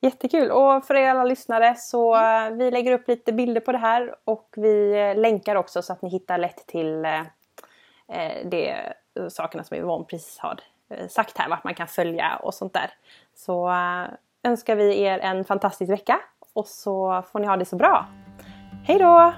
Jättekul! 0.00 0.50
Och 0.50 0.84
för 0.84 0.94
er 0.94 1.10
alla 1.10 1.24
lyssnare 1.24 1.74
så 1.74 2.16
eh, 2.16 2.50
vi 2.50 2.70
lägger 2.70 2.92
upp 2.92 3.08
lite 3.08 3.32
bilder 3.32 3.60
på 3.60 3.72
det 3.72 3.78
här 3.78 4.14
och 4.24 4.54
vi 4.56 4.92
eh, 4.92 5.20
länkar 5.20 5.56
också 5.56 5.82
så 5.82 5.92
att 5.92 6.02
ni 6.02 6.10
hittar 6.10 6.38
lätt 6.38 6.66
till 6.66 7.04
eh, 7.04 7.20
eh, 8.08 8.46
de 8.46 8.76
sakerna 9.30 9.64
som 9.64 9.76
Yvonne 9.76 10.04
precis 10.04 10.38
har 10.38 10.60
sagt 11.08 11.38
här, 11.38 11.48
vart 11.48 11.64
man 11.64 11.74
kan 11.74 11.88
följa 11.88 12.36
och 12.36 12.54
sånt 12.54 12.72
där. 12.72 12.90
Så 13.34 13.70
önskar 14.42 14.76
vi 14.76 15.02
er 15.02 15.18
en 15.18 15.44
fantastisk 15.44 15.92
vecka 15.92 16.20
och 16.52 16.66
så 16.66 17.22
får 17.32 17.40
ni 17.40 17.46
ha 17.46 17.56
det 17.56 17.64
så 17.64 17.76
bra. 17.76 18.06
Hej 18.86 18.98
då! 18.98 19.32